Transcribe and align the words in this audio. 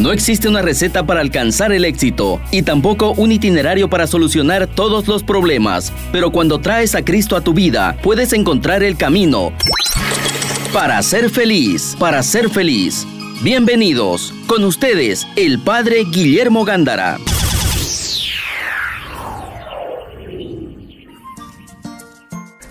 No 0.00 0.10
existe 0.10 0.48
una 0.48 0.60
receta 0.60 1.06
para 1.06 1.20
alcanzar 1.20 1.72
el 1.72 1.84
éxito 1.84 2.40
y 2.50 2.62
tampoco 2.62 3.12
un 3.12 3.30
itinerario 3.30 3.88
para 3.88 4.08
solucionar 4.08 4.66
todos 4.66 5.06
los 5.06 5.22
problemas, 5.22 5.92
pero 6.10 6.32
cuando 6.32 6.58
traes 6.58 6.96
a 6.96 7.04
Cristo 7.04 7.36
a 7.36 7.42
tu 7.42 7.54
vida, 7.54 7.96
puedes 8.02 8.32
encontrar 8.32 8.82
el 8.82 8.96
camino 8.96 9.52
para 10.72 11.00
ser 11.02 11.30
feliz, 11.30 11.96
para 11.98 12.24
ser 12.24 12.50
feliz. 12.50 13.06
Bienvenidos, 13.42 14.34
con 14.48 14.64
ustedes, 14.64 15.28
el 15.36 15.60
Padre 15.60 16.04
Guillermo 16.10 16.64
Gándara. 16.64 17.18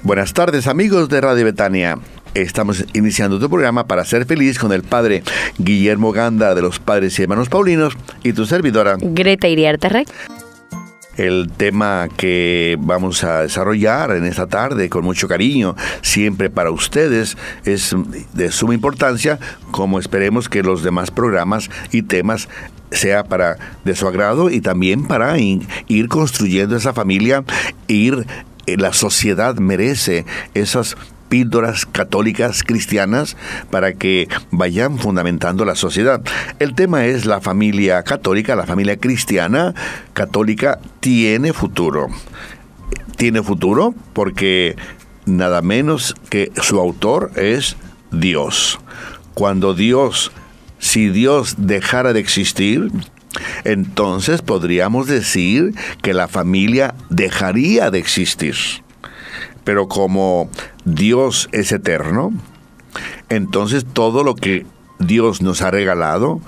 Buenas 0.01 0.33
tardes 0.33 0.67
amigos 0.67 1.07
de 1.07 1.21
Radio 1.21 1.45
Betania. 1.45 1.97
Estamos 2.33 2.83
iniciando 2.93 3.39
tu 3.39 3.47
programa 3.47 3.85
para 3.85 4.03
ser 4.05 4.25
feliz 4.25 4.57
con 4.57 4.71
el 4.71 4.81
padre 4.81 5.21
Guillermo 5.59 6.11
Ganda 6.11 6.55
de 6.55 6.63
los 6.63 6.79
Padres 6.79 7.17
y 7.19 7.23
Hermanos 7.23 7.47
Paulinos 7.47 7.93
y 8.23 8.33
tu 8.33 8.47
servidora 8.47 8.97
Greta 8.99 9.47
Iriarte 9.47 9.89
Rey. 9.89 10.05
El 11.15 11.51
tema 11.55 12.09
que 12.17 12.75
vamos 12.79 13.23
a 13.23 13.43
desarrollar 13.43 14.13
en 14.13 14.25
esta 14.25 14.47
tarde 14.47 14.89
con 14.89 15.03
mucho 15.03 15.27
cariño, 15.27 15.75
siempre 16.01 16.49
para 16.49 16.71
ustedes, 16.71 17.37
es 17.65 17.95
de 18.33 18.51
suma 18.51 18.73
importancia, 18.73 19.37
como 19.69 19.99
esperemos 19.99 20.49
que 20.49 20.63
los 20.63 20.81
demás 20.81 21.11
programas 21.11 21.69
y 21.91 22.01
temas 22.01 22.49
sea 22.89 23.25
para 23.25 23.57
de 23.85 23.95
su 23.95 24.07
agrado 24.07 24.49
y 24.49 24.59
también 24.59 25.05
para 25.05 25.37
ir 25.37 26.07
construyendo 26.07 26.75
esa 26.75 26.93
familia, 26.93 27.43
ir 27.87 28.25
eh, 28.65 28.77
la 28.77 28.93
sociedad 28.93 29.55
merece 29.57 30.25
esas 30.53 30.95
píldoras 31.33 31.87
católicas 31.87 32.61
cristianas 32.61 33.37
para 33.71 33.93
que 33.93 34.27
vayan 34.51 34.99
fundamentando 34.99 35.65
la 35.65 35.73
sociedad. 35.73 36.21
El 36.59 36.75
tema 36.75 37.07
es 37.07 37.25
la 37.25 37.41
familia 37.41 38.03
católica, 38.03 38.55
la 38.55 38.67
familia 38.67 38.97
cristiana 38.97 39.73
católica 40.13 40.77
tiene 40.99 41.51
futuro. 41.51 42.09
Tiene 43.17 43.41
futuro 43.41 43.95
porque 44.13 44.75
nada 45.25 45.63
menos 45.63 46.13
que 46.29 46.51
su 46.61 46.79
autor 46.79 47.31
es 47.35 47.77
Dios. 48.11 48.79
Cuando 49.33 49.73
Dios, 49.73 50.31
si 50.77 51.09
Dios 51.09 51.55
dejara 51.57 52.13
de 52.13 52.19
existir, 52.19 52.91
entonces 53.63 54.43
podríamos 54.43 55.07
decir 55.07 55.73
que 56.03 56.13
la 56.13 56.27
familia 56.27 56.93
dejaría 57.09 57.89
de 57.89 57.97
existir. 57.97 58.55
Pero 59.63 59.87
como 59.87 60.51
Dios 60.85 61.49
es 61.51 61.71
eterno, 61.71 62.31
entonces 63.29 63.85
todo 63.85 64.23
lo 64.23 64.35
que 64.35 64.65
Dios 64.99 65.41
nos 65.41 65.61
ha 65.61 65.71
regalado 65.71 66.41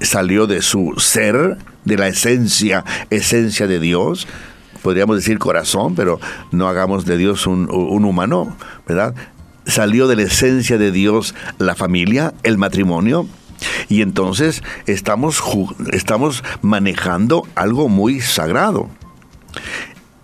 salió 0.00 0.46
de 0.46 0.62
su 0.62 0.94
ser, 0.98 1.58
de 1.84 1.96
la 1.96 2.08
esencia, 2.08 2.84
esencia 3.10 3.66
de 3.66 3.80
Dios. 3.80 4.26
Podríamos 4.82 5.16
decir 5.16 5.38
corazón, 5.38 5.94
pero 5.94 6.20
no 6.52 6.68
hagamos 6.68 7.04
de 7.04 7.16
Dios 7.16 7.46
un, 7.46 7.68
humano, 7.70 8.56
¿verdad? 8.86 9.14
Salió 9.66 10.06
de 10.06 10.16
la 10.16 10.22
esencia 10.22 10.78
de 10.78 10.92
Dios 10.92 11.34
la 11.58 11.74
familia, 11.74 12.32
el 12.42 12.58
matrimonio, 12.58 13.26
y 13.88 14.02
entonces 14.02 14.62
estamos, 14.86 15.42
estamos 15.92 16.44
manejando 16.62 17.46
algo 17.54 17.88
muy 17.88 18.20
sagrado. 18.20 18.88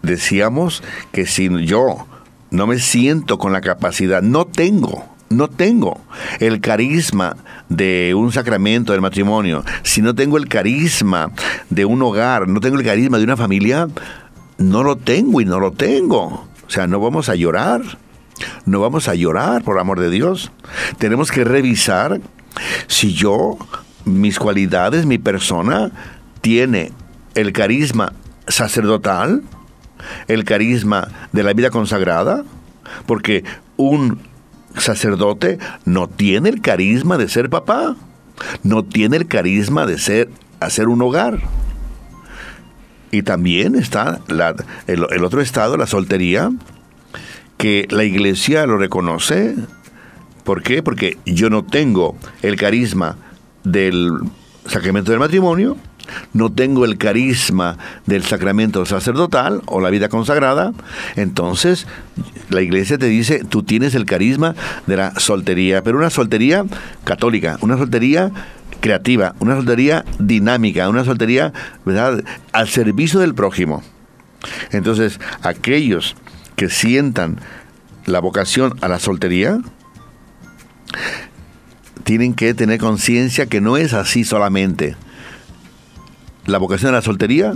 Decíamos 0.03 0.83
que 1.13 1.27
si 1.27 1.49
yo 1.67 2.07
no 2.55 2.69
me 2.69 2.79
siento 2.79 3.37
con 3.37 3.53
la 3.53 3.61
capacidad, 3.61 4.23
no 4.23 4.45
tengo, 4.45 5.05
no 5.29 5.49
tengo 5.49 6.01
el 6.39 6.61
carisma 6.61 7.37
de 7.69 8.15
un 8.17 8.31
sacramento 8.31 8.93
del 8.93 9.01
matrimonio, 9.01 9.65
si 9.83 10.01
no 10.01 10.15
tengo 10.15 10.39
el 10.39 10.49
carisma 10.49 11.33
de 11.69 11.85
un 11.85 12.01
hogar, 12.03 12.47
no 12.47 12.61
tengo 12.61 12.77
el 12.77 12.85
carisma 12.85 13.19
de 13.19 13.25
una 13.25 13.37
familia, 13.37 13.89
no 14.59 14.85
lo 14.85 14.97
tengo 14.97 15.41
y 15.41 15.45
no 15.45 15.59
lo 15.59 15.73
tengo. 15.73 16.47
O 16.67 16.71
sea, 16.71 16.87
no 16.87 17.01
vamos 17.01 17.29
a 17.29 17.35
llorar, 17.35 17.83
no 18.67 18.81
vamos 18.81 19.09
a 19.09 19.17
llorar 19.17 19.65
por 19.65 19.81
amor 19.81 19.99
de 19.99 20.11
Dios. 20.11 20.53
Tenemos 20.99 21.33
que 21.33 21.43
revisar 21.43 22.21
si 22.87 23.13
yo, 23.13 23.59
mis 24.05 24.39
cualidades, 24.39 25.07
mi 25.07 25.19
persona, 25.19 25.91
tiene 26.41 26.93
el 27.35 27.53
carisma 27.53 28.13
sacerdotal, 28.47 29.43
el 30.29 30.45
carisma 30.45 31.09
de 31.33 31.43
la 31.43 31.53
vida 31.53 31.71
consagrada, 31.71 32.45
porque 33.07 33.45
un 33.77 34.21
sacerdote 34.77 35.59
no 35.85 36.09
tiene 36.09 36.49
el 36.49 36.61
carisma 36.61 37.17
de 37.19 37.29
ser 37.29 37.51
papá, 37.51 37.97
no 38.63 38.85
tiene 38.85 39.17
el 39.17 39.27
carisma 39.27 39.87
de 39.87 39.99
ser 39.99 40.31
hacer 40.61 40.89
un 40.89 41.03
hogar. 41.03 41.41
Y 43.11 43.23
también 43.23 43.77
está 43.77 44.21
el, 44.29 45.07
el 45.11 45.25
otro 45.25 45.41
estado, 45.41 45.77
la 45.77 45.87
soltería, 45.87 46.51
que 47.57 47.87
la 47.91 48.05
iglesia 48.05 48.67
lo 48.67 48.77
reconoce. 48.77 49.55
¿Por 50.43 50.63
qué? 50.63 50.83
Porque 50.83 51.19
yo 51.25 51.49
no 51.49 51.65
tengo 51.65 52.17
el 52.43 52.57
carisma 52.57 53.17
del 53.63 54.13
sacramento 54.67 55.13
del 55.13 55.21
matrimonio, 55.21 55.77
no 56.33 56.53
tengo 56.53 56.85
el 56.85 56.99
carisma 56.99 57.79
del 58.07 58.25
sacramento 58.25 58.85
sacerdotal 58.87 59.63
o 59.67 59.81
la 59.81 59.91
vida 59.91 60.09
consagrada, 60.09 60.73
entonces 61.17 61.87
la 62.51 62.63
iglesia 62.63 62.99
te 62.99 63.07
dice, 63.07 63.45
tú 63.45 63.63
tienes 63.63 63.95
el 63.95 64.05
carisma 64.05 64.55
de 64.87 64.97
la 64.97 65.19
soltería, 65.19 65.83
pero 65.83 65.99
una 65.99 66.11
soltería 66.11 66.65
católica, 67.05 67.59
una 67.61 67.77
soltería 67.77 68.31
creativa, 68.81 69.35
una 69.41 69.57
soltería 69.57 70.05
dinámica, 70.19 70.89
una 70.89 71.05
soltería, 71.05 71.53
¿verdad?, 71.85 72.23
al 72.53 72.69
servicio 72.69 73.21
del 73.21 73.35
prójimo. 73.35 73.83
Entonces, 74.73 75.21
aquellos 75.43 76.17
que 76.57 76.69
sientan 76.69 77.41
la 78.05 78.21
vocación 78.21 78.77
a 78.83 78.89
la 78.89 78.99
soltería, 78.99 79.59
tienen 82.05 82.35
que 82.35 82.53
tener 82.53 82.79
conciencia 82.79 83.47
que 83.47 83.63
no 83.63 83.79
es 83.79 83.95
así 83.95 84.25
solamente 84.25 84.97
la 86.47 86.59
vocación 86.59 86.93
de 86.93 86.99
la 86.99 87.03
soltería 87.03 87.55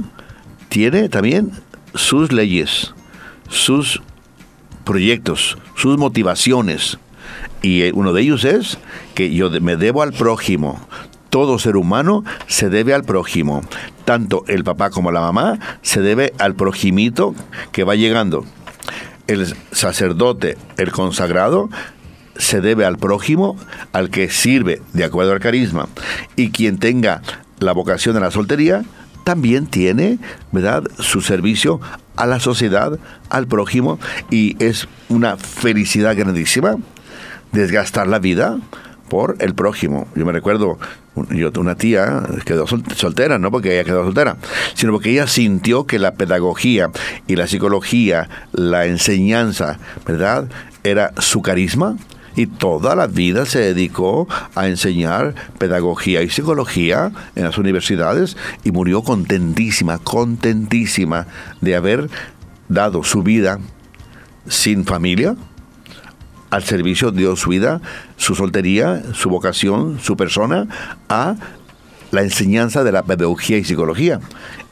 tiene 0.68 1.08
también 1.08 1.52
sus 1.94 2.32
leyes, 2.32 2.94
sus 3.48 4.02
proyectos, 4.84 5.58
sus 5.76 5.98
motivaciones. 5.98 6.98
Y 7.62 7.82
eh, 7.82 7.92
uno 7.94 8.12
de 8.12 8.22
ellos 8.22 8.44
es 8.44 8.78
que 9.14 9.32
yo 9.34 9.50
me 9.50 9.76
debo 9.76 10.02
al 10.02 10.12
prójimo. 10.12 10.80
Todo 11.30 11.58
ser 11.58 11.76
humano 11.76 12.24
se 12.46 12.70
debe 12.70 12.94
al 12.94 13.04
prójimo. 13.04 13.62
Tanto 14.04 14.44
el 14.48 14.64
papá 14.64 14.90
como 14.90 15.12
la 15.12 15.20
mamá 15.20 15.58
se 15.82 16.00
debe 16.00 16.32
al 16.38 16.54
prójimito 16.54 17.34
que 17.72 17.84
va 17.84 17.96
llegando. 17.96 18.46
El 19.26 19.54
sacerdote, 19.72 20.56
el 20.78 20.90
consagrado, 20.90 21.68
se 22.36 22.62
debe 22.62 22.86
al 22.86 22.96
prójimo, 22.96 23.56
al 23.92 24.08
que 24.08 24.30
sirve 24.30 24.80
de 24.94 25.04
acuerdo 25.04 25.32
al 25.32 25.40
carisma. 25.40 25.88
Y 26.36 26.50
quien 26.50 26.78
tenga 26.78 27.20
la 27.60 27.72
vocación 27.72 28.14
de 28.14 28.20
la 28.20 28.30
soltería 28.30 28.84
también 29.24 29.66
tiene, 29.66 30.18
¿verdad?, 30.52 30.84
su 30.98 31.20
servicio 31.20 31.80
a 32.16 32.26
la 32.26 32.40
sociedad, 32.40 32.98
al 33.28 33.46
prójimo, 33.46 33.98
y 34.30 34.56
es 34.62 34.88
una 35.08 35.36
felicidad 35.36 36.16
grandísima 36.16 36.76
desgastar 37.52 38.06
la 38.06 38.18
vida 38.18 38.58
por 39.08 39.36
el 39.40 39.54
prójimo. 39.54 40.06
Yo 40.14 40.24
me 40.24 40.32
recuerdo, 40.32 40.78
una 41.14 41.74
tía 41.74 42.22
quedó 42.44 42.66
soltera, 42.66 43.38
no 43.38 43.50
porque 43.50 43.74
ella 43.74 43.84
quedó 43.84 44.04
soltera, 44.04 44.36
sino 44.74 44.92
porque 44.92 45.10
ella 45.10 45.26
sintió 45.26 45.86
que 45.86 45.98
la 45.98 46.14
pedagogía 46.14 46.90
y 47.26 47.36
la 47.36 47.46
psicología, 47.46 48.28
la 48.52 48.86
enseñanza, 48.86 49.78
¿verdad?, 50.06 50.48
era 50.84 51.12
su 51.18 51.42
carisma, 51.42 51.96
y 52.38 52.46
toda 52.46 52.94
la 52.94 53.08
vida 53.08 53.46
se 53.46 53.58
dedicó 53.58 54.28
a 54.54 54.68
enseñar 54.68 55.34
pedagogía 55.58 56.22
y 56.22 56.30
psicología 56.30 57.10
en 57.34 57.42
las 57.42 57.58
universidades 57.58 58.36
y 58.62 58.70
murió 58.70 59.02
contentísima, 59.02 59.98
contentísima 59.98 61.26
de 61.60 61.74
haber 61.74 62.08
dado 62.68 63.02
su 63.02 63.24
vida 63.24 63.58
sin 64.46 64.84
familia 64.84 65.34
al 66.50 66.62
servicio 66.62 67.10
de 67.10 67.36
su 67.36 67.50
vida, 67.50 67.80
su 68.16 68.36
soltería, 68.36 69.02
su 69.14 69.30
vocación, 69.30 69.98
su 70.00 70.16
persona, 70.16 70.68
a 71.08 71.34
la 72.12 72.22
enseñanza 72.22 72.84
de 72.84 72.92
la 72.92 73.02
pedagogía 73.02 73.58
y 73.58 73.64
psicología. 73.64 74.20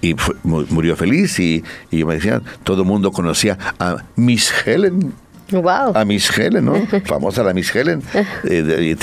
Y 0.01 0.15
murió 0.45 0.95
feliz 0.95 1.41
y, 1.41 1.65
y 1.91 2.05
me 2.05 2.15
decían, 2.15 2.45
todo 2.63 2.83
el 2.83 2.89
mundo 2.89 3.11
conocía 3.11 3.59
a 3.81 4.05
Miss 4.15 4.53
Helen 4.65 5.13
a 5.95 6.05
Miss 6.05 6.37
Helen, 6.37 6.65
¿no? 6.65 6.75
Famosa 7.07 7.43
la 7.43 7.55
Miss 7.55 7.75
Helen. 7.75 8.03
Eh, 8.45 8.97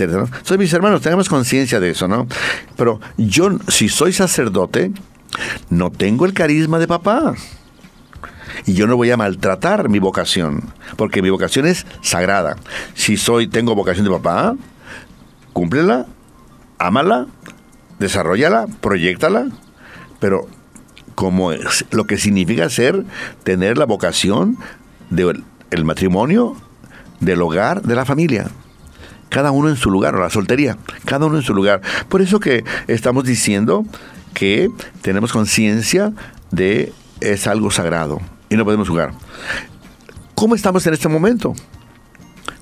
Soy 0.43 0.57
mis 0.57 0.73
hermanos, 0.73 1.01
tengamos 1.01 1.29
conciencia 1.29 1.79
de 1.79 1.91
eso, 1.91 2.07
¿no? 2.07 2.27
Pero 2.75 2.99
yo, 3.17 3.49
si 3.67 3.89
soy 3.89 4.13
sacerdote, 4.13 4.91
no 5.69 5.91
tengo 5.91 6.25
el 6.25 6.33
carisma 6.33 6.79
de 6.79 6.87
papá. 6.87 7.33
Y 8.65 8.73
yo 8.73 8.87
no 8.87 8.95
voy 8.95 9.09
a 9.11 9.17
maltratar 9.17 9.89
mi 9.89 9.99
vocación, 9.99 10.73
porque 10.95 11.21
mi 11.21 11.29
vocación 11.29 11.65
es 11.65 11.85
sagrada. 12.01 12.55
Si 12.93 13.17
soy, 13.17 13.47
tengo 13.47 13.75
vocación 13.75 14.05
de 14.05 14.11
papá, 14.11 14.55
cúmplela, 15.53 16.05
ámala, 16.77 17.27
desarrollala, 17.99 18.67
proyectala, 18.81 19.47
pero 20.19 20.47
como 21.15 21.51
lo 21.91 22.05
que 22.05 22.17
significa 22.17 22.69
ser, 22.69 23.05
tener 23.43 23.77
la 23.77 23.85
vocación 23.85 24.57
del 25.09 25.43
el 25.73 25.85
matrimonio, 25.85 26.55
del 27.19 27.41
hogar, 27.41 27.81
de 27.81 27.95
la 27.95 28.05
familia. 28.05 28.47
Cada 29.29 29.51
uno 29.51 29.69
en 29.69 29.75
su 29.75 29.89
lugar, 29.89 30.15
o 30.15 30.19
la 30.19 30.29
soltería, 30.29 30.77
cada 31.05 31.25
uno 31.25 31.37
en 31.37 31.43
su 31.43 31.53
lugar. 31.53 31.81
Por 32.07 32.21
eso 32.21 32.39
que 32.39 32.63
estamos 32.87 33.23
diciendo 33.23 33.85
que 34.33 34.69
tenemos 35.01 35.31
conciencia 35.31 36.13
de 36.51 36.93
es 37.19 37.47
algo 37.47 37.71
sagrado 37.71 38.21
y 38.49 38.55
no 38.55 38.65
podemos 38.65 38.87
jugar. 38.87 39.13
¿Cómo 40.35 40.55
estamos 40.55 40.85
en 40.85 40.93
este 40.93 41.09
momento? 41.09 41.53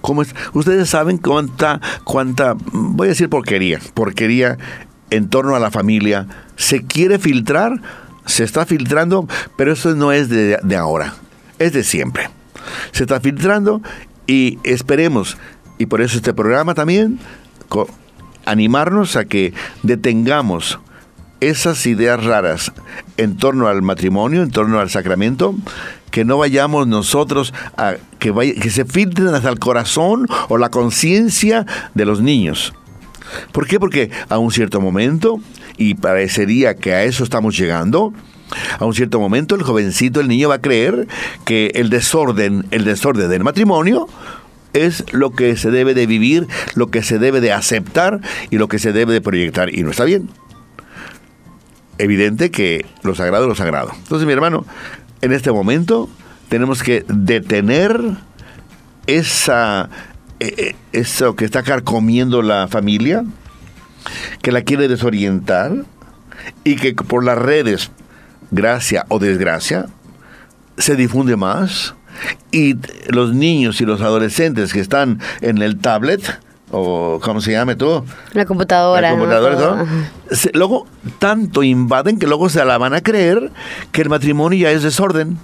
¿Cómo 0.02 0.22
es? 0.22 0.34
Ustedes 0.54 0.90
saben 0.90 1.18
cuánta, 1.18 1.82
cuánta, 2.04 2.56
voy 2.72 3.08
a 3.08 3.10
decir 3.10 3.30
porquería, 3.30 3.80
porquería 3.94 4.58
en 5.10 5.30
torno 5.30 5.56
a 5.56 5.60
la 5.60 5.72
familia 5.72 6.28
se 6.56 6.86
quiere 6.86 7.20
filtrar, 7.20 7.82
se 8.26 8.44
está 8.44 8.66
filtrando, 8.66 9.28
pero 9.58 9.74
eso 9.74 9.94
no 9.96 10.12
es 10.12 10.30
de 10.30 10.76
ahora, 10.78 11.16
es 11.60 11.74
de 11.74 11.84
siempre. 11.84 12.30
Se 12.92 13.04
está 13.04 13.20
filtrando 13.20 13.82
y 14.28 14.60
esperemos, 14.64 15.38
y 15.78 15.88
por 15.88 16.02
eso 16.02 16.18
este 16.18 16.34
programa 16.34 16.74
también, 16.74 17.20
animarnos 18.46 19.16
a 19.16 19.26
que 19.26 19.54
detengamos 19.84 20.80
esas 21.40 21.86
ideas 21.86 22.24
raras 22.24 22.72
en 23.18 23.36
torno 23.36 23.68
al 23.68 23.82
matrimonio, 23.82 24.44
en 24.44 24.52
torno 24.52 24.80
al 24.80 24.90
sacramento, 24.90 25.56
que 26.12 26.24
no 26.24 26.38
vayamos 26.38 26.88
nosotros 26.88 27.54
a 27.78 27.96
que, 28.20 28.32
que 28.60 28.70
se 28.70 28.86
filtren 28.86 29.30
hasta 29.30 29.50
el 29.50 29.58
corazón 29.58 30.28
o 30.50 30.58
la 30.58 30.70
conciencia 30.70 31.66
de 31.96 32.06
los 32.06 32.22
niños. 32.22 32.74
¿Por 33.52 33.66
qué? 33.66 33.80
Porque 33.80 34.12
a 34.30 34.38
un 34.38 34.52
cierto 34.52 34.82
momento, 34.82 35.40
y 35.78 35.96
parecería 35.96 36.76
que 36.76 36.94
a 36.94 37.04
eso 37.04 37.24
estamos 37.24 37.58
llegando, 37.58 38.14
a 38.80 38.86
un 38.86 38.94
cierto 38.94 39.20
momento 39.20 39.56
el 39.56 39.64
jovencito, 39.64 40.20
el 40.20 40.28
niño 40.28 40.50
va 40.50 40.56
a 40.56 40.62
creer 40.62 41.08
que 41.46 41.72
el 41.76 41.90
desorden, 41.90 42.66
el 42.72 42.84
desorden 42.84 43.30
del 43.30 43.44
matrimonio 43.44 44.08
es 44.74 45.06
lo 45.12 45.32
que 45.32 45.58
se 45.58 45.72
debe 45.72 45.94
de 45.94 46.06
vivir, 46.06 46.48
lo 46.76 46.90
que 46.92 47.04
se 47.04 47.20
debe 47.20 47.42
de 47.42 47.52
aceptar 47.52 48.22
y 48.50 48.58
lo 48.58 48.68
que 48.68 48.80
se 48.80 48.94
debe 48.94 49.14
de 49.14 49.22
proyectar. 49.22 49.74
Y 49.74 49.84
no 49.84 49.92
está 49.92 50.06
bien. 50.06 50.30
Evidente 51.98 52.52
que 52.52 52.86
lo 53.04 53.16
sagrado 53.16 53.44
es 53.44 53.50
lo 53.50 53.56
sagrado. 53.56 53.92
Entonces, 53.96 54.26
mi 54.26 54.34
hermano, 54.34 54.66
en 55.22 55.34
este 55.34 55.52
momento 55.52 56.10
tenemos 56.50 56.84
que 56.84 57.06
detener 57.08 58.00
esa, 59.08 59.90
eh, 60.40 60.54
eh, 60.58 60.76
eso 60.94 61.36
que 61.36 61.46
está 61.46 61.64
carcomiendo 61.64 62.42
la 62.42 62.68
familia, 62.68 63.24
que 64.42 64.52
la 64.52 64.64
quiere 64.64 64.88
desorientar 64.88 65.86
y 66.64 66.76
que 66.76 66.94
por 66.94 67.24
las 67.24 67.38
redes, 67.38 67.92
gracia 68.52 69.06
o 69.08 69.20
desgracia, 69.20 69.88
se 70.78 70.96
difunde 70.96 71.36
más 71.36 71.96
y 72.52 72.76
los 73.08 73.34
niños 73.34 73.82
y 73.82 73.86
los 73.86 74.02
adolescentes 74.02 74.74
que 74.74 74.80
están 74.80 75.20
en 75.42 75.62
el 75.62 75.78
tablet, 75.78 76.40
o 76.72 77.20
¿cómo 77.22 77.42
se 77.42 77.52
llame? 77.52 77.76
La 78.34 78.46
computadora. 78.46 79.02
La 79.02 79.12
computadora, 79.12 79.86
luego 80.54 80.88
tanto 81.20 81.64
invaden 81.64 82.20
que 82.20 82.28
luego 82.28 82.50
se 82.50 82.64
la 82.64 82.78
van 82.78 82.94
a 82.94 83.02
creer 83.02 83.52
que 83.92 84.02
el 84.02 84.10
matrimonio 84.10 84.60
ya 84.60 84.72
es 84.72 84.84
desorden. 84.84 85.38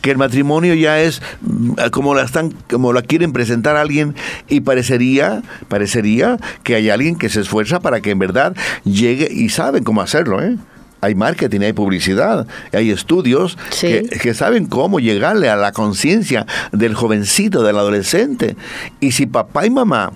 Que 0.00 0.12
el 0.12 0.18
matrimonio 0.18 0.74
ya 0.74 1.00
es 1.00 1.20
mm, 1.40 1.72
como 1.90 2.14
la 2.14 2.22
están, 2.22 2.54
como 2.70 2.92
la 2.92 3.02
quieren 3.02 3.32
presentar 3.32 3.76
a 3.76 3.80
alguien, 3.80 4.14
y 4.48 4.60
parecería, 4.60 5.42
parecería 5.68 6.36
que 6.62 6.76
hay 6.76 6.90
alguien 6.90 7.16
que 7.16 7.28
se 7.28 7.40
esfuerza 7.40 7.80
para 7.80 8.00
que 8.00 8.12
en 8.12 8.20
verdad 8.20 8.54
llegue 8.84 9.28
y 9.32 9.48
saben 9.48 9.82
cómo 9.82 10.02
hacerlo, 10.02 10.40
¿eh? 10.40 10.56
Hay 11.00 11.14
marketing, 11.14 11.60
hay 11.60 11.72
publicidad, 11.72 12.46
hay 12.72 12.90
estudios 12.90 13.56
que, 13.80 14.34
saben 14.34 14.66
cómo 14.66 15.00
llegarle 15.00 15.48
a 15.48 15.56
la 15.56 15.72
conciencia 15.72 16.46
del 16.72 16.94
jovencito, 16.94 17.62
del 17.62 17.76
adolescente. 17.76 18.56
Y 19.00 19.12
si 19.12 19.26
papá 19.26 19.66
y 19.66 19.70
mamá 19.70 20.12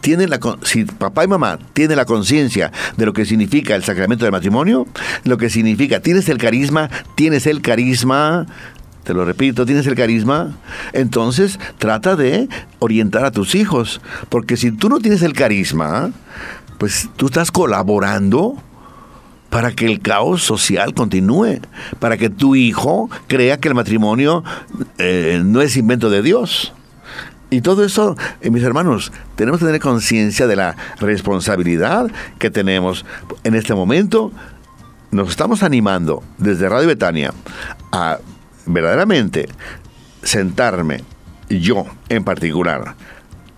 tienen 0.00 0.30
la, 0.30 0.38
si 0.62 0.84
papá 0.84 1.24
y 1.24 1.28
mamá 1.28 1.58
tienen 1.72 1.96
la 1.96 2.04
conciencia 2.04 2.70
de 2.96 3.06
lo 3.06 3.12
que 3.12 3.24
significa 3.24 3.74
el 3.74 3.82
sacramento 3.82 4.24
del 4.24 4.32
matrimonio, 4.32 4.86
lo 5.24 5.36
que 5.38 5.50
significa, 5.50 6.00
tienes 6.00 6.28
el 6.28 6.38
carisma, 6.38 6.90
tienes 7.14 7.46
el 7.46 7.62
carisma, 7.62 8.46
te 9.04 9.14
lo 9.14 9.24
repito, 9.24 9.66
tienes 9.66 9.86
el 9.86 9.94
carisma, 9.94 10.56
entonces 10.92 11.58
trata 11.78 12.14
de 12.14 12.48
orientar 12.78 13.24
a 13.24 13.30
tus 13.30 13.54
hijos, 13.54 14.00
porque 14.28 14.56
si 14.56 14.70
tú 14.70 14.88
no 14.88 14.98
tienes 14.98 15.22
el 15.22 15.32
carisma, 15.32 16.10
pues 16.78 17.08
tú 17.16 17.26
estás 17.26 17.50
colaborando 17.50 18.56
para 19.56 19.72
que 19.72 19.86
el 19.86 20.00
caos 20.00 20.42
social 20.42 20.92
continúe, 20.92 21.60
para 21.98 22.18
que 22.18 22.28
tu 22.28 22.56
hijo 22.56 23.08
crea 23.26 23.58
que 23.58 23.68
el 23.68 23.74
matrimonio 23.74 24.44
eh, 24.98 25.40
no 25.42 25.62
es 25.62 25.78
invento 25.78 26.10
de 26.10 26.20
Dios. 26.20 26.74
Y 27.48 27.62
todo 27.62 27.82
eso, 27.82 28.18
eh, 28.42 28.50
mis 28.50 28.62
hermanos, 28.62 29.12
tenemos 29.34 29.58
que 29.58 29.64
tener 29.64 29.80
conciencia 29.80 30.46
de 30.46 30.56
la 30.56 30.76
responsabilidad 31.00 32.10
que 32.38 32.50
tenemos. 32.50 33.06
En 33.44 33.54
este 33.54 33.74
momento, 33.74 34.30
nos 35.10 35.30
estamos 35.30 35.62
animando 35.62 36.22
desde 36.36 36.68
Radio 36.68 36.88
Betania 36.88 37.32
a 37.92 38.18
verdaderamente 38.66 39.48
sentarme, 40.22 41.02
yo 41.48 41.86
en 42.10 42.24
particular, 42.24 42.94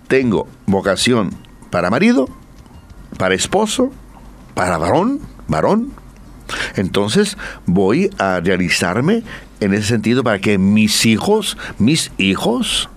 tengo 0.06 0.46
vocación 0.64 1.34
para 1.72 1.90
marido, 1.90 2.28
para 3.18 3.34
esposo, 3.34 3.90
para 4.54 4.78
varón, 4.78 5.18
varón. 5.48 5.92
Entonces 6.76 7.36
voy 7.66 8.10
a 8.18 8.40
realizarme 8.40 9.22
en 9.60 9.74
ese 9.74 9.88
sentido 9.88 10.22
para 10.22 10.38
que 10.38 10.58
mis 10.58 11.04
hijos, 11.04 11.58
mis 11.78 12.12
hijos, 12.16 12.88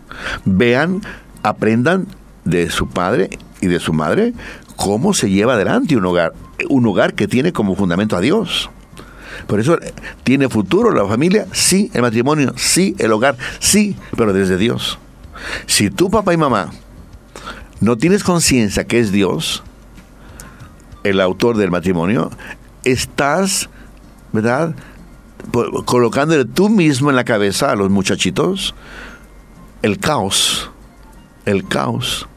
vean, 0.45 1.01
aprendan 1.43 2.07
de 2.45 2.69
su 2.69 2.87
padre 2.87 3.29
y 3.61 3.67
de 3.67 3.79
su 3.79 3.93
madre 3.93 4.33
cómo 4.75 5.13
se 5.13 5.29
lleva 5.29 5.53
adelante 5.53 5.95
un 5.97 6.05
hogar, 6.05 6.33
un 6.69 6.85
hogar 6.87 7.13
que 7.13 7.27
tiene 7.27 7.51
como 7.51 7.75
fundamento 7.75 8.15
a 8.15 8.21
Dios. 8.21 8.69
Por 9.47 9.59
eso 9.59 9.77
tiene 10.23 10.49
futuro 10.49 10.91
la 10.91 11.07
familia, 11.07 11.47
sí, 11.51 11.89
el 11.93 12.01
matrimonio, 12.01 12.53
sí, 12.57 12.95
el 12.99 13.11
hogar, 13.11 13.37
sí, 13.59 13.95
pero 14.15 14.33
desde 14.33 14.57
Dios. 14.57 14.99
Si 15.65 15.89
tu 15.89 16.09
papá 16.09 16.33
y 16.33 16.37
mamá 16.37 16.71
no 17.79 17.97
tienes 17.97 18.23
conciencia 18.23 18.85
que 18.85 18.99
es 18.99 19.11
Dios, 19.11 19.63
el 21.03 21.21
autor 21.21 21.57
del 21.57 21.71
matrimonio, 21.71 22.31
estás, 22.83 23.69
¿verdad? 24.31 24.75
Colocándole 25.85 26.45
tú 26.45 26.69
mismo 26.69 27.09
en 27.09 27.15
la 27.15 27.23
cabeza 27.23 27.71
a 27.71 27.75
los 27.75 27.89
muchachitos 27.89 28.75
el 29.81 29.99
caos, 29.99 30.69
el 31.45 31.67
caos. 31.67 32.27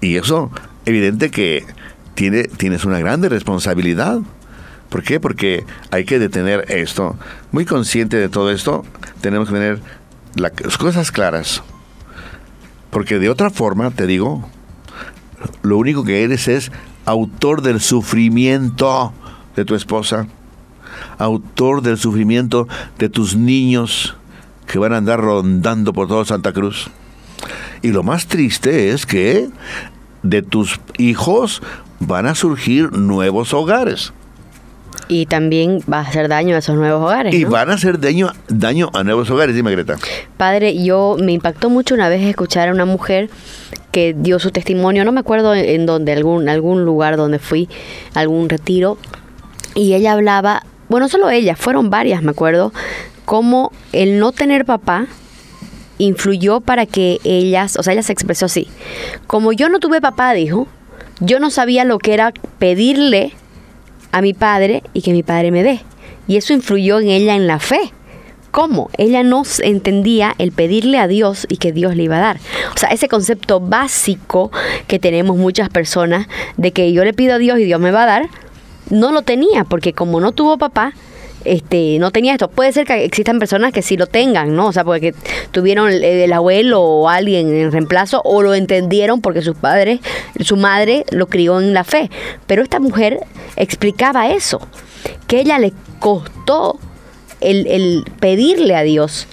Y 0.00 0.16
eso, 0.16 0.50
evidente 0.84 1.30
que 1.30 1.66
tiene, 2.14 2.44
tienes 2.44 2.84
una 2.84 2.98
grande 2.98 3.28
responsabilidad. 3.28 4.20
¿Por 4.88 5.02
qué? 5.02 5.20
Porque 5.20 5.64
hay 5.90 6.04
que 6.04 6.18
detener 6.18 6.64
esto. 6.68 7.16
Muy 7.52 7.64
consciente 7.64 8.16
de 8.16 8.28
todo 8.28 8.50
esto, 8.50 8.84
tenemos 9.20 9.48
que 9.48 9.54
tener 9.54 9.80
las 10.36 10.78
cosas 10.78 11.10
claras. 11.10 11.62
Porque 12.90 13.18
de 13.18 13.28
otra 13.28 13.50
forma, 13.50 13.90
te 13.90 14.06
digo, 14.06 14.48
lo 15.62 15.76
único 15.76 16.04
que 16.04 16.22
eres 16.22 16.48
es 16.48 16.72
autor 17.08 17.62
del 17.62 17.80
sufrimiento 17.80 19.14
de 19.56 19.64
tu 19.64 19.74
esposa, 19.74 20.26
autor 21.16 21.80
del 21.80 21.96
sufrimiento 21.96 22.68
de 22.98 23.08
tus 23.08 23.34
niños 23.34 24.14
que 24.66 24.78
van 24.78 24.92
a 24.92 24.98
andar 24.98 25.18
rondando 25.18 25.94
por 25.94 26.06
todo 26.06 26.26
Santa 26.26 26.52
Cruz. 26.52 26.90
Y 27.80 27.92
lo 27.92 28.02
más 28.02 28.26
triste 28.26 28.90
es 28.90 29.06
que 29.06 29.48
de 30.22 30.42
tus 30.42 30.80
hijos 30.98 31.62
van 31.98 32.26
a 32.26 32.34
surgir 32.34 32.92
nuevos 32.92 33.54
hogares. 33.54 34.12
Y 35.08 35.26
también 35.26 35.80
va 35.90 35.98
a 35.98 36.02
hacer 36.02 36.28
daño 36.28 36.54
a 36.54 36.58
esos 36.58 36.76
nuevos 36.76 37.02
hogares. 37.02 37.34
Y 37.34 37.44
van 37.44 37.70
a 37.70 37.74
hacer 37.74 37.98
daño, 37.98 38.30
daño 38.48 38.90
a 38.92 39.02
nuevos 39.02 39.30
hogares, 39.30 39.54
dime 39.54 39.70
Greta. 39.70 39.96
Padre, 40.36 40.82
yo 40.82 41.16
me 41.18 41.32
impactó 41.32 41.70
mucho 41.70 41.94
una 41.94 42.08
vez 42.08 42.22
escuchar 42.22 42.68
a 42.68 42.72
una 42.72 42.84
mujer 42.84 43.30
que 43.90 44.14
dio 44.16 44.38
su 44.38 44.50
testimonio, 44.50 45.04
no 45.04 45.12
me 45.12 45.20
acuerdo 45.20 45.54
en 45.54 45.86
dónde, 45.86 46.12
algún, 46.12 46.48
algún 46.48 46.84
lugar 46.84 47.16
donde 47.16 47.38
fui, 47.38 47.68
algún 48.14 48.48
retiro, 48.48 48.98
y 49.74 49.94
ella 49.94 50.12
hablaba, 50.12 50.64
bueno, 50.88 51.08
solo 51.08 51.30
ella, 51.30 51.56
fueron 51.56 51.90
varias, 51.90 52.22
me 52.22 52.30
acuerdo, 52.30 52.72
cómo 53.24 53.72
el 53.92 54.18
no 54.18 54.32
tener 54.32 54.64
papá 54.64 55.06
influyó 55.98 56.60
para 56.60 56.86
que 56.86 57.18
ellas, 57.24 57.76
o 57.76 57.82
sea, 57.82 57.92
ella 57.92 58.02
se 58.02 58.12
expresó 58.12 58.46
así, 58.46 58.68
como 59.26 59.52
yo 59.52 59.68
no 59.68 59.80
tuve 59.80 60.00
papá, 60.00 60.32
dijo, 60.32 60.66
yo 61.20 61.40
no 61.40 61.50
sabía 61.50 61.84
lo 61.84 61.98
que 61.98 62.14
era 62.14 62.32
pedirle 62.58 63.32
a 64.12 64.22
mi 64.22 64.34
padre 64.34 64.82
y 64.92 65.02
que 65.02 65.12
mi 65.12 65.22
padre 65.22 65.50
me 65.50 65.62
dé. 65.62 65.80
Y 66.26 66.36
eso 66.36 66.52
influyó 66.52 67.00
en 67.00 67.08
ella 67.08 67.34
en 67.34 67.46
la 67.46 67.58
fe, 67.58 67.92
¿Cómo? 68.50 68.90
Ella 68.96 69.22
no 69.22 69.42
entendía 69.62 70.34
el 70.38 70.52
pedirle 70.52 70.98
a 70.98 71.06
Dios 71.06 71.46
y 71.50 71.58
que 71.58 71.72
Dios 71.72 71.94
le 71.96 72.04
iba 72.04 72.16
a 72.16 72.20
dar. 72.20 72.38
O 72.74 72.78
sea, 72.78 72.88
ese 72.88 73.06
concepto 73.06 73.60
básico 73.60 74.50
que 74.86 74.98
tenemos 74.98 75.36
muchas 75.36 75.68
personas 75.68 76.26
de 76.56 76.72
que 76.72 76.92
yo 76.92 77.04
le 77.04 77.12
pido 77.12 77.34
a 77.34 77.38
Dios 77.38 77.58
y 77.58 77.64
Dios 77.64 77.78
me 77.78 77.90
va 77.90 78.04
a 78.04 78.06
dar, 78.06 78.28
no 78.88 79.12
lo 79.12 79.22
tenía, 79.22 79.64
porque 79.64 79.92
como 79.92 80.20
no 80.20 80.32
tuvo 80.32 80.56
papá, 80.56 80.94
este, 81.44 81.98
no 81.98 82.10
tenía 82.10 82.32
esto. 82.32 82.48
Puede 82.48 82.72
ser 82.72 82.86
que 82.86 83.04
existan 83.04 83.38
personas 83.38 83.72
que 83.72 83.82
sí 83.82 83.96
lo 83.96 84.06
tengan, 84.06 84.54
¿no? 84.54 84.66
O 84.66 84.72
sea, 84.72 84.84
porque 84.84 85.14
tuvieron 85.50 85.90
el, 85.90 86.32
abuelo 86.32 86.82
o 86.82 87.08
alguien 87.08 87.54
en 87.54 87.72
reemplazo 87.72 88.22
o 88.24 88.42
lo 88.42 88.54
entendieron 88.54 89.20
porque 89.20 89.42
sus 89.42 89.56
padres, 89.56 90.00
su 90.40 90.56
madre 90.56 91.04
lo 91.10 91.26
crió 91.28 91.60
en 91.60 91.74
la 91.74 91.84
fe. 91.84 92.10
Pero 92.46 92.62
esta 92.62 92.80
mujer 92.80 93.20
explicaba 93.56 94.30
eso, 94.30 94.60
que 95.26 95.40
ella 95.40 95.58
le 95.58 95.72
costó 96.00 96.78
el, 97.40 97.66
el 97.66 98.04
pedirle 98.20 98.74
a 98.74 98.82
Dios, 98.82 99.26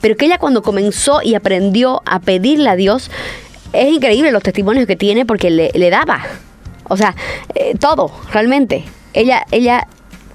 pero 0.00 0.16
que 0.16 0.26
ella 0.26 0.38
cuando 0.38 0.62
comenzó 0.62 1.20
y 1.22 1.34
aprendió 1.34 2.02
a 2.06 2.20
pedirle 2.20 2.70
a 2.70 2.76
Dios, 2.76 3.10
es 3.72 3.92
increíble 3.92 4.32
los 4.32 4.42
testimonios 4.42 4.86
que 4.86 4.96
tiene 4.96 5.26
porque 5.26 5.50
le, 5.50 5.70
le 5.74 5.90
daba. 5.90 6.22
O 6.88 6.96
sea, 6.96 7.14
eh, 7.54 7.74
todo, 7.78 8.10
realmente. 8.32 8.84
Ella, 9.12 9.44
ella 9.50 9.86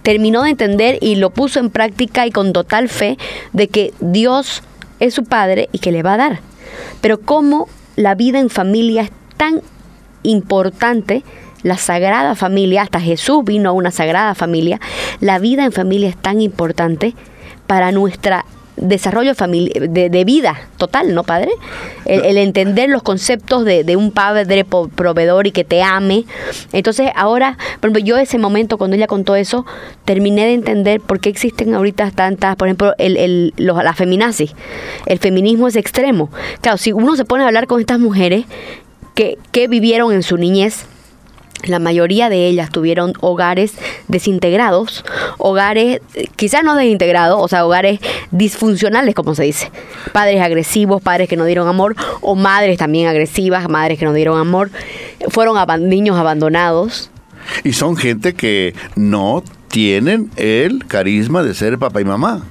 terminó 0.04 0.44
de 0.44 0.52
entender 0.52 0.98
y 1.02 1.16
lo 1.16 1.32
puso 1.32 1.60
en 1.60 1.70
práctica 1.70 2.28
y 2.28 2.32
con 2.32 2.54
total 2.54 2.90
fe 2.90 3.18
de 3.54 3.68
que 3.68 3.94
Dios 4.00 4.62
es 5.00 5.14
su 5.14 5.24
Padre 5.24 5.70
y 5.72 5.80
que 5.80 5.92
le 5.92 6.04
va 6.04 6.14
a 6.14 6.18
dar. 6.18 6.40
Pero 7.02 7.20
cómo 7.20 7.68
la 7.96 8.16
vida 8.16 8.40
en 8.40 8.50
familia 8.50 9.04
es 9.04 9.12
tan 9.38 9.62
importante, 10.24 11.24
la 11.64 11.78
sagrada 11.78 12.36
familia, 12.36 12.82
hasta 12.82 13.00
Jesús 13.00 13.44
vino 13.44 13.70
a 13.70 13.74
una 13.74 13.92
sagrada 13.92 14.36
familia, 14.36 14.80
la 15.20 15.40
vida 15.40 15.66
en 15.66 15.72
familia 15.72 16.10
es 16.10 16.18
tan 16.18 16.42
importante 16.42 17.16
para 17.68 17.92
nuestra 17.92 18.46
desarrollo 18.76 19.34
de, 19.34 20.10
de, 20.10 20.26
vida 20.26 20.60
total, 20.78 21.14
¿no, 21.14 21.24
padre? 21.24 21.52
El, 22.06 22.38
entender 22.38 22.90
los 22.90 23.04
conceptos 23.04 23.66
de, 23.66 23.96
un 23.96 24.12
padre 24.12 24.66
proveedor 24.66 25.48
y 25.48 25.52
que 25.52 25.64
te 25.64 25.84
ame. 25.84 26.26
Entonces, 26.72 27.10
ahora, 27.16 27.58
por 27.80 27.90
ejemplo, 27.90 28.00
yo 28.00 28.18
ese 28.18 28.38
momento, 28.38 28.78
cuando 28.78 28.96
ella 28.96 29.08
contó 29.08 29.36
eso, 29.36 29.66
terminé 30.06 30.46
de 30.46 30.54
entender 30.54 31.02
por 31.02 31.20
qué 31.20 31.30
existen 31.30 31.74
ahorita 31.74 32.12
tantas, 32.12 32.56
por 32.56 32.68
ejemplo, 32.68 32.94
el, 32.98 33.18
el, 33.18 33.54
la 33.58 33.94
feminazis. 33.94 34.54
El 35.06 35.20
feminismo 35.20 35.68
es 35.68 35.76
extremo. 35.76 36.30
Claro, 36.62 36.78
si 36.78 36.92
uno 36.92 37.16
se 37.16 37.26
pone 37.26 37.44
a 37.44 37.48
hablar 37.48 37.68
con 37.68 37.80
estas 37.80 38.00
mujeres 38.00 38.46
que, 39.14 39.38
que 39.52 39.68
vivieron 39.68 40.12
en 40.12 40.24
su 40.24 40.38
niñez, 40.38 40.86
la 41.64 41.80
mayoría 41.80 42.30
de 42.30 42.48
ellas 42.48 42.70
tuvieron 42.70 43.14
hogares 43.22 43.74
desintegrados, 44.08 45.04
hogares 45.38 46.02
quizás 46.36 46.64
no 46.64 46.76
desintegrados, 46.76 47.40
o 47.42 47.48
sea, 47.48 47.66
hogares 47.66 48.00
disfuncionales, 48.32 49.16
como 49.16 49.36
se 49.36 49.44
dice. 49.44 49.72
Padres 50.12 50.42
agresivos, 50.42 51.02
padres 51.02 51.30
que 51.30 51.38
no 51.38 51.46
dieron 51.46 51.68
amor, 51.68 51.96
o 52.22 52.36
madres 52.36 52.78
también 52.78 53.08
agresivas, 53.08 53.70
madres 53.70 53.98
que 53.98 54.06
no 54.06 54.14
dieron 54.14 54.38
amor. 54.38 54.72
Fueron 55.30 55.58
niños 55.90 56.18
abandonados. 56.18 57.10
Y 57.64 57.74
son 57.74 57.96
gente 57.96 58.34
que 58.34 58.74
no 58.96 59.44
tienen 59.68 60.30
el 60.36 60.86
carisma 60.86 61.44
de 61.44 61.54
ser 61.54 61.78
papá 61.80 62.02
y 62.02 62.06
mamá. 62.06 62.44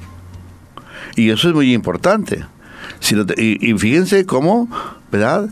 Y 1.17 1.31
eso 1.31 1.49
es 1.49 1.55
muy 1.55 1.73
importante. 1.73 2.45
y, 3.37 3.71
y 3.71 3.79
fíjense 3.79 4.25
cómo, 4.27 4.69
¿verdad? 5.11 5.49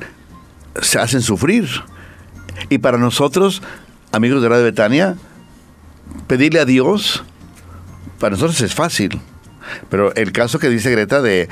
Se 0.80 0.98
hacen 0.98 1.20
sufrir 1.20 1.68
y 2.68 2.78
para 2.78 2.98
nosotros, 2.98 3.62
amigos 4.12 4.42
de 4.42 4.48
Radio 4.48 4.64
Betania, 4.64 5.16
pedirle 6.26 6.60
a 6.60 6.64
Dios, 6.64 7.22
para 8.18 8.32
nosotros 8.32 8.60
es 8.60 8.74
fácil. 8.74 9.20
Pero 9.88 10.14
el 10.14 10.32
caso 10.32 10.58
que 10.58 10.68
dice 10.68 10.90
Greta 10.90 11.22
de, 11.22 11.48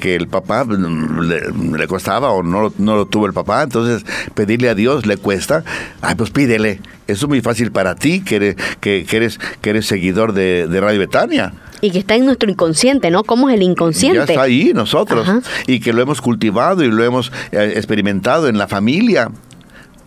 que 0.00 0.16
el 0.16 0.28
papá 0.28 0.64
le, 0.64 1.86
costaba 1.86 2.30
o 2.30 2.42
no, 2.42 2.72
no, 2.78 2.96
lo 2.96 3.06
tuvo 3.06 3.26
el 3.26 3.32
papá, 3.32 3.62
entonces 3.62 4.04
pedirle 4.34 4.68
a 4.68 4.74
Dios 4.74 5.06
le 5.06 5.16
cuesta, 5.16 5.64
ay, 6.00 6.14
pues 6.14 6.30
pídele. 6.30 6.80
Eso 7.06 7.26
es 7.26 7.28
muy 7.28 7.40
fácil 7.40 7.72
para 7.72 7.96
ti, 7.96 8.22
que 8.22 8.36
eres, 8.36 8.56
que, 8.80 9.06
eres, 9.10 9.40
que 9.60 9.70
eres 9.70 9.86
seguidor 9.86 10.32
de, 10.32 10.66
Radio 10.80 11.00
Betania. 11.00 11.52
Y 11.80 11.90
que 11.90 11.98
está 11.98 12.14
en 12.14 12.26
nuestro 12.26 12.50
inconsciente, 12.50 13.10
¿no? 13.10 13.24
¿Cómo 13.24 13.48
es 13.48 13.56
el 13.56 13.62
inconsciente? 13.62 14.18
Ya 14.18 14.24
está 14.24 14.42
ahí 14.42 14.72
nosotros. 14.74 15.26
Y 15.66 15.80
que 15.80 15.92
lo 15.92 16.02
hemos 16.02 16.20
cultivado 16.20 16.84
y 16.84 16.88
lo 16.88 17.02
hemos 17.02 17.32
eh, 17.52 17.72
experimentado 17.76 18.48
en 18.48 18.58
la 18.58 18.68
familia. 18.68 19.30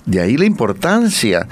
De 0.06 0.22
ahí 0.22 0.38
la 0.38 0.46
importancia 0.46 1.48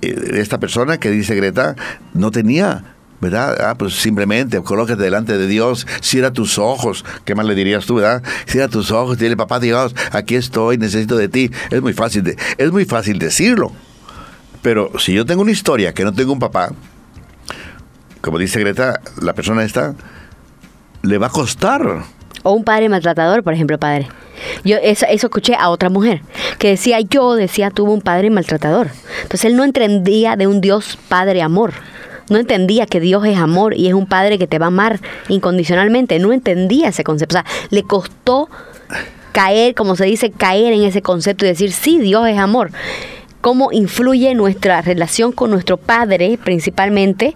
eh, 0.00 0.14
de 0.14 0.40
esta 0.40 0.58
persona 0.58 0.98
que 0.98 1.10
dice 1.10 1.34
Greta 1.34 1.76
no 2.14 2.30
tenía 2.30 2.84
¿verdad? 3.20 3.60
Ah, 3.60 3.74
pues 3.76 3.94
simplemente 3.94 4.60
colócate 4.62 5.02
delante 5.02 5.36
de 5.36 5.46
Dios, 5.46 5.86
cierra 6.00 6.32
tus 6.32 6.58
ojos, 6.58 7.04
¿qué 7.24 7.34
más 7.34 7.46
le 7.46 7.54
dirías 7.54 7.84
tú, 7.84 7.96
verdad? 7.96 8.22
Cierra 8.46 8.68
tus 8.68 8.90
ojos, 8.90 9.18
dile, 9.18 9.36
papá 9.36 9.60
Dios, 9.60 9.94
aquí 10.12 10.36
estoy, 10.36 10.78
necesito 10.78 11.16
de 11.16 11.28
ti. 11.28 11.50
Es 11.70 11.82
muy 11.82 11.92
fácil, 11.92 12.24
de, 12.24 12.36
es 12.56 12.72
muy 12.72 12.86
fácil 12.86 13.18
decirlo. 13.18 13.72
Pero 14.62 14.98
si 14.98 15.12
yo 15.12 15.26
tengo 15.26 15.42
una 15.42 15.50
historia 15.50 15.92
que 15.92 16.04
no 16.04 16.12
tengo 16.12 16.32
un 16.32 16.38
papá, 16.38 16.72
como 18.20 18.38
dice 18.38 18.60
Greta, 18.60 19.00
la 19.20 19.34
persona 19.34 19.64
esta, 19.64 19.94
le 21.02 21.18
va 21.18 21.28
a 21.28 21.30
costar. 21.30 22.04
O 22.42 22.52
un 22.52 22.64
padre 22.64 22.88
maltratador, 22.88 23.42
por 23.42 23.52
ejemplo, 23.52 23.78
padre. 23.78 24.08
Yo 24.64 24.76
eso, 24.82 25.06
escuché 25.06 25.54
a 25.54 25.68
otra 25.68 25.90
mujer 25.90 26.22
que 26.58 26.68
decía, 26.68 27.00
yo 27.00 27.34
decía, 27.34 27.70
tuvo 27.70 27.92
un 27.92 28.00
padre 28.00 28.30
maltratador. 28.30 28.88
Entonces 29.22 29.44
él 29.46 29.56
no 29.56 29.64
entendía 29.64 30.36
de 30.36 30.46
un 30.46 30.60
Dios 30.60 30.98
padre 31.08 31.42
amor. 31.42 31.72
No 32.30 32.38
entendía 32.38 32.86
que 32.86 33.00
Dios 33.00 33.24
es 33.26 33.36
amor 33.36 33.74
y 33.74 33.88
es 33.88 33.94
un 33.94 34.06
padre 34.06 34.38
que 34.38 34.46
te 34.46 34.58
va 34.58 34.66
a 34.66 34.68
amar 34.68 35.00
incondicionalmente. 35.28 36.18
No 36.18 36.32
entendía 36.32 36.88
ese 36.88 37.04
concepto. 37.04 37.38
O 37.38 37.42
sea, 37.42 37.50
le 37.70 37.82
costó 37.82 38.48
caer, 39.32 39.74
como 39.74 39.96
se 39.96 40.04
dice, 40.04 40.30
caer 40.30 40.72
en 40.72 40.84
ese 40.84 41.02
concepto 41.02 41.44
y 41.44 41.48
decir, 41.48 41.72
sí, 41.72 41.98
Dios 41.98 42.28
es 42.28 42.38
amor. 42.38 42.70
¿Cómo 43.40 43.72
influye 43.72 44.34
nuestra 44.34 44.82
relación 44.82 45.32
con 45.32 45.50
nuestro 45.50 45.76
padre 45.76 46.38
principalmente? 46.42 47.34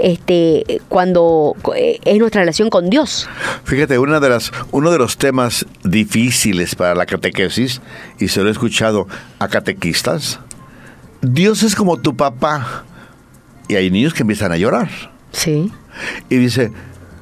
Este, 0.00 0.80
cuando 0.88 1.54
eh, 1.74 1.98
es 2.04 2.18
nuestra 2.18 2.42
relación 2.42 2.70
con 2.70 2.90
Dios. 2.90 3.28
Fíjate, 3.64 3.98
una 3.98 4.20
de 4.20 4.28
las, 4.28 4.52
uno 4.70 4.90
de 4.90 4.98
los 4.98 5.16
temas 5.16 5.66
difíciles 5.84 6.74
para 6.74 6.94
la 6.94 7.06
catequesis, 7.06 7.80
y 8.18 8.28
se 8.28 8.42
lo 8.42 8.48
he 8.48 8.52
escuchado 8.52 9.06
a 9.38 9.48
catequistas, 9.48 10.40
Dios 11.20 11.62
es 11.62 11.74
como 11.74 11.98
tu 11.98 12.16
papá. 12.16 12.84
Y 13.68 13.76
hay 13.76 13.90
niños 13.90 14.12
que 14.12 14.22
empiezan 14.22 14.52
a 14.52 14.56
llorar. 14.56 14.90
Sí. 15.30 15.72
Y 16.28 16.36
dice, 16.36 16.72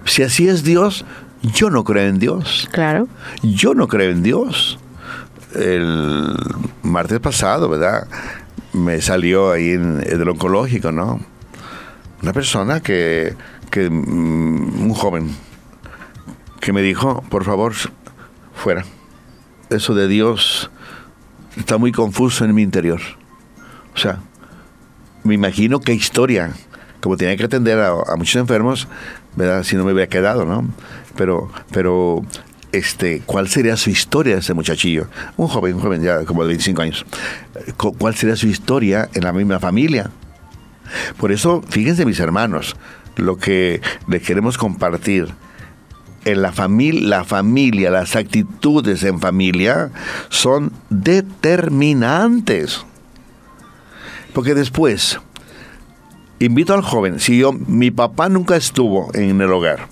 si 0.04 0.22
así 0.22 0.48
es 0.48 0.64
Dios, 0.64 1.04
yo 1.42 1.70
no 1.70 1.84
creo 1.84 2.08
en 2.08 2.18
Dios. 2.18 2.68
Claro. 2.72 3.08
Yo 3.42 3.74
no 3.74 3.88
creo 3.88 4.10
en 4.10 4.22
Dios. 4.22 4.78
El 5.54 6.34
martes 6.82 7.20
pasado, 7.20 7.68
¿verdad? 7.68 8.06
Me 8.72 9.00
salió 9.00 9.52
ahí 9.52 9.70
en 9.70 10.02
el 10.06 10.28
oncológico, 10.28 10.92
¿no? 10.92 11.20
Una 12.22 12.32
persona 12.32 12.80
que, 12.80 13.34
que 13.70 13.88
mm, 13.88 14.82
un 14.82 14.94
joven, 14.94 15.30
que 16.60 16.72
me 16.72 16.82
dijo, 16.82 17.22
por 17.30 17.44
favor, 17.44 17.72
fuera. 18.54 18.84
Eso 19.70 19.94
de 19.94 20.08
Dios 20.08 20.70
está 21.56 21.78
muy 21.78 21.92
confuso 21.92 22.44
en 22.44 22.54
mi 22.54 22.62
interior. 22.62 23.00
O 23.94 23.98
sea, 23.98 24.20
me 25.24 25.34
imagino 25.34 25.80
qué 25.80 25.92
historia, 25.92 26.52
como 27.00 27.16
tenía 27.16 27.36
que 27.36 27.44
atender 27.44 27.78
a, 27.78 28.16
muchos 28.16 28.36
enfermos, 28.36 28.88
¿verdad? 29.36 29.62
Si 29.62 29.76
no 29.76 29.84
me 29.84 29.92
hubiera 29.92 30.08
quedado, 30.08 30.44
¿no? 30.44 30.68
Pero, 31.16 31.50
pero, 31.72 32.24
este, 32.72 33.22
¿cuál 33.26 33.48
sería 33.48 33.76
su 33.76 33.90
historia 33.90 34.38
ese 34.38 34.54
muchachillo? 34.54 35.08
Un 35.36 35.48
joven, 35.48 35.74
un 35.74 35.80
joven 35.80 36.02
ya 36.02 36.24
como 36.24 36.42
de 36.42 36.48
25 36.48 36.82
años. 36.82 37.06
¿Cuál 37.76 38.14
sería 38.14 38.36
su 38.36 38.46
historia 38.46 39.08
en 39.14 39.24
la 39.24 39.32
misma 39.32 39.58
familia? 39.58 40.10
Por 41.16 41.32
eso, 41.32 41.62
fíjense 41.68 42.06
mis 42.06 42.20
hermanos, 42.20 42.76
lo 43.16 43.36
que 43.36 43.80
les 44.08 44.22
queremos 44.22 44.58
compartir. 44.58 45.28
En 46.26 46.42
la, 46.42 46.52
familia, 46.52 47.08
la 47.08 47.24
familia, 47.24 47.90
las 47.90 48.14
actitudes 48.14 49.02
en 49.04 49.20
familia 49.20 49.90
son 50.28 50.70
determinantes. 50.90 52.84
Porque 54.34 54.54
después, 54.54 55.18
invito 56.38 56.74
al 56.74 56.82
joven, 56.82 57.20
si 57.20 57.38
yo, 57.38 57.52
mi 57.52 57.90
papá 57.90 58.28
nunca 58.28 58.56
estuvo 58.56 59.10
en 59.14 59.40
el 59.40 59.50
hogar 59.50 59.88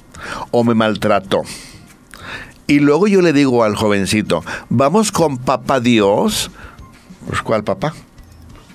o 0.50 0.64
me 0.64 0.74
maltrató, 0.74 1.44
y 2.68 2.80
luego 2.80 3.06
yo 3.06 3.22
le 3.22 3.32
digo 3.32 3.64
al 3.64 3.76
jovencito, 3.76 4.44
vamos 4.68 5.10
con 5.10 5.38
papá 5.38 5.80
Dios, 5.80 6.50
pues 7.26 7.40
¿cuál 7.40 7.64
papá? 7.64 7.94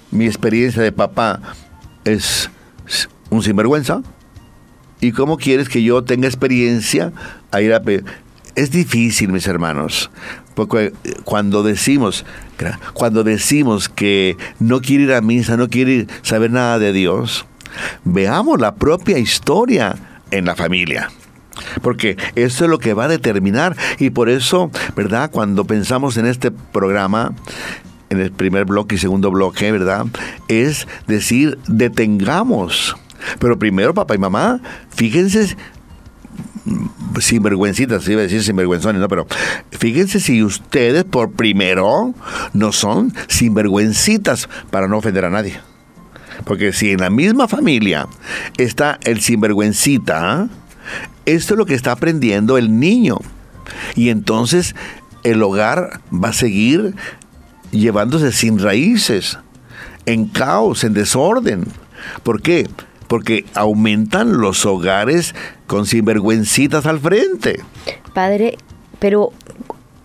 Mi 0.10 0.26
experiencia 0.26 0.82
de 0.82 0.92
papá 0.92 1.40
es 2.06 2.50
un 3.30 3.44
sinvergüenza. 3.44 4.02
¿Y 5.02 5.12
cómo 5.12 5.38
quieres 5.38 5.68
que 5.68 5.84
yo 5.84 6.04
tenga 6.04 6.28
experiencia 6.28 7.12
a 7.52 7.62
ir 7.62 7.74
a... 7.74 7.82
Es 8.56 8.72
difícil, 8.72 9.32
mis 9.32 9.48
hermanos, 9.48 10.12
porque 10.54 10.94
cuando 11.24 11.64
decimos, 11.64 12.24
cuando 12.94 13.24
decimos 13.24 13.90
que 13.90 14.38
no 14.60 14.80
quiere 14.80 15.06
ir 15.06 15.14
a 15.14 15.22
misa, 15.22 15.58
no 15.58 15.70
quiere 15.70 16.08
saber 16.22 16.52
nada 16.52 16.78
de 16.78 16.94
Dios, 16.94 17.46
veamos 18.04 18.62
la 18.62 18.76
propia 18.76 19.18
historia 19.18 19.96
en 20.32 20.46
la 20.46 20.56
familia. 20.56 21.10
Porque 21.82 22.18
eso 22.36 22.66
es 22.66 22.70
lo 22.70 22.80
que 22.80 22.94
va 22.94 23.06
a 23.06 23.08
determinar. 23.08 23.76
Y 24.00 24.10
por 24.10 24.30
eso, 24.30 24.72
¿verdad? 24.96 25.32
Cuando 25.32 25.66
pensamos 25.66 26.18
en 26.18 26.26
este 26.26 26.52
programa, 26.52 27.34
en 28.14 28.22
el 28.22 28.32
primer 28.32 28.66
bloque 28.66 28.96
y 28.96 28.98
segundo 28.98 29.32
bloque, 29.32 29.72
¿verdad? 29.72 30.06
Es 30.48 30.88
decir, 31.08 31.58
detengamos. 31.68 32.96
Pero 33.40 33.60
primero, 33.60 33.94
papá 33.94 34.16
y 34.16 34.18
mamá, 34.18 34.62
fíjense 34.90 35.56
sinvergüencitas, 37.20 38.08
iba 38.08 38.22
a 38.22 38.24
decir 38.24 38.44
sinvergüenzones, 38.44 39.02
¿no? 39.02 39.08
Pero 39.08 39.28
fíjense 39.72 40.20
si 40.20 40.44
ustedes 40.44 41.04
por 41.04 41.32
primero 41.32 42.14
no 42.54 42.72
son 42.72 43.14
sinvergüencitas 43.28 44.50
para 44.72 44.88
no 44.88 44.98
ofender 44.98 45.26
a 45.26 45.30
nadie. 45.30 45.60
Porque 46.46 46.74
si 46.74 46.92
en 46.92 47.02
la 47.02 47.10
misma 47.10 47.48
familia 47.48 48.08
está 48.58 49.00
el 49.04 49.22
sinvergüencita, 49.22 50.50
esto 51.26 51.54
es 51.54 51.58
lo 51.58 51.66
que 51.66 51.76
está 51.76 51.92
aprendiendo 51.92 52.58
el 52.58 52.80
niño. 52.80 53.18
Y 53.96 54.10
entonces 54.10 54.76
el 55.24 55.42
hogar 55.42 56.02
va 56.12 56.30
a 56.30 56.34
seguir 56.34 56.96
llevándose 57.74 58.32
sin 58.32 58.60
raíces, 58.60 59.38
en 60.06 60.28
caos, 60.28 60.84
en 60.84 60.94
desorden. 60.94 61.66
¿Por 62.24 62.42
qué? 62.42 62.68
Porque 63.08 63.46
aumentan 63.54 64.38
los 64.38 64.66
hogares 64.66 65.36
con 65.68 65.86
sinvergüencitas 65.86 66.86
al 66.86 67.00
frente. 67.00 67.62
Padre, 68.14 68.58
pero 69.00 69.32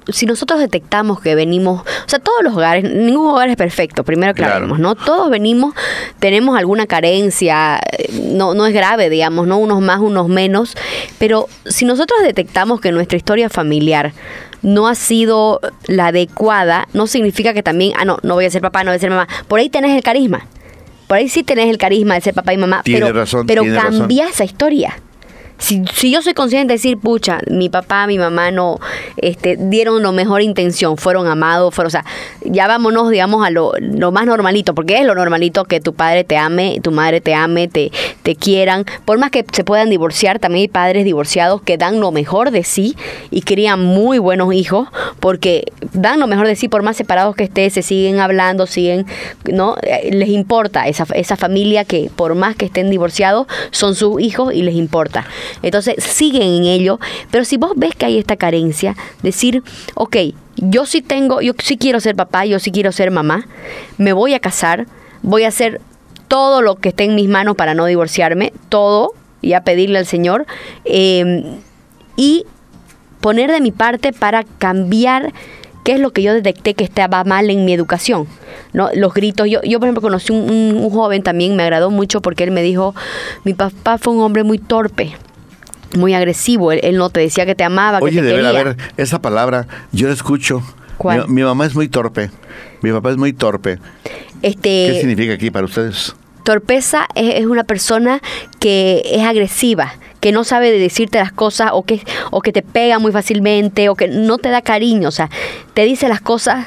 si 0.08 0.26
nosotros 0.26 0.58
detectamos 0.58 1.20
que 1.20 1.34
venimos, 1.34 1.82
o 1.82 2.08
sea, 2.08 2.18
todos 2.18 2.42
los 2.42 2.54
hogares, 2.54 2.84
ningún 2.84 3.30
hogar 3.30 3.48
es 3.48 3.56
perfecto, 3.56 4.04
primero 4.04 4.32
aclaremos, 4.32 4.78
¿no? 4.78 4.94
Todos 4.94 5.30
venimos, 5.30 5.74
tenemos 6.18 6.58
alguna 6.58 6.86
carencia, 6.86 7.80
no, 8.22 8.54
no 8.54 8.66
es 8.66 8.72
grave, 8.72 9.10
digamos, 9.10 9.46
¿no? 9.46 9.58
Unos 9.58 9.80
más, 9.80 10.00
unos 10.00 10.28
menos, 10.28 10.76
pero 11.18 11.48
si 11.66 11.84
nosotros 11.84 12.20
detectamos 12.22 12.80
que 12.80 12.92
nuestra 12.92 13.16
historia 13.16 13.48
familiar 13.50 14.12
no 14.62 14.88
ha 14.88 14.94
sido 14.94 15.60
la 15.86 16.08
adecuada, 16.08 16.88
no 16.92 17.06
significa 17.06 17.54
que 17.54 17.62
también, 17.62 17.92
ah, 17.96 18.04
no, 18.04 18.18
no 18.22 18.34
voy 18.34 18.46
a 18.46 18.50
ser 18.50 18.62
papá, 18.62 18.84
no 18.84 18.90
voy 18.90 18.96
a 18.96 19.00
ser 19.00 19.10
mamá. 19.10 19.28
Por 19.46 19.60
ahí 19.60 19.68
tenés 19.68 19.96
el 19.96 20.02
carisma. 20.02 20.46
Por 21.06 21.16
ahí 21.16 21.28
sí 21.28 21.42
tenés 21.42 21.68
el 21.70 21.78
carisma 21.78 22.14
de 22.14 22.20
ser 22.20 22.34
papá 22.34 22.52
y 22.52 22.56
mamá. 22.56 22.82
pero 22.84 23.12
razón, 23.12 23.46
pero 23.46 23.62
cambia 23.62 24.28
esa 24.28 24.44
historia 24.44 25.00
si, 25.58 25.84
si, 25.92 26.12
yo 26.12 26.22
soy 26.22 26.34
consciente 26.34 26.72
de 26.72 26.74
decir, 26.74 26.98
pucha, 26.98 27.40
mi 27.50 27.68
papá, 27.68 28.06
mi 28.06 28.18
mamá 28.18 28.50
no 28.50 28.78
este, 29.16 29.56
dieron 29.56 30.02
lo 30.02 30.12
mejor 30.12 30.42
intención, 30.42 30.96
fueron 30.96 31.26
amados, 31.26 31.74
fueron, 31.74 31.88
o 31.88 31.90
sea, 31.90 32.04
ya 32.44 32.66
vámonos, 32.66 33.10
digamos, 33.10 33.44
a 33.44 33.50
lo, 33.50 33.72
lo, 33.80 34.12
más 34.12 34.26
normalito, 34.26 34.74
porque 34.74 34.98
es 34.98 35.06
lo 35.06 35.14
normalito 35.14 35.64
que 35.64 35.80
tu 35.80 35.94
padre 35.94 36.24
te 36.24 36.36
ame, 36.36 36.80
tu 36.82 36.92
madre 36.92 37.20
te 37.20 37.34
ame, 37.34 37.68
te, 37.68 37.90
te 38.22 38.36
quieran. 38.36 38.84
Por 39.04 39.18
más 39.18 39.30
que 39.30 39.44
se 39.52 39.64
puedan 39.64 39.90
divorciar, 39.90 40.38
también 40.38 40.62
hay 40.62 40.68
padres 40.68 41.04
divorciados 41.04 41.60
que 41.62 41.76
dan 41.76 42.00
lo 42.00 42.12
mejor 42.12 42.50
de 42.50 42.62
sí 42.62 42.96
y 43.30 43.42
crían 43.42 43.84
muy 43.84 44.18
buenos 44.18 44.52
hijos, 44.54 44.88
porque 45.18 45.64
dan 45.92 46.20
lo 46.20 46.26
mejor 46.26 46.46
de 46.46 46.56
sí, 46.56 46.68
por 46.68 46.82
más 46.82 46.96
separados 46.96 47.34
que 47.34 47.44
esté, 47.44 47.68
se 47.70 47.82
siguen 47.82 48.20
hablando, 48.20 48.66
siguen, 48.66 49.06
¿no? 49.52 49.76
Les 50.10 50.28
importa 50.28 50.86
esa, 50.86 51.06
esa 51.14 51.36
familia 51.36 51.84
que 51.84 52.10
por 52.14 52.34
más 52.34 52.54
que 52.54 52.66
estén 52.66 52.90
divorciados, 52.90 53.46
son 53.70 53.94
sus 53.94 54.20
hijos 54.20 54.54
y 54.54 54.62
les 54.62 54.74
importa. 54.74 55.26
Entonces 55.62 56.02
siguen 56.02 56.42
en 56.42 56.64
ello, 56.64 56.98
pero 57.30 57.44
si 57.44 57.56
vos 57.56 57.72
ves 57.76 57.94
que 57.94 58.06
hay 58.06 58.18
esta 58.18 58.36
carencia, 58.36 58.96
decir, 59.22 59.62
ok, 59.94 60.16
yo 60.56 60.86
sí 60.86 61.02
tengo, 61.02 61.40
yo 61.40 61.52
sí 61.58 61.76
quiero 61.76 62.00
ser 62.00 62.16
papá, 62.16 62.44
yo 62.44 62.58
sí 62.58 62.70
quiero 62.70 62.92
ser 62.92 63.10
mamá, 63.10 63.46
me 63.96 64.12
voy 64.12 64.34
a 64.34 64.40
casar, 64.40 64.86
voy 65.22 65.44
a 65.44 65.48
hacer 65.48 65.80
todo 66.26 66.62
lo 66.62 66.76
que 66.76 66.90
esté 66.90 67.04
en 67.04 67.14
mis 67.14 67.28
manos 67.28 67.56
para 67.56 67.74
no 67.74 67.86
divorciarme, 67.86 68.52
todo, 68.68 69.12
y 69.40 69.52
a 69.52 69.62
pedirle 69.62 69.98
al 69.98 70.06
Señor, 70.06 70.46
eh, 70.84 71.44
y 72.16 72.44
poner 73.20 73.50
de 73.50 73.60
mi 73.60 73.72
parte 73.72 74.12
para 74.12 74.44
cambiar 74.44 75.32
qué 75.84 75.92
es 75.92 76.00
lo 76.00 76.12
que 76.12 76.22
yo 76.22 76.34
detecté 76.34 76.74
que 76.74 76.84
estaba 76.84 77.24
mal 77.24 77.48
en 77.50 77.64
mi 77.64 77.72
educación. 77.72 78.26
¿no? 78.72 78.90
Los 78.94 79.14
gritos. 79.14 79.48
Yo, 79.48 79.62
yo 79.62 79.78
por 79.78 79.86
ejemplo, 79.86 80.02
conocí 80.02 80.32
un, 80.32 80.76
un 80.76 80.90
joven 80.90 81.22
también, 81.22 81.56
me 81.56 81.62
agradó 81.62 81.90
mucho 81.90 82.20
porque 82.20 82.44
él 82.44 82.50
me 82.50 82.62
dijo, 82.62 82.94
mi 83.44 83.54
papá 83.54 83.96
fue 83.96 84.12
un 84.12 84.20
hombre 84.20 84.42
muy 84.42 84.58
torpe 84.58 85.16
muy 85.96 86.14
agresivo. 86.14 86.72
Él, 86.72 86.80
él, 86.82 86.96
no 86.96 87.10
te 87.10 87.20
decía 87.20 87.46
que 87.46 87.54
te 87.54 87.64
amaba, 87.64 87.98
Oye, 88.00 88.16
que 88.16 88.20
te 88.20 88.26
de 88.26 88.34
quería. 88.34 88.52
ver, 88.52 88.60
a 88.60 88.64
ver, 88.74 88.76
esa 88.96 89.20
palabra 89.20 89.66
yo 89.92 90.08
la 90.08 90.14
escucho. 90.14 90.62
¿Cuál? 90.96 91.28
Mi, 91.28 91.34
mi, 91.34 91.42
mamá 91.42 91.66
es 91.66 91.74
muy 91.74 91.88
torpe. 91.88 92.30
Mi 92.82 92.92
papá 92.92 93.10
es 93.10 93.16
muy 93.16 93.32
torpe. 93.32 93.78
Este, 94.42 94.88
¿Qué 94.90 94.96
significa 95.00 95.34
aquí 95.34 95.50
para 95.50 95.64
ustedes? 95.64 96.14
Torpeza 96.44 97.06
es, 97.14 97.36
es, 97.36 97.46
una 97.46 97.64
persona 97.64 98.20
que 98.58 99.02
es 99.04 99.22
agresiva, 99.22 99.94
que 100.20 100.32
no 100.32 100.44
sabe 100.44 100.70
de 100.70 100.78
decirte 100.78 101.18
las 101.18 101.32
cosas 101.32 101.70
o 101.72 101.82
que, 101.82 102.02
o 102.30 102.40
que 102.40 102.52
te 102.52 102.62
pega 102.62 102.98
muy 102.98 103.12
fácilmente 103.12 103.88
o 103.88 103.94
que 103.94 104.08
no 104.08 104.38
te 104.38 104.48
da 104.50 104.62
cariño. 104.62 105.08
O 105.08 105.12
sea, 105.12 105.28
te 105.74 105.84
dice 105.84 106.08
las 106.08 106.20
cosas 106.20 106.66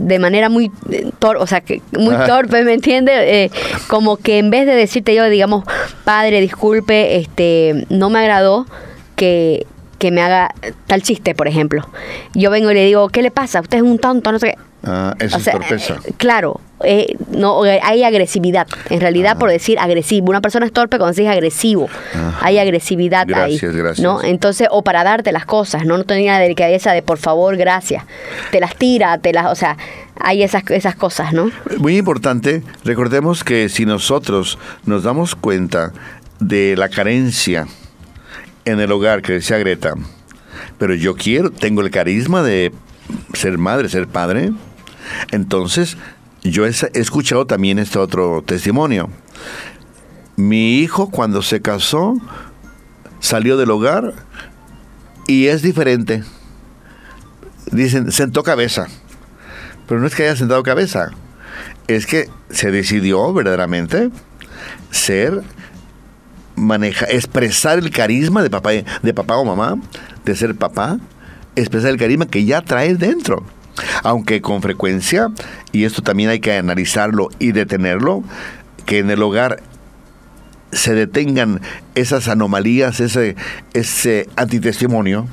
de 0.00 0.18
manera 0.18 0.48
muy 0.48 0.70
tor 1.18 1.36
o 1.36 1.46
sea, 1.46 1.60
que 1.60 1.82
muy 1.92 2.14
torpe, 2.26 2.64
¿me 2.64 2.72
entiendes? 2.72 3.14
Eh, 3.18 3.50
como 3.86 4.16
que 4.16 4.38
en 4.38 4.50
vez 4.50 4.66
de 4.66 4.74
decirte 4.74 5.14
yo, 5.14 5.28
digamos, 5.28 5.64
padre, 6.00 6.40
disculpe, 6.40 7.16
este, 7.16 7.86
no 7.88 8.10
me 8.10 8.18
agradó 8.20 8.66
que, 9.16 9.66
que 9.98 10.10
me 10.10 10.22
haga 10.22 10.54
tal 10.86 11.02
chiste, 11.02 11.34
por 11.34 11.48
ejemplo. 11.48 11.86
Yo 12.34 12.50
vengo 12.50 12.70
y 12.70 12.74
le 12.74 12.84
digo, 12.86 13.08
¿qué 13.08 13.22
le 13.22 13.30
pasa? 13.30 13.60
Usted 13.60 13.78
es 13.78 13.82
un 13.84 13.98
tonto, 13.98 14.32
no 14.32 14.38
sé 14.38 14.52
qué. 14.52 14.58
Ah, 14.82 15.14
eso 15.18 15.36
o 15.36 15.40
sea, 15.40 15.52
es 15.52 15.58
torpeza. 15.58 15.98
Eh, 16.06 16.12
claro, 16.16 16.58
eh, 16.82 17.14
no, 17.28 17.62
hay 17.64 18.02
agresividad. 18.02 18.66
En 18.88 19.00
realidad, 19.02 19.32
Ah. 19.36 19.38
por 19.38 19.50
decir 19.50 19.78
agresivo. 19.78 20.30
Una 20.30 20.40
persona 20.40 20.64
es 20.64 20.72
torpe 20.72 20.96
cuando 20.96 21.12
se 21.12 21.20
dice 21.20 21.32
agresivo. 21.34 21.90
Hay 22.40 22.58
agresividad 22.58 23.26
Gracias, 23.28 23.62
ahí. 23.74 23.78
gracias. 23.78 24.00
¿no? 24.02 24.22
Entonces, 24.22 24.68
o 24.70 24.80
para 24.82 25.04
darte 25.04 25.32
las 25.32 25.44
cosas, 25.44 25.84
¿no? 25.84 25.98
No 25.98 26.04
tenía 26.04 26.32
la 26.32 26.38
delicadeza 26.38 26.92
de 26.92 27.02
por 27.02 27.18
favor, 27.18 27.58
gracias. 27.58 28.04
Te 28.52 28.58
las 28.60 28.74
tira, 28.74 29.18
te 29.18 29.34
las, 29.34 29.52
o 29.52 29.54
sea, 29.54 29.76
hay 30.20 30.42
esas, 30.42 30.62
esas 30.70 30.96
cosas, 30.96 31.32
¿no? 31.32 31.50
Muy 31.78 31.96
importante, 31.96 32.62
recordemos 32.84 33.44
que 33.44 33.68
si 33.68 33.86
nosotros 33.86 34.58
nos 34.84 35.02
damos 35.02 35.34
cuenta 35.34 35.92
de 36.38 36.76
la 36.76 36.88
carencia 36.88 37.66
en 38.64 38.80
el 38.80 38.92
hogar 38.92 39.22
que 39.22 39.34
decía 39.34 39.58
Greta, 39.58 39.94
pero 40.78 40.94
yo 40.94 41.16
quiero, 41.16 41.50
tengo 41.50 41.80
el 41.82 41.90
carisma 41.90 42.42
de 42.42 42.72
ser 43.34 43.58
madre, 43.58 43.88
ser 43.88 44.08
padre, 44.08 44.52
entonces 45.30 45.96
yo 46.42 46.66
he, 46.66 46.70
escuchado 46.94 47.46
también 47.46 47.78
este 47.78 47.98
otro 47.98 48.42
testimonio. 48.42 49.10
Mi 50.36 50.78
hijo 50.78 51.10
cuando 51.10 51.42
se 51.42 51.60
casó 51.60 52.14
salió 53.18 53.56
del 53.56 53.70
hogar 53.70 54.14
y 55.26 55.46
es 55.46 55.62
diferente. 55.62 56.24
Dicen, 57.70 58.10
sentó 58.10 58.42
cabeza. 58.42 58.88
Pero 59.90 60.00
no 60.00 60.06
es 60.06 60.14
que 60.14 60.22
haya 60.22 60.36
sentado 60.36 60.62
cabeza, 60.62 61.10
es 61.88 62.06
que 62.06 62.28
se 62.48 62.70
decidió 62.70 63.32
verdaderamente 63.32 64.10
ser, 64.92 65.42
maneja, 66.54 67.06
expresar 67.06 67.80
el 67.80 67.90
carisma 67.90 68.44
de 68.44 68.50
papá, 68.50 68.70
de 68.70 69.14
papá 69.14 69.36
o 69.38 69.44
mamá, 69.44 69.82
de 70.24 70.36
ser 70.36 70.54
papá, 70.54 70.98
expresar 71.56 71.90
el 71.90 71.96
carisma 71.96 72.28
que 72.28 72.44
ya 72.44 72.60
trae 72.60 72.94
dentro. 72.94 73.42
Aunque 74.04 74.40
con 74.40 74.62
frecuencia, 74.62 75.26
y 75.72 75.82
esto 75.82 76.02
también 76.02 76.30
hay 76.30 76.38
que 76.38 76.56
analizarlo 76.56 77.28
y 77.40 77.50
detenerlo, 77.50 78.22
que 78.86 79.00
en 79.00 79.10
el 79.10 79.20
hogar 79.20 79.60
se 80.70 80.94
detengan 80.94 81.60
esas 81.96 82.28
anomalías, 82.28 83.00
ese, 83.00 83.34
ese 83.74 84.28
antitestimonio 84.36 85.26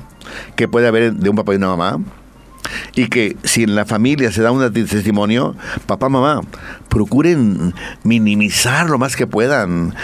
que 0.56 0.66
puede 0.66 0.88
haber 0.88 1.12
de 1.12 1.30
un 1.30 1.36
papá 1.36 1.52
y 1.52 1.58
una 1.58 1.76
mamá, 1.76 2.00
y 2.94 3.08
que 3.08 3.36
si 3.44 3.62
en 3.62 3.74
la 3.74 3.84
familia 3.84 4.32
se 4.32 4.42
da 4.42 4.52
un 4.52 4.72
testimonio, 4.72 5.54
papá, 5.86 6.08
mamá, 6.08 6.42
procuren 6.88 7.74
minimizar 8.02 8.88
lo 8.90 8.98
más 8.98 9.16
que 9.16 9.26
puedan. 9.26 9.94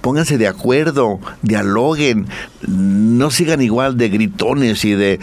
Pónganse 0.00 0.38
de 0.38 0.48
acuerdo, 0.48 1.20
dialoguen, 1.42 2.26
no 2.66 3.30
sigan 3.30 3.60
igual 3.60 3.98
de 3.98 4.08
gritones 4.08 4.82
y 4.86 4.94
de, 4.94 5.20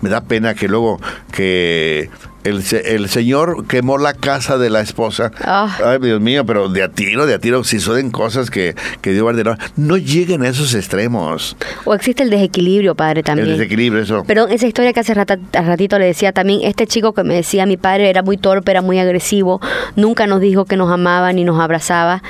me 0.00 0.08
da 0.08 0.20
pena 0.20 0.54
que 0.54 0.68
luego 0.68 1.00
que 1.32 2.08
el, 2.44 2.62
el, 2.84 3.08
señor 3.08 3.66
quemó 3.66 3.98
la 3.98 4.14
casa 4.14 4.58
de 4.58 4.70
la 4.70 4.80
esposa. 4.80 5.32
Oh. 5.46 5.68
Ay, 5.84 5.98
Dios 6.00 6.20
mío, 6.20 6.46
pero 6.46 6.68
de 6.68 6.82
a 6.82 6.88
tiro, 6.88 7.26
de 7.26 7.34
a 7.34 7.38
tiro, 7.38 7.64
si 7.64 7.80
son 7.80 8.10
cosas 8.10 8.50
que, 8.50 8.74
que 9.00 9.12
Dios 9.12 9.22
guarde. 9.22 9.44
No 9.76 9.96
lleguen 9.96 10.42
a 10.42 10.48
esos 10.48 10.74
extremos. 10.74 11.56
O 11.84 11.94
existe 11.94 12.22
el 12.22 12.30
desequilibrio, 12.30 12.94
padre, 12.94 13.22
también. 13.22 13.48
El 13.48 13.58
desequilibrio, 13.58 14.02
eso. 14.02 14.24
Pero 14.26 14.48
esa 14.48 14.66
historia 14.66 14.92
que 14.92 15.00
hace 15.00 15.14
rat 15.14 15.38
ratito 15.52 15.98
le 15.98 16.06
decía 16.06 16.32
también, 16.32 16.60
este 16.62 16.86
chico 16.86 17.12
que 17.12 17.24
me 17.24 17.34
decía, 17.34 17.66
mi 17.66 17.76
padre 17.76 18.08
era 18.10 18.22
muy 18.22 18.36
torpe, 18.36 18.70
era 18.70 18.82
muy 18.82 18.98
agresivo, 18.98 19.60
nunca 19.96 20.26
nos 20.26 20.40
dijo 20.40 20.64
que 20.64 20.76
nos 20.76 20.90
amaba 20.90 21.32
ni 21.32 21.44
nos 21.44 21.60
abrazaba. 21.60 22.22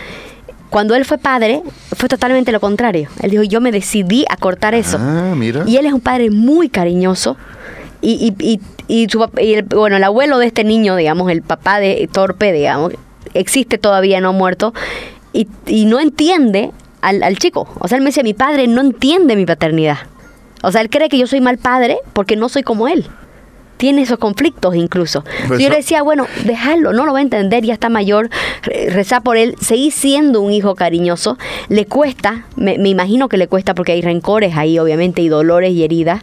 Cuando 0.71 0.95
él 0.95 1.05
fue 1.05 1.19
padre, 1.19 1.63
fue 1.97 2.09
totalmente 2.09 2.53
lo 2.53 2.61
contrario. 2.61 3.09
Él 3.23 3.31
dijo, 3.31 3.43
yo 3.43 3.61
me 3.61 3.73
decidí 3.73 4.27
a 4.29 4.37
cortar 4.37 4.75
eso. 4.75 4.99
Ah, 5.01 5.35
mira. 5.35 5.65
Y 5.67 5.77
él 5.77 5.87
es 5.87 5.93
un 5.93 6.01
padre 6.01 6.31
muy 6.31 6.69
cariñoso. 6.69 7.37
Y, 8.01 8.35
y, 8.39 8.53
y, 8.53 8.61
y, 8.89 9.07
su, 9.09 9.25
y 9.39 9.55
el, 9.55 9.63
bueno, 9.63 9.97
el 9.97 10.05
abuelo 10.05 10.39
de 10.39 10.47
este 10.47 10.65
niño, 10.65 10.97
digamos, 10.97 11.31
el 11.31 11.43
papá 11.43 11.79
de 11.79 12.09
Torpe, 12.11 12.53
digamos, 12.53 12.95
existe 13.35 13.79
todavía 13.79 14.21
no 14.21 14.33
muerto. 14.33 14.75
Y, 15.33 15.47
y 15.67 15.85
no 15.85 16.01
entiende 16.01 16.73
al, 17.03 17.23
al 17.23 17.39
chico. 17.39 17.69
O 17.79 17.87
sea, 17.87 17.97
él 17.99 18.03
me 18.03 18.09
dice, 18.09 18.23
mi 18.23 18.35
padre 18.35 18.67
no 18.67 18.81
entiende 18.81 19.37
mi 19.37 19.47
paternidad. 19.47 19.99
O 20.63 20.73
sea, 20.73 20.81
él 20.81 20.91
cree 20.91 21.09
que 21.09 21.19
yo 21.19 21.27
soy 21.27 21.41
mal 21.41 21.59
padre 21.59 21.99
porque 22.15 22.35
no 22.35 22.49
soy 22.49 22.63
como 22.63 22.89
él. 22.89 23.07
Tiene 23.79 24.03
esos 24.03 24.19
conflictos 24.19 24.77
incluso. 24.77 25.25
Pues 25.47 25.59
yo 25.61 25.71
le 25.71 25.77
decía, 25.77 26.03
bueno, 26.03 26.27
déjalo, 26.45 26.93
no 26.93 27.07
lo 27.07 27.13
va 27.15 27.21
a 27.21 27.23
entender, 27.23 27.65
ya 27.65 27.73
está 27.73 27.89
mayor, 27.89 28.29
re- 28.63 28.91
rezar 28.91 29.23
por 29.23 29.37
él, 29.39 29.55
seguir 29.61 29.93
siendo 29.93 30.43
un 30.43 30.53
hijo 30.53 30.75
cariñoso. 30.75 31.39
Le 31.69 31.87
cuesta, 31.87 32.45
me, 32.57 32.77
me 32.77 32.91
imagino 32.91 33.29
que 33.29 33.37
le 33.39 33.47
cuesta 33.49 33.75
porque 33.75 33.93
hay 33.93 34.03
rencores 34.03 34.57
ahí, 34.57 34.79
obviamente, 34.79 35.23
y 35.23 35.29
dolores 35.29 35.73
y 35.73 35.85
heridas. 35.85 36.21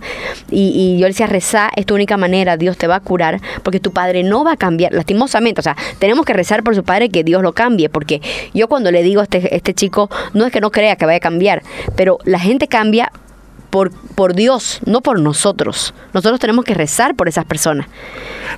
Y, 0.51 0.73
y 0.75 0.97
yo 0.99 1.05
le 1.07 1.09
decía, 1.13 1.27
rezar 1.27 1.71
es 1.75 1.85
tu 1.85 1.95
única 1.95 2.17
manera, 2.17 2.57
Dios 2.57 2.77
te 2.77 2.85
va 2.87 2.95
a 2.95 2.99
curar, 2.99 3.41
porque 3.63 3.79
tu 3.79 3.91
padre 3.91 4.23
no 4.23 4.43
va 4.43 4.51
a 4.53 4.57
cambiar, 4.57 4.93
lastimosamente. 4.93 5.59
O 5.61 5.63
sea, 5.63 5.75
tenemos 5.97 6.25
que 6.25 6.33
rezar 6.33 6.61
por 6.63 6.75
su 6.75 6.83
padre 6.83 7.09
que 7.09 7.23
Dios 7.23 7.41
lo 7.41 7.53
cambie, 7.53 7.89
porque 7.89 8.21
yo 8.53 8.67
cuando 8.67 8.91
le 8.91 9.01
digo 9.01 9.21
a 9.21 9.23
este, 9.23 9.55
este 9.55 9.73
chico, 9.73 10.09
no 10.33 10.45
es 10.45 10.51
que 10.51 10.61
no 10.61 10.71
crea 10.71 10.97
que 10.97 11.05
vaya 11.05 11.17
a 11.17 11.21
cambiar, 11.21 11.63
pero 11.95 12.19
la 12.25 12.39
gente 12.39 12.67
cambia 12.67 13.11
por, 13.75 13.91
por 13.91 14.35
Dios, 14.35 14.79
no 14.85 15.01
por 15.01 15.19
nosotros. 15.19 15.93
Nosotros 16.13 16.39
tenemos 16.39 16.63
que 16.63 16.73
rezar 16.73 17.13
por 17.13 17.27
esas 17.27 17.43
personas. 17.43 17.87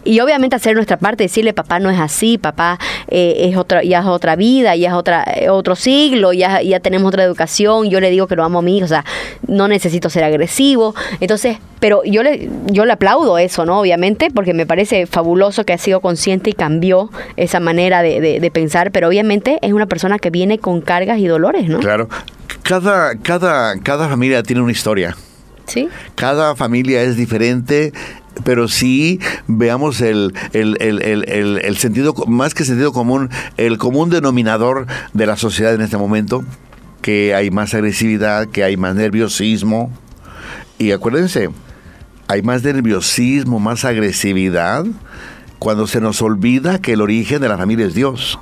Y 0.04 0.20
obviamente 0.20 0.56
hacer 0.56 0.76
nuestra 0.76 0.98
parte, 0.98 1.24
decirle, 1.24 1.54
papá 1.54 1.80
no 1.80 1.90
es 1.90 2.00
así, 2.00 2.38
papá 2.38 2.78
eh, 3.08 3.50
es 3.50 3.58
otra, 3.58 3.82
ya 3.82 4.02
es 4.02 4.06
otra 4.06 4.36
vida, 4.36 4.76
ya 4.76 4.90
es 4.90 4.94
otra, 4.94 5.24
eh, 5.24 5.50
otro 5.50 5.76
siglo, 5.76 6.34
ya, 6.34 6.62
ya 6.62 6.80
tenemos 6.82 7.08
otra 7.08 7.24
educación, 7.24 7.90
yo 7.90 8.00
le 8.00 8.12
digo 8.12 8.28
que 8.28 8.36
lo 8.36 8.44
amo 8.44 8.60
a 8.60 8.62
mí, 8.62 8.84
o 8.84 8.88
sea, 8.88 9.06
no 9.48 9.68
necesito 9.68 10.12
ser 10.12 10.24
agresivo. 10.24 10.94
Entonces, 11.20 11.58
pero 11.80 12.04
yo 12.04 12.22
le, 12.22 12.48
yo 12.68 12.86
le 12.86 12.94
aplaudo 12.94 13.40
eso, 13.40 13.66
¿no? 13.66 13.80
Obviamente, 13.80 14.30
porque 14.30 14.54
me 14.54 14.68
parece 14.68 15.08
fabuloso 15.08 15.64
que 15.64 15.74
ha 15.74 15.80
sido 15.80 16.00
consciente 16.00 16.52
y 16.52 16.54
cambió 16.54 17.10
esa 17.38 17.60
manera 17.60 18.04
de 18.04 18.52
pensar, 18.54 18.92
pero 18.92 19.08
obviamente 19.08 19.58
es 19.64 19.74
una 19.74 19.88
persona 19.88 20.20
que 20.20 20.30
viene 20.30 20.60
con 20.60 20.80
cargas 20.80 21.18
y 21.18 21.26
dolores, 21.26 21.70
¿no? 21.70 21.80
Claro. 21.80 22.08
Cada, 22.68 23.16
cada, 23.16 23.80
cada 23.80 24.10
familia 24.10 24.44
tiene 24.44 24.62
una 24.62 24.74
historia. 24.74 25.16
Sí. 25.68 25.88
Cada 26.16 26.54
familia 26.54 27.02
es 27.02 27.16
diferente, 27.16 27.94
pero 28.44 28.68
sí 28.68 29.22
veamos 29.48 30.02
el, 30.02 30.34
el, 30.52 30.76
el, 30.82 31.24
el, 31.64 31.78
sentido, 31.78 32.14
más 32.28 32.54
que 32.54 32.66
sentido 32.66 32.92
común, 32.92 33.30
el 33.56 33.78
común 33.78 34.10
denominador 34.10 34.86
de 35.14 35.26
la 35.26 35.38
sociedad 35.38 35.74
en 35.76 35.80
este 35.80 35.96
momento, 35.96 36.44
que 37.02 37.34
hay 37.34 37.52
más 37.52 37.74
agresividad, 37.74 38.48
que 38.50 38.66
hay 38.66 38.76
más 38.76 38.96
nerviosismo. 38.96 39.90
Y 40.78 40.92
acuérdense, 40.92 41.50
hay 42.28 42.42
más 42.42 42.64
nerviosismo, 42.64 43.62
más 43.62 43.86
agresividad, 43.86 44.86
cuando 45.58 45.88
se 45.88 46.02
nos 46.02 46.22
olvida 46.22 46.82
que 46.82 46.94
el 46.94 47.02
origen 47.02 47.40
de 47.40 47.48
la 47.48 47.58
familia 47.58 47.86
es 47.86 47.94
Dios 47.94 48.38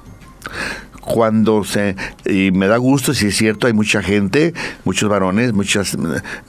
cuando 1.05 1.63
se 1.63 1.95
y 2.25 2.51
me 2.51 2.67
da 2.67 2.77
gusto 2.77 3.13
si 3.13 3.27
es 3.27 3.37
cierto 3.37 3.67
hay 3.67 3.73
mucha 3.73 4.01
gente 4.01 4.53
muchos 4.83 5.07
varones 5.07 5.53
muchas 5.53 5.95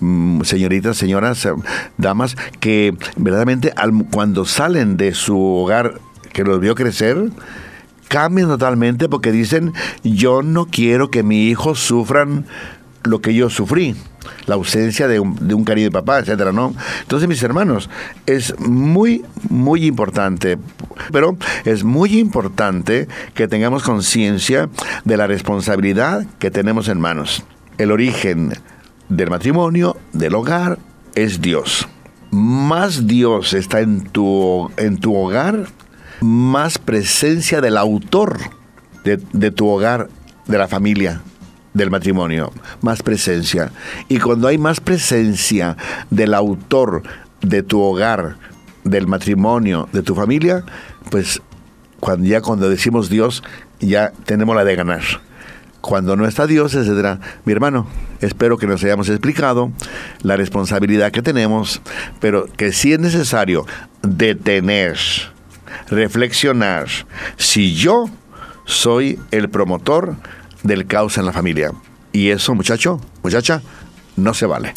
mm, 0.01 0.43
señoritas 0.43 0.97
señoras 0.97 1.45
eh, 1.45 1.53
damas 1.99 2.37
que 2.59 2.95
verdaderamente 3.17 3.73
cuando 4.11 4.47
salen 4.47 4.97
de 4.97 5.15
su 5.15 5.39
hogar 5.39 6.01
que 6.33 6.43
los 6.43 6.59
vio 6.59 6.75
crecer 6.75 7.31
cambian 8.09 8.49
totalmente 8.49 9.09
porque 9.09 9.31
dicen 9.31 9.73
yo 10.03 10.43
no 10.43 10.67
quiero 10.67 11.11
que 11.11 11.23
mi 11.23 11.49
hijo 11.49 11.75
sufran 11.75 12.47
lo 13.07 13.21
que 13.21 13.35
yo 13.35 13.51
sufrí 13.51 13.95
la 14.47 14.55
ausencia 14.55 15.09
de 15.09 15.21
un, 15.21 15.65
cariño 15.65 15.87
de 15.87 15.91
papá, 15.91 16.19
etcétera, 16.19 16.53
¿no? 16.53 16.75
Entonces, 17.03 17.29
mis 17.29 17.43
hermanos, 17.43 17.91
es 18.27 18.59
muy, 18.61 19.25
muy 19.49 19.87
importante, 19.87 20.59
pero 21.13 21.37
es 21.65 21.85
muy 21.85 22.19
importante 22.19 23.09
que 23.35 23.49
tengamos 23.49 23.83
conciencia 23.83 24.69
de 25.05 25.17
la 25.17 25.27
responsabilidad 25.27 26.27
que 26.39 26.51
tenemos 26.51 26.89
en 26.89 27.01
manos. 27.01 27.45
El 27.79 27.91
origen 27.91 28.53
del 29.09 29.31
matrimonio, 29.31 29.97
del 30.13 30.35
hogar, 30.35 30.79
es 31.15 31.41
Dios. 31.41 31.89
Más 32.31 33.07
Dios 33.07 33.55
está 33.55 33.81
en 33.81 34.03
tu, 34.03 34.71
en 34.77 34.99
tu 34.99 35.15
hogar, 35.15 35.67
más 36.21 36.79
presencia 36.79 37.61
del 37.61 37.77
autor 37.77 38.39
de 39.05 39.51
tu 39.53 39.69
hogar, 39.69 40.09
de 40.49 40.59
la 40.59 40.67
familia, 40.67 41.23
del 41.77 41.91
matrimonio, 41.91 42.53
más 42.81 43.03
presencia. 43.03 43.71
Y 44.09 44.19
cuando 44.19 44.49
hay 44.49 44.57
más 44.57 44.81
presencia 44.81 45.77
del 46.11 46.33
autor 46.33 47.03
de 47.43 47.63
tu 47.63 47.81
hogar, 47.83 48.37
del 48.83 49.07
matrimonio, 49.07 49.89
de 49.93 50.03
tu 50.03 50.15
familia, 50.15 50.65
pues 51.11 51.43
cuando 52.01 52.27
ya 52.27 52.41
cuando 52.41 52.71
decimos 52.71 53.11
Dios, 53.11 53.43
ya 53.79 54.13
tenemos 54.25 54.57
la 54.57 54.65
de 54.65 54.75
ganar. 54.75 55.03
Cuando 55.83 56.17
no 56.17 56.27
está 56.27 56.47
Dios, 56.47 56.75
etcétera. 56.75 57.21
Mi 57.45 57.53
hermano, 57.53 57.87
espero 58.21 58.57
que 58.57 58.67
nos 58.67 58.83
hayamos 58.83 59.09
explicado 59.11 59.71
la 60.23 60.37
responsabilidad 60.37 61.13
que 61.13 61.23
tenemos, 61.23 61.83
pero 62.21 62.47
que 62.57 62.73
sí 62.73 62.95
es 62.95 63.01
necesario 63.01 63.67
detener, 64.03 64.97
reflexionar. 65.91 66.87
Si 67.37 67.75
yo 67.75 68.07
soy 68.65 69.21
el 69.31 69.51
promotor 69.51 70.17
del 70.67 70.87
caos 70.87 71.19
en 71.19 71.27
la 71.27 71.33
familia. 71.33 71.73
Y 72.13 72.31
eso, 72.31 72.55
muchacho, 72.55 73.01
muchacha, 73.23 73.63
no 74.17 74.35
se 74.35 74.47
vale. 74.47 74.73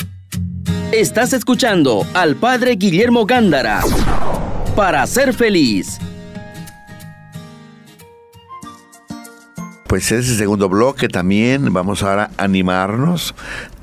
Estás 0.91 1.34
escuchando 1.34 2.06
al 2.13 2.36
padre 2.36 2.75
Guillermo 2.75 3.25
Gándara. 3.25 3.82
Para 4.75 5.06
ser 5.08 5.34
feliz. 5.34 5.99
Pues 9.88 10.12
ese 10.12 10.36
segundo 10.36 10.69
bloque 10.69 11.08
también 11.08 11.73
vamos 11.73 12.04
ahora 12.04 12.32
a 12.38 12.43
animarnos. 12.43 13.34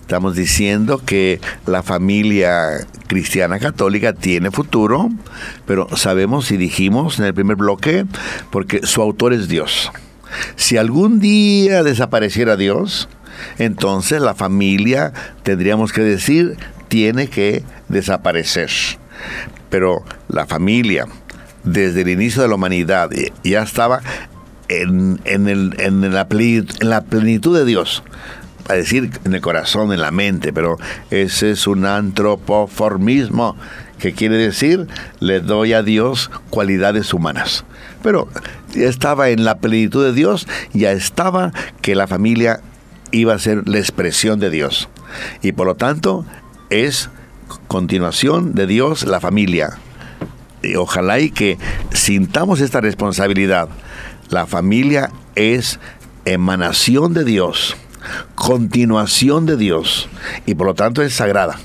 Estamos 0.01 0.37
diciendo 0.37 1.03
que 1.05 1.41
la 1.67 1.83
familia 1.83 2.87
cristiana 3.09 3.59
católica 3.59 4.13
tiene 4.13 4.53
futuro, 4.53 5.09
pero 5.67 5.89
sabemos 5.97 6.53
y 6.53 6.57
dijimos 6.57 7.19
en 7.19 7.25
el 7.25 7.35
primer 7.35 7.57
bloque, 7.57 8.05
porque 8.51 8.87
su 8.87 9.03
autor 9.03 9.33
es 9.33 9.49
Dios. 9.49 9.91
Si 10.57 10.77
algún 10.77 11.21
día 11.21 11.83
desapareciera 11.83 12.57
Dios, 12.57 13.09
entonces 13.59 14.21
la 14.21 14.35
familia, 14.35 15.13
tendríamos 15.43 15.93
que 15.93 16.03
decir, 16.03 16.57
tiene 16.89 17.29
que 17.29 17.63
desaparecer. 17.89 18.71
Pero 19.71 20.05
la 20.29 20.47
familia, 20.47 21.07
desde 21.65 22.03
el 22.03 22.09
inicio 22.09 22.43
de 22.43 22.49
la 22.49 22.55
humanidad, 22.55 23.13
eh, 23.13 23.33
ya 23.45 23.63
estaba 23.63 24.01
en, 24.69 25.21
en 25.25 25.49
el- 25.49 25.75
en 25.79 26.13
la, 26.13 26.29
plenitud, 26.29 26.75
en 26.81 26.91
la 26.91 27.03
plenitud 27.03 27.57
de 27.57 27.65
Dios. 27.65 28.03
A 28.69 28.75
decir 28.75 29.11
en 29.25 29.33
el 29.35 29.41
corazón, 29.41 29.93
en 29.93 30.01
la 30.01 30.11
mente, 30.11 30.53
pero 30.53 30.77
ese 31.11 31.53
es 31.53 31.69
un 31.69 31.87
antropoformismo 31.87 33.57
que 33.99 34.13
quiere 34.13 34.37
decir 34.37 34.89
le 35.21 35.41
doy 35.41 35.73
a 35.73 35.83
Dios 35.83 36.31
cualidades 36.51 37.15
humanas. 37.15 37.65
Pero 38.07 38.29
ya 38.73 38.87
estaba 38.87 39.31
en 39.31 39.45
la 39.45 39.59
plenitud 39.59 40.05
de 40.05 40.13
Dios, 40.13 40.47
ya 40.73 40.93
estaba 40.93 41.53
que 41.83 41.97
la 41.97 42.07
familia 42.07 42.61
iba 43.11 43.35
a 43.35 43.39
ser 43.41 43.69
la 43.69 43.81
expresión 43.81 44.39
de 44.39 44.49
Dios. 44.49 44.89
Y 45.43 45.51
por 45.51 45.67
lo 45.67 45.75
tanto 45.75 46.25
es 46.71 47.11
continuación 47.67 48.55
de 48.55 48.69
Dios 48.69 49.03
la 49.03 49.19
familia. 49.19 49.79
Y 50.63 50.77
ojalá 50.77 51.19
y 51.19 51.33
que 51.33 51.59
sintamos 51.93 52.61
esta 52.61 52.81
responsabilidad. 52.81 53.69
La 54.31 54.47
familia 54.47 55.11
es 55.35 55.81
emanación 56.25 57.13
de 57.13 57.25
Dios, 57.25 57.77
continuación 58.37 59.47
de 59.47 59.57
Dios 59.57 60.09
y 60.47 60.55
por 60.55 60.69
lo 60.69 60.75
tanto 60.75 61.03
es 61.03 61.13
sagrada. 61.13 61.59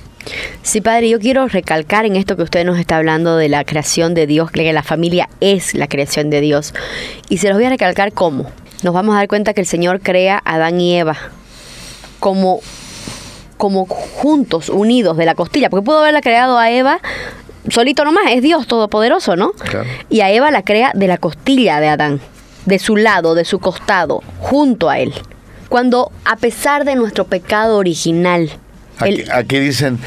Sí, 0.61 0.81
padre, 0.81 1.09
yo 1.09 1.19
quiero 1.19 1.47
recalcar 1.47 2.05
en 2.05 2.15
esto 2.15 2.37
que 2.37 2.43
usted 2.43 2.65
nos 2.65 2.79
está 2.79 2.97
hablando 2.97 3.37
de 3.37 3.49
la 3.49 3.63
creación 3.63 4.13
de 4.13 4.27
Dios, 4.27 4.51
que 4.51 4.71
la 4.71 4.83
familia 4.83 5.29
es 5.39 5.73
la 5.73 5.87
creación 5.87 6.29
de 6.29 6.41
Dios. 6.41 6.73
Y 7.29 7.37
se 7.37 7.49
los 7.49 7.57
voy 7.57 7.65
a 7.65 7.69
recalcar 7.69 8.13
cómo. 8.13 8.49
Nos 8.83 8.93
vamos 8.93 9.13
a 9.15 9.19
dar 9.19 9.27
cuenta 9.27 9.53
que 9.53 9.61
el 9.61 9.67
Señor 9.67 10.01
crea 10.01 10.41
a 10.43 10.55
Adán 10.55 10.79
y 10.79 10.97
Eva 10.97 11.17
como, 12.19 12.61
como 13.57 13.85
juntos, 13.85 14.69
unidos 14.69 15.17
de 15.17 15.25
la 15.25 15.35
costilla, 15.35 15.69
porque 15.69 15.85
pudo 15.85 15.99
haberla 15.99 16.21
creado 16.21 16.57
a 16.57 16.71
Eva 16.71 16.99
solito 17.69 18.05
nomás, 18.05 18.23
es 18.29 18.41
Dios 18.41 18.67
todopoderoso, 18.67 19.35
¿no? 19.35 19.51
Claro. 19.51 19.87
Y 20.09 20.21
a 20.21 20.31
Eva 20.31 20.51
la 20.51 20.63
crea 20.63 20.91
de 20.95 21.07
la 21.07 21.17
costilla 21.17 21.79
de 21.79 21.89
Adán, 21.89 22.21
de 22.65 22.79
su 22.79 22.95
lado, 22.95 23.35
de 23.35 23.45
su 23.45 23.59
costado, 23.59 24.23
junto 24.39 24.89
a 24.89 24.99
él. 24.99 25.13
Cuando 25.69 26.11
a 26.25 26.35
pesar 26.37 26.85
de 26.85 26.95
nuestro 26.95 27.25
pecado 27.25 27.77
original, 27.77 28.51
Aquí, 29.01 29.21
el- 29.21 29.31
aquí 29.31 29.59
dicen, 29.59 29.99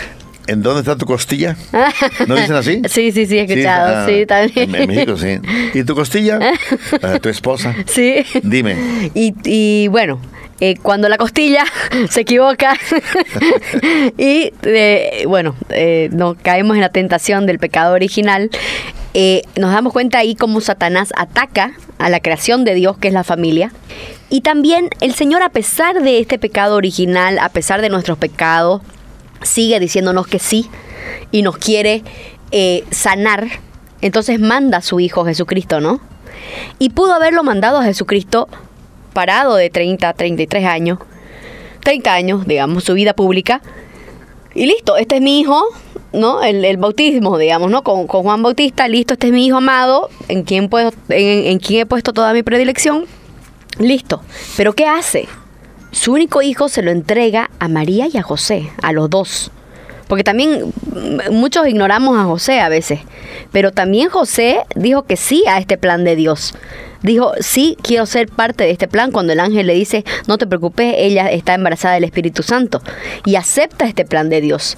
¿en 0.47 0.63
dónde 0.63 0.81
está 0.81 0.97
tu 0.97 1.07
costilla? 1.07 1.57
¿No 2.27 2.35
dicen 2.37 2.57
así? 2.57 2.83
Sí, 2.89 3.13
sí, 3.13 3.27
sí, 3.27 3.39
he 3.39 3.43
escuchado, 3.43 3.97
ah, 3.99 4.07
sí, 4.09 4.27
también. 4.27 4.75
En, 4.75 4.89
México, 4.89 5.17
sí. 5.17 5.39
¿Y 5.75 5.85
tu 5.85 5.95
costilla? 5.95 6.39
Ah, 7.03 7.19
tu 7.19 7.29
esposa. 7.29 7.75
Sí. 7.87 8.25
Dime. 8.43 8.77
Y, 9.15 9.35
y 9.45 9.89
bueno, 9.89 10.21
eh, 10.61 10.77
cuando 10.81 11.09
la 11.09 11.19
costilla 11.19 11.65
se 12.11 12.21
equivoca 12.23 12.77
y 14.17 14.53
eh, 14.63 15.25
bueno, 15.27 15.55
eh, 15.71 16.09
nos 16.13 16.37
caemos 16.37 16.77
en 16.77 16.81
la 16.81 16.89
tentación 16.91 17.47
del 17.47 17.59
pecado 17.59 17.95
original, 17.95 18.51
eh, 19.15 19.43
nos 19.57 19.73
damos 19.73 19.93
cuenta 19.93 20.19
ahí 20.19 20.35
cómo 20.35 20.61
Satanás 20.61 21.13
ataca 21.17 21.73
a 21.99 22.09
la 22.11 22.21
creación 22.21 22.65
de 22.65 22.75
Dios, 22.75 22.97
que 22.99 23.09
es 23.09 23.15
la 23.15 23.25
familia. 23.25 23.73
Y 24.35 24.41
también 24.41 24.89
el 25.01 25.15
Señor, 25.15 25.43
a 25.43 25.49
pesar 25.49 26.03
de 26.03 26.19
este 26.19 26.41
pecado 26.41 26.75
original, 26.75 27.39
a 27.39 27.51
pesar 27.51 27.81
de 27.81 27.89
nuestros 27.89 28.19
pecados, 28.19 28.83
sigue 29.43 29.79
diciéndonos 29.79 30.27
que 30.27 30.41
sí 30.41 30.69
y 31.31 31.43
nos 31.43 31.57
quiere 31.57 32.03
eh, 32.51 32.83
sanar. 32.91 33.47
Entonces 34.01 34.41
manda 34.41 34.79
a 34.79 34.83
su 34.83 34.99
Hijo 34.99 35.25
Jesucristo, 35.25 35.81
¿no? 35.81 36.01
Y 36.81 36.89
pudo 36.91 37.13
haberlo 37.13 37.45
mandado 37.45 37.79
a 37.79 37.85
Jesucristo 37.85 38.49
parado 39.13 39.55
de 39.55 39.71
30, 39.71 40.13
33 40.15 40.67
años, 40.67 40.99
30 41.85 42.13
años, 42.13 42.45
digamos, 42.45 42.83
su 42.83 42.95
vida 42.95 43.15
pública. 43.15 43.63
Y 44.53 44.67
listo, 44.67 44.97
este 44.97 45.15
es 45.15 45.23
mi 45.23 45.39
hijo, 45.39 45.65
¿no? 46.13 46.43
El, 46.43 46.77
bautismo, 46.79 47.39
digamos, 47.39 47.71
¿no? 47.71 47.85
Con, 47.85 48.09
Juan 48.09 48.43
Bautista, 48.43 48.89
listo, 48.89 49.15
este 49.15 49.29
es 49.29 49.33
mi 49.33 49.47
hijo 49.47 49.59
amado, 49.59 50.11
en 50.27 50.43
quien, 50.43 50.69
puedo, 50.69 50.91
en, 51.09 51.47
en 51.47 51.61
quien 51.61 51.83
he 51.83 51.87
puesto 51.87 52.13
toda 52.13 52.33
mi 52.33 52.43
predilección. 52.43 53.07
Listo. 53.79 54.23
Pero 54.57 54.75
¿qué 54.75 54.87
hace? 54.87 55.29
Su 55.91 56.13
único 56.13 56.43
hijo 56.43 56.69
se 56.69 56.83
lo 56.83 56.91
entrega 56.91 57.51
a 57.59 57.69
María 57.69 58.09
y 58.13 58.17
a 58.19 58.23
José, 58.23 58.71
a 58.83 58.93
los 58.93 59.11
dos. 59.11 59.51
Porque 60.09 60.25
también 60.25 60.73
mm, 60.93 61.33
muchos 61.33 61.67
ignoramos 61.67 62.19
a 62.19 62.25
José 62.25 62.61
a 62.61 62.69
veces. 62.69 63.01
Pero 63.53 63.73
también 63.73 64.11
José 64.11 64.61
dijo 64.75 65.05
que 65.05 65.17
sí 65.17 65.45
a 65.49 65.59
este 65.59 65.79
plan 65.79 66.05
de 66.05 66.17
Dios. 66.17 66.55
Dijo, 67.03 67.33
sí, 67.41 67.77
quiero 67.83 68.07
ser 68.07 68.29
parte 68.29 68.65
de 68.65 68.71
este 68.71 68.89
plan 68.89 69.13
cuando 69.13 69.33
el 69.33 69.41
ángel 69.41 69.67
le 69.67 69.75
dice, 69.75 70.05
no 70.27 70.39
te 70.39 70.47
preocupes, 70.47 70.95
ella 70.99 71.31
está 71.31 71.55
embarazada 71.55 71.95
del 71.95 72.05
Espíritu 72.05 72.43
Santo. 72.43 72.81
Y 73.25 73.37
acepta 73.37 73.87
este 73.87 74.05
plan 74.05 74.29
de 74.31 74.41
Dios. 74.41 74.77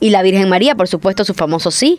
Y 0.00 0.10
la 0.10 0.22
Virgen 0.22 0.48
María, 0.48 0.74
por 0.74 0.88
supuesto, 0.88 1.24
su 1.24 1.34
famoso 1.34 1.70
sí. 1.70 1.98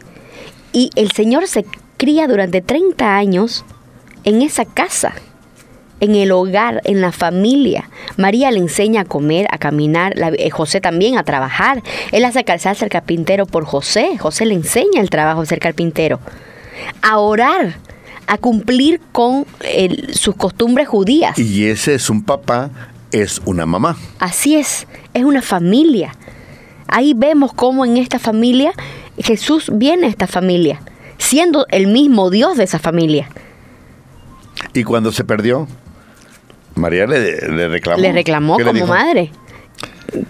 Y 0.73 0.89
el 0.95 1.11
Señor 1.11 1.47
se 1.47 1.65
cría 1.97 2.27
durante 2.27 2.61
30 2.61 3.15
años 3.15 3.63
en 4.23 4.41
esa 4.41 4.65
casa 4.65 5.13
en 6.01 6.15
el 6.15 6.31
hogar, 6.31 6.81
en 6.83 6.99
la 6.99 7.13
familia. 7.13 7.89
María 8.17 8.51
le 8.51 8.57
enseña 8.57 9.01
a 9.01 9.05
comer, 9.05 9.47
a 9.51 9.57
caminar, 9.57 10.13
eh, 10.17 10.49
José 10.49 10.81
también 10.81 11.17
a 11.17 11.23
trabajar. 11.23 11.81
Él 12.11 12.25
hace 12.25 12.43
calzarse 12.43 12.83
al 12.83 12.89
carpintero 12.89 13.45
por 13.45 13.63
José. 13.65 14.17
José 14.17 14.45
le 14.45 14.55
enseña 14.55 14.99
el 14.99 15.09
trabajo 15.09 15.41
de 15.41 15.47
ser 15.47 15.59
carpintero. 15.59 16.19
A 17.03 17.19
orar, 17.19 17.75
a 18.27 18.37
cumplir 18.37 18.99
con 19.11 19.45
sus 20.11 20.35
costumbres 20.35 20.87
judías. 20.87 21.37
Y 21.37 21.65
ese 21.65 21.93
es 21.93 22.09
un 22.09 22.23
papá, 22.23 22.71
es 23.11 23.39
una 23.45 23.67
mamá. 23.67 23.95
Así 24.19 24.55
es, 24.55 24.87
es 25.13 25.23
una 25.23 25.43
familia. 25.43 26.15
Ahí 26.87 27.13
vemos 27.15 27.53
cómo 27.53 27.85
en 27.85 27.97
esta 27.97 28.17
familia 28.17 28.73
Jesús 29.19 29.69
viene 29.71 30.07
a 30.07 30.09
esta 30.09 30.25
familia, 30.25 30.81
siendo 31.19 31.67
el 31.69 31.87
mismo 31.87 32.31
Dios 32.31 32.57
de 32.57 32.63
esa 32.63 32.79
familia. 32.79 33.29
¿Y 34.73 34.83
cuando 34.83 35.11
se 35.11 35.23
perdió? 35.23 35.67
María 36.75 37.05
le, 37.05 37.67
reclamó. 37.67 38.01
Le 38.01 38.11
reclamó 38.11 38.57
como 38.59 38.87
madre. 38.87 39.31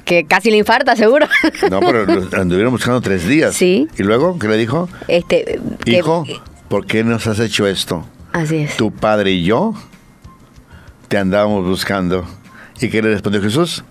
Que 0.05 0.25
casi 0.25 0.51
le 0.51 0.57
infarta, 0.57 0.95
seguro. 0.95 1.27
No, 1.69 1.79
pero 1.79 2.05
anduvieron 2.39 2.71
buscando 2.71 3.01
tres 3.01 3.27
días. 3.27 3.55
Sí. 3.55 3.87
¿Y 3.97 4.03
luego 4.03 4.37
qué 4.37 4.47
le 4.47 4.57
dijo? 4.57 4.87
Este, 5.07 5.59
Hijo, 5.85 6.25
¿por 6.67 6.85
qué 6.85 7.03
nos 7.03 7.25
has 7.27 7.39
hecho 7.39 7.65
esto? 7.65 8.05
Así 8.31 8.57
es. 8.57 8.77
Tu 8.77 8.91
padre 8.91 9.31
y 9.31 9.43
yo 9.43 9.73
te 11.07 11.17
andábamos 11.17 11.65
buscando. 11.65 12.25
¿Y 12.79 12.89
qué 12.89 13.01
le 13.01 13.09
respondió 13.09 13.41
Jesús? 13.41 13.83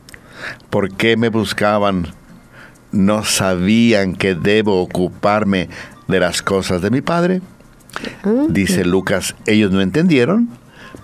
¿Por 0.70 0.94
qué 0.94 1.16
me 1.16 1.28
buscaban? 1.28 2.08
¿No 2.92 3.24
sabían 3.24 4.14
que 4.14 4.34
debo 4.34 4.80
ocuparme 4.80 5.68
de 6.08 6.20
las 6.20 6.42
cosas 6.42 6.82
de 6.82 6.90
mi 6.90 7.00
padre? 7.00 7.40
Ah, 8.24 8.46
Dice 8.48 8.84
Lucas, 8.84 9.34
ellos 9.46 9.70
no 9.70 9.80
entendieron 9.80 10.48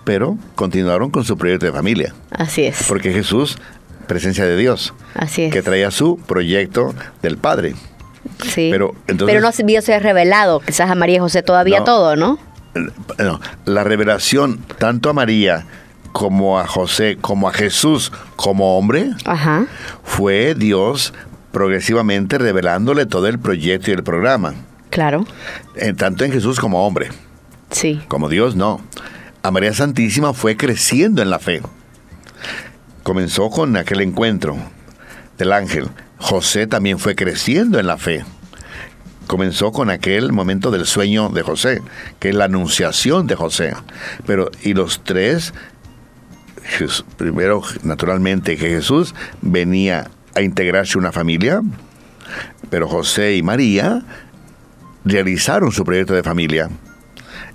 pero 0.07 0.37
continuaron 0.55 1.11
con 1.11 1.25
su 1.25 1.37
proyecto 1.37 1.65
de 1.65 1.73
familia. 1.73 2.15
Así 2.31 2.63
es. 2.63 2.85
Porque 2.87 3.11
Jesús, 3.11 3.57
presencia 4.07 4.45
de 4.45 4.55
Dios, 4.55 4.93
Así 5.15 5.43
es. 5.43 5.51
que 5.51 5.61
traía 5.61 5.91
su 5.91 6.15
proyecto 6.15 6.95
del 7.21 7.37
Padre. 7.37 7.75
Sí. 8.41 8.69
Pero, 8.71 8.95
entonces, 9.07 9.35
pero 9.35 9.41
no 9.41 9.51
se 9.51 9.81
ser 9.81 10.03
revelado, 10.03 10.61
quizás 10.61 10.89
a 10.89 10.95
María 10.95 11.17
y 11.17 11.19
José 11.19 11.43
todavía 11.43 11.83
todo, 11.83 12.15
¿no? 12.15 12.39
No, 13.17 13.41
la 13.65 13.83
revelación 13.83 14.59
tanto 14.77 15.09
a 15.09 15.13
María 15.13 15.65
como 16.13 16.57
a 16.57 16.67
José, 16.67 17.17
como 17.19 17.49
a 17.49 17.51
Jesús 17.51 18.13
como 18.37 18.77
hombre, 18.77 19.09
fue 20.03 20.55
Dios 20.55 21.13
progresivamente 21.51 22.37
revelándole 22.37 23.07
todo 23.07 23.27
el 23.27 23.39
proyecto 23.39 23.91
y 23.91 23.95
el 23.95 24.03
programa. 24.03 24.53
Claro. 24.89 25.25
En, 25.75 25.97
tanto 25.97 26.23
en 26.23 26.31
Jesús 26.31 26.61
como 26.61 26.87
hombre. 26.87 27.09
Sí. 27.71 27.99
Como 28.07 28.29
Dios, 28.29 28.55
no. 28.55 28.79
María 29.51 29.73
Santísima 29.73 30.33
fue 30.33 30.57
creciendo 30.57 31.21
en 31.21 31.29
la 31.29 31.39
fe. 31.39 31.61
Comenzó 33.03 33.49
con 33.49 33.77
aquel 33.77 34.01
encuentro 34.01 34.57
del 35.37 35.53
ángel. 35.53 35.89
José 36.17 36.67
también 36.67 36.99
fue 36.99 37.15
creciendo 37.15 37.79
en 37.79 37.87
la 37.87 37.97
fe. 37.97 38.25
Comenzó 39.27 39.71
con 39.71 39.89
aquel 39.89 40.31
momento 40.31 40.71
del 40.71 40.85
sueño 40.85 41.29
de 41.29 41.43
José, 41.43 41.81
que 42.19 42.29
es 42.29 42.35
la 42.35 42.45
anunciación 42.45 43.27
de 43.27 43.35
José. 43.35 43.73
Pero, 44.25 44.49
y 44.63 44.73
los 44.73 45.03
tres, 45.03 45.53
primero, 47.17 47.61
naturalmente, 47.83 48.57
que 48.57 48.69
Jesús 48.69 49.15
venía 49.41 50.09
a 50.35 50.41
integrarse 50.41 50.97
una 50.97 51.11
familia, 51.11 51.61
pero 52.69 52.87
José 52.87 53.35
y 53.35 53.43
María 53.43 54.03
realizaron 55.05 55.71
su 55.71 55.85
proyecto 55.85 56.13
de 56.13 56.23
familia 56.23 56.69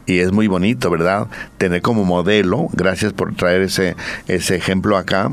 y 0.07 0.19
es 0.19 0.33
muy 0.33 0.47
bonito, 0.47 0.91
¿verdad? 0.91 1.29
Tener 1.59 1.83
como 1.83 2.05
modelo, 2.05 2.69
gracias 2.73 3.13
por 3.13 3.35
traer 3.35 3.63
ese, 3.63 3.97
ese 4.27 4.57
ejemplo 4.57 4.97
acá, 4.97 5.31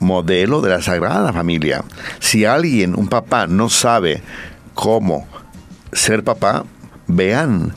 modelo 0.00 0.60
de 0.60 0.70
la 0.70 0.82
Sagrada 0.82 1.32
Familia. 1.32 1.84
Si 2.18 2.44
alguien, 2.44 2.98
un 2.98 3.08
papá, 3.08 3.46
no 3.46 3.68
sabe 3.68 4.22
cómo 4.74 5.26
ser 5.92 6.24
papá, 6.24 6.64
vean 7.06 7.74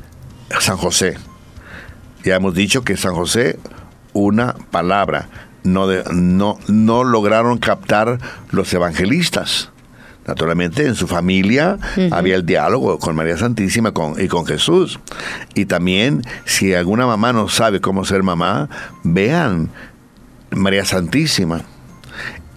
San 0.59 0.77
José. 0.77 1.17
Ya 2.23 2.35
hemos 2.35 2.53
dicho 2.53 2.83
que 2.83 2.97
San 2.97 3.13
José, 3.13 3.59
una 4.13 4.53
palabra, 4.71 5.27
no, 5.63 5.87
no, 6.11 6.57
no 6.67 7.03
lograron 7.03 7.57
captar 7.57 8.19
los 8.51 8.73
evangelistas. 8.73 9.72
Naturalmente 10.27 10.85
en 10.85 10.95
su 10.95 11.07
familia 11.07 11.77
había 12.11 12.35
el 12.35 12.45
diálogo 12.45 12.97
con 12.99 13.15
María 13.15 13.37
Santísima 13.37 13.93
y 14.17 14.27
con 14.27 14.45
Jesús. 14.45 14.99
Y 15.53 15.65
también 15.65 16.23
si 16.45 16.73
alguna 16.73 17.05
mamá 17.05 17.33
no 17.33 17.49
sabe 17.49 17.81
cómo 17.81 18.05
ser 18.05 18.23
mamá, 18.23 18.69
vean 19.03 19.69
María 20.51 20.85
Santísima. 20.85 21.63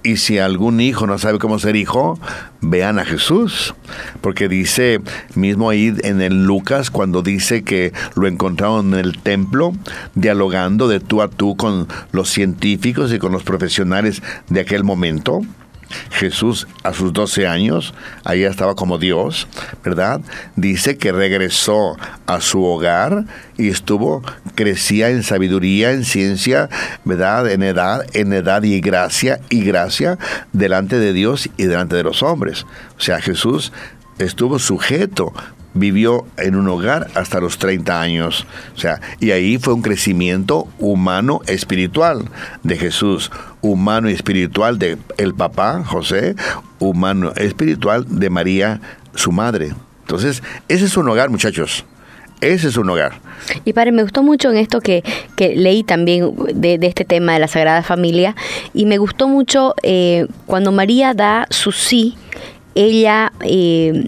Y 0.07 0.19
si 0.19 0.39
algún 0.39 0.81
hijo 0.81 1.09
no 1.09 1.19
sabe 1.19 1.41
cómo 1.41 1.59
ser 1.59 1.75
hijo, 1.75 2.17
vean 2.61 3.01
a 3.01 3.05
Jesús. 3.05 3.75
Porque 4.21 4.49
dice, 4.49 5.01
mismo 5.35 5.69
ahí 5.69 5.93
en 6.05 6.21
el 6.21 6.45
Lucas, 6.45 6.93
cuando 6.93 7.23
dice 7.23 7.65
que 7.65 7.93
lo 8.15 8.29
encontraron 8.29 8.95
en 8.95 9.01
el 9.01 9.19
templo, 9.19 9.73
dialogando 10.15 10.87
de 10.87 11.01
tú 11.01 11.23
a 11.23 11.29
tú 11.29 11.57
con 11.57 11.89
los 12.13 12.31
científicos 12.31 13.13
y 13.13 13.19
con 13.19 13.33
los 13.33 13.43
profesionales 13.43 14.23
de 14.49 14.61
aquel 14.61 14.85
momento, 14.85 15.41
Jesús 16.11 16.67
a 16.83 16.93
sus 16.93 17.13
12 17.13 17.47
años, 17.47 17.95
ahí 18.25 18.45
estaba 18.45 18.75
como 18.75 18.99
Dios, 18.99 19.47
¿verdad? 19.85 20.21
Dice 20.57 20.97
que 20.97 21.13
regresó 21.13 21.97
a 22.27 22.41
su 22.41 22.65
hogar 22.65 23.25
y 23.57 23.69
estuvo, 23.69 24.23
crecía 24.55 25.11
en 25.11 25.23
sabiduría, 25.23 25.93
en 25.93 26.05
ciencia, 26.05 26.69
¿verdad? 27.05 27.51
En 27.51 27.63
edad, 27.63 28.05
en 28.13 28.33
edad 28.33 28.63
y 28.63 28.81
gracia 28.81 29.41
y 29.49 29.63
gracia 29.63 30.19
delante 30.53 30.99
de 30.99 31.13
Dios 31.13 31.49
y 31.57 31.65
delante 31.65 31.97
de 31.97 32.03
los 32.03 32.23
hombres. 32.23 32.65
O 32.97 33.01
sea, 33.01 33.21
Jesús 33.21 33.73
estuvo 34.19 34.59
sujeto 34.59 35.33
vivió 35.77 36.27
en 36.37 36.57
un 36.57 36.69
hogar 36.69 37.09
hasta 37.15 37.41
los 37.41 37.59
30 37.59 38.01
años. 38.01 38.47
O 38.75 38.79
sea, 38.79 39.01
y 39.21 39.31
ahí 39.31 39.59
fue 39.59 39.75
un 39.75 39.83
crecimiento 39.83 40.69
humano 40.79 41.41
espiritual 41.47 42.25
de 42.63 42.77
Jesús, 42.77 43.31
humano 43.61 44.11
y 44.11 44.13
espiritual 44.13 44.79
de 44.79 44.99
el 45.19 45.35
papá 45.35 45.83
José, 45.85 46.35
humano 46.79 47.33
espiritual 47.37 48.07
de 48.09 48.31
María, 48.31 48.81
su 49.15 49.33
madre. 49.33 49.75
Entonces, 50.03 50.43
ese 50.69 50.85
es 50.85 50.97
un 50.97 51.09
hogar, 51.09 51.31
muchachos. 51.31 51.85
Ese 52.41 52.69
es 52.69 52.77
un 52.77 52.91
hogar. 52.91 53.15
Y 53.65 53.73
padre, 53.73 53.93
me 53.93 54.03
gustó 54.03 54.23
mucho 54.23 54.51
en 54.51 54.59
esto 54.59 54.81
que, 54.81 55.03
que 55.37 55.57
leí 55.57 55.83
también 55.83 56.35
de, 56.55 56.79
este 56.83 57.05
tema 57.05 57.33
de 57.33 57.39
la 57.39 57.49
Sagrada 57.49 57.83
Familia 57.83 58.37
y 58.75 58.85
me 58.85 58.99
gustó 58.99 59.27
mucho 59.27 59.75
eh, 59.83 60.27
cuando 60.45 60.71
María 60.71 61.15
da 61.15 61.47
su 61.51 61.73
sí, 61.73 62.15
ella 62.75 63.33
eh, 63.41 64.07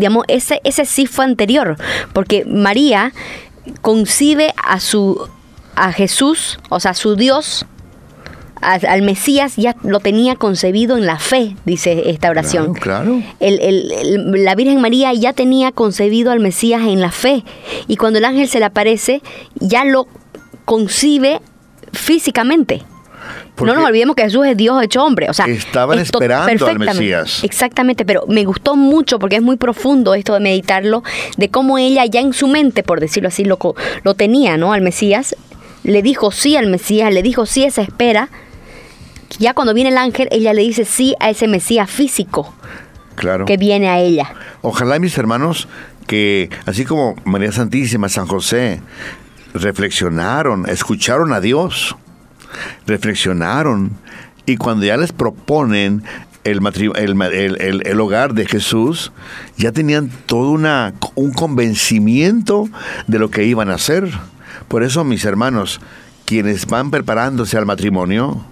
Digamos, 0.00 0.24
ese, 0.28 0.60
ese 0.64 0.84
sí 0.86 1.06
fue 1.06 1.26
anterior, 1.26 1.76
porque 2.12 2.44
María 2.44 3.12
concibe 3.82 4.52
a 4.56 4.80
su 4.80 5.28
a 5.76 5.92
Jesús, 5.92 6.58
o 6.68 6.80
sea, 6.80 6.90
a 6.90 6.94
su 6.94 7.16
Dios, 7.16 7.66
al 8.60 9.02
Mesías 9.02 9.56
ya 9.56 9.74
lo 9.82 10.00
tenía 10.00 10.36
concebido 10.36 10.96
en 10.98 11.06
la 11.06 11.18
fe, 11.18 11.56
dice 11.64 12.10
esta 12.10 12.28
oración. 12.28 12.74
Claro, 12.74 13.22
la 13.40 14.54
Virgen 14.54 14.80
María 14.80 15.12
ya 15.14 15.32
tenía 15.32 15.72
concebido 15.72 16.30
al 16.30 16.40
Mesías 16.40 16.82
en 16.82 17.00
la 17.00 17.10
fe. 17.10 17.44
Y 17.88 17.96
cuando 17.96 18.18
el 18.18 18.24
ángel 18.24 18.48
se 18.48 18.58
le 18.58 18.66
aparece, 18.66 19.22
ya 19.54 19.84
lo 19.84 20.08
concibe 20.64 21.40
físicamente. 21.92 22.82
No 23.60 23.74
nos 23.74 23.84
olvidemos 23.84 24.16
que 24.16 24.22
Jesús 24.24 24.46
es 24.46 24.56
Dios 24.56 24.82
hecho 24.82 25.04
hombre. 25.04 25.28
O 25.30 25.32
sea, 25.32 25.46
estaban 25.46 25.98
esperando 25.98 26.66
al 26.66 26.78
Mesías. 26.78 27.44
Exactamente, 27.44 28.04
pero 28.04 28.24
me 28.28 28.44
gustó 28.44 28.76
mucho 28.76 29.18
porque 29.18 29.36
es 29.36 29.42
muy 29.42 29.56
profundo 29.56 30.14
esto 30.14 30.34
de 30.34 30.40
meditarlo, 30.40 31.02
de 31.36 31.48
cómo 31.50 31.78
ella 31.78 32.04
ya 32.06 32.20
en 32.20 32.32
su 32.32 32.48
mente, 32.48 32.82
por 32.82 33.00
decirlo 33.00 33.28
así, 33.28 33.44
lo, 33.44 33.58
lo 34.02 34.14
tenía, 34.14 34.56
¿no? 34.56 34.72
Al 34.72 34.82
Mesías, 34.82 35.36
le 35.82 36.02
dijo 36.02 36.30
sí 36.30 36.56
al 36.56 36.68
Mesías, 36.68 37.12
le 37.12 37.22
dijo 37.22 37.46
sí 37.46 37.64
a 37.64 37.68
esa 37.68 37.82
espera. 37.82 38.28
Ya 39.38 39.54
cuando 39.54 39.74
viene 39.74 39.90
el 39.90 39.98
ángel, 39.98 40.28
ella 40.30 40.52
le 40.52 40.62
dice 40.62 40.84
sí 40.84 41.14
a 41.20 41.30
ese 41.30 41.46
Mesías 41.46 41.88
físico 41.88 42.52
claro. 43.14 43.44
que 43.44 43.56
viene 43.56 43.88
a 43.88 43.98
ella. 44.00 44.32
Ojalá 44.62 44.98
mis 44.98 45.16
hermanos 45.16 45.68
que, 46.06 46.50
así 46.66 46.84
como 46.84 47.14
María 47.24 47.52
Santísima, 47.52 48.08
San 48.08 48.26
José, 48.26 48.80
reflexionaron, 49.54 50.68
escucharon 50.68 51.32
a 51.32 51.40
Dios, 51.40 51.96
reflexionaron, 52.86 53.92
y 54.46 54.56
cuando 54.56 54.84
ya 54.86 54.96
les 54.96 55.12
proponen 55.12 56.02
el, 56.44 56.60
el, 56.96 57.82
el, 57.86 58.00
hogar 58.00 58.34
de 58.34 58.46
Jesús, 58.46 59.12
ya 59.56 59.72
tenían 59.72 60.10
todo 60.26 60.50
una, 60.50 60.94
un 61.14 61.32
convencimiento 61.32 62.68
de 63.06 63.18
lo 63.18 63.30
que 63.30 63.44
iban 63.44 63.70
a 63.70 63.74
hacer. 63.74 64.10
Por 64.68 64.82
eso, 64.82 65.04
mis 65.04 65.24
hermanos, 65.24 65.80
quienes 66.24 66.66
van 66.66 66.90
preparándose 66.90 67.58
al 67.58 67.66
matrimonio, 67.66 68.44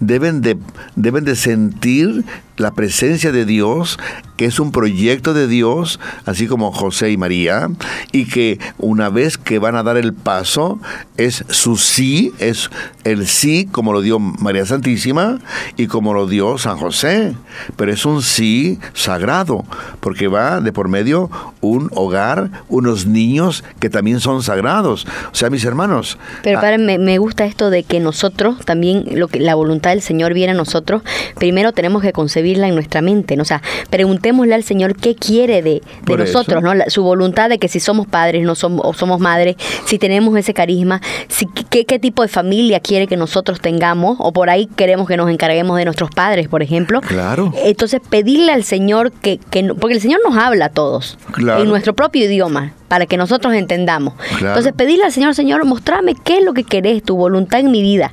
deben 0.00 0.40
de, 0.40 0.58
deben 0.94 1.24
de 1.24 1.36
sentir 1.36 2.24
la 2.56 2.72
presencia 2.72 3.32
de 3.32 3.44
Dios, 3.44 3.98
que 4.36 4.46
es 4.46 4.60
un 4.60 4.72
proyecto 4.72 5.34
de 5.34 5.46
Dios, 5.46 6.00
así 6.24 6.46
como 6.46 6.72
José 6.72 7.10
y 7.10 7.16
María, 7.16 7.68
y 8.12 8.26
que 8.26 8.58
una 8.78 9.08
vez 9.08 9.38
que 9.38 9.58
van 9.58 9.76
a 9.76 9.82
dar 9.82 9.96
el 9.96 10.12
paso, 10.14 10.78
es 11.16 11.44
su 11.48 11.76
sí, 11.76 12.32
es 12.38 12.70
el 13.04 13.26
sí 13.26 13.68
como 13.70 13.92
lo 13.92 14.00
dio 14.00 14.18
María 14.18 14.66
Santísima 14.66 15.38
y 15.76 15.86
como 15.86 16.14
lo 16.14 16.26
dio 16.26 16.58
San 16.58 16.78
José, 16.78 17.34
pero 17.76 17.92
es 17.92 18.04
un 18.04 18.22
sí 18.22 18.78
sagrado, 18.94 19.64
porque 20.00 20.28
va 20.28 20.60
de 20.60 20.72
por 20.72 20.88
medio 20.88 21.30
un 21.60 21.90
hogar, 21.94 22.50
unos 22.68 23.06
niños 23.06 23.64
que 23.80 23.90
también 23.90 24.20
son 24.20 24.42
sagrados. 24.42 25.06
O 25.32 25.34
sea, 25.34 25.50
mis 25.50 25.64
hermanos. 25.64 26.18
Pero 26.42 26.58
ah, 26.58 26.60
padre, 26.60 26.78
me, 26.78 27.18
gusta 27.18 27.44
esto 27.44 27.70
de 27.70 27.82
que 27.82 28.00
nosotros 28.00 28.64
también, 28.64 29.04
lo 29.12 29.28
que 29.28 29.40
la 29.40 29.54
voluntad 29.54 29.90
del 29.90 30.02
Señor 30.02 30.34
viene 30.34 30.52
a 30.52 30.56
nosotros, 30.56 31.02
primero 31.38 31.72
tenemos 31.72 32.02
que 32.02 32.12
concebir 32.12 32.45
en 32.54 32.74
nuestra 32.74 33.02
mente. 33.02 33.36
¿no? 33.36 33.42
O 33.42 33.46
sea, 33.46 33.62
preguntémosle 33.90 34.54
al 34.54 34.62
Señor 34.62 34.96
qué 34.96 35.14
quiere 35.14 35.62
de, 35.62 35.82
nosotros, 36.06 36.62
¿no? 36.62 36.72
su 36.88 37.02
voluntad 37.02 37.48
de 37.48 37.58
que 37.58 37.68
si 37.68 37.80
somos 37.80 38.06
padres 38.06 38.44
no 38.44 38.54
somos, 38.54 38.82
o 38.84 38.94
somos 38.94 39.20
madres, 39.20 39.56
si 39.84 39.98
tenemos 39.98 40.36
ese 40.38 40.54
carisma, 40.54 41.00
si, 41.28 41.46
qué, 41.70 41.84
qué 41.84 41.98
tipo 41.98 42.22
de 42.22 42.28
familia 42.28 42.80
quiere 42.80 43.06
que 43.06 43.16
nosotros 43.16 43.60
tengamos, 43.60 44.16
o 44.20 44.32
por 44.32 44.50
ahí 44.50 44.66
queremos 44.76 45.08
que 45.08 45.16
nos 45.16 45.30
encarguemos 45.30 45.76
de 45.78 45.84
nuestros 45.84 46.10
padres, 46.10 46.48
por 46.48 46.62
ejemplo. 46.62 47.00
Claro. 47.00 47.52
Entonces, 47.64 48.00
pedirle 48.08 48.52
al 48.52 48.64
Señor 48.64 49.12
que, 49.12 49.38
que 49.50 49.64
porque 49.74 49.94
el 49.94 50.00
Señor 50.00 50.20
nos 50.24 50.36
habla 50.36 50.66
a 50.66 50.68
todos 50.68 51.18
en 51.36 51.68
nuestro 51.68 51.94
propio 51.94 52.24
idioma 52.24 52.72
para 52.88 53.06
que 53.06 53.16
nosotros 53.16 53.54
entendamos. 53.54 54.14
Entonces, 54.40 54.72
pedirle 54.72 55.04
al 55.04 55.12
Señor, 55.12 55.34
Señor, 55.34 55.64
mostrame 55.64 56.14
qué 56.14 56.38
es 56.38 56.44
lo 56.44 56.54
que 56.54 56.64
querés, 56.64 57.02
tu 57.02 57.16
voluntad 57.16 57.60
en 57.60 57.70
mi 57.70 57.82
vida. 57.82 58.12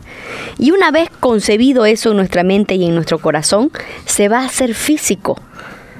Y 0.58 0.72
una 0.72 0.92
vez 0.92 1.10
concebido 1.20 1.86
eso 1.86 2.12
en 2.12 2.18
nuestra 2.18 2.44
mente 2.44 2.76
y 2.76 2.86
en 2.86 2.96
nuestro 2.96 3.20
corazón, 3.20 3.72
se 4.06 4.30
va 4.30 4.42
a 4.42 4.46
hacer 4.46 4.74
físico. 4.74 5.40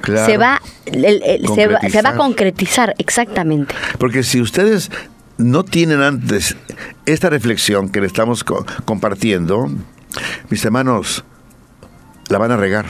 Se, 0.04 0.36
va, 0.36 0.60
se, 0.84 2.02
va, 2.02 2.10
a 2.10 2.16
concretizar, 2.16 2.94
exactamente. 2.98 3.74
Porque 3.98 4.22
si 4.22 4.38
ustedes 4.38 4.90
no 5.38 5.64
tienen 5.64 6.02
antes 6.02 6.56
esta 7.06 7.30
reflexión 7.30 7.88
que 7.88 8.02
le 8.02 8.06
estamos 8.06 8.44
compartiendo, 8.44 9.70
mis 10.50 10.62
hermanos, 10.62 11.24
la 12.28 12.38
van 12.38 12.52
a 12.52 12.56
regar. 12.56 12.86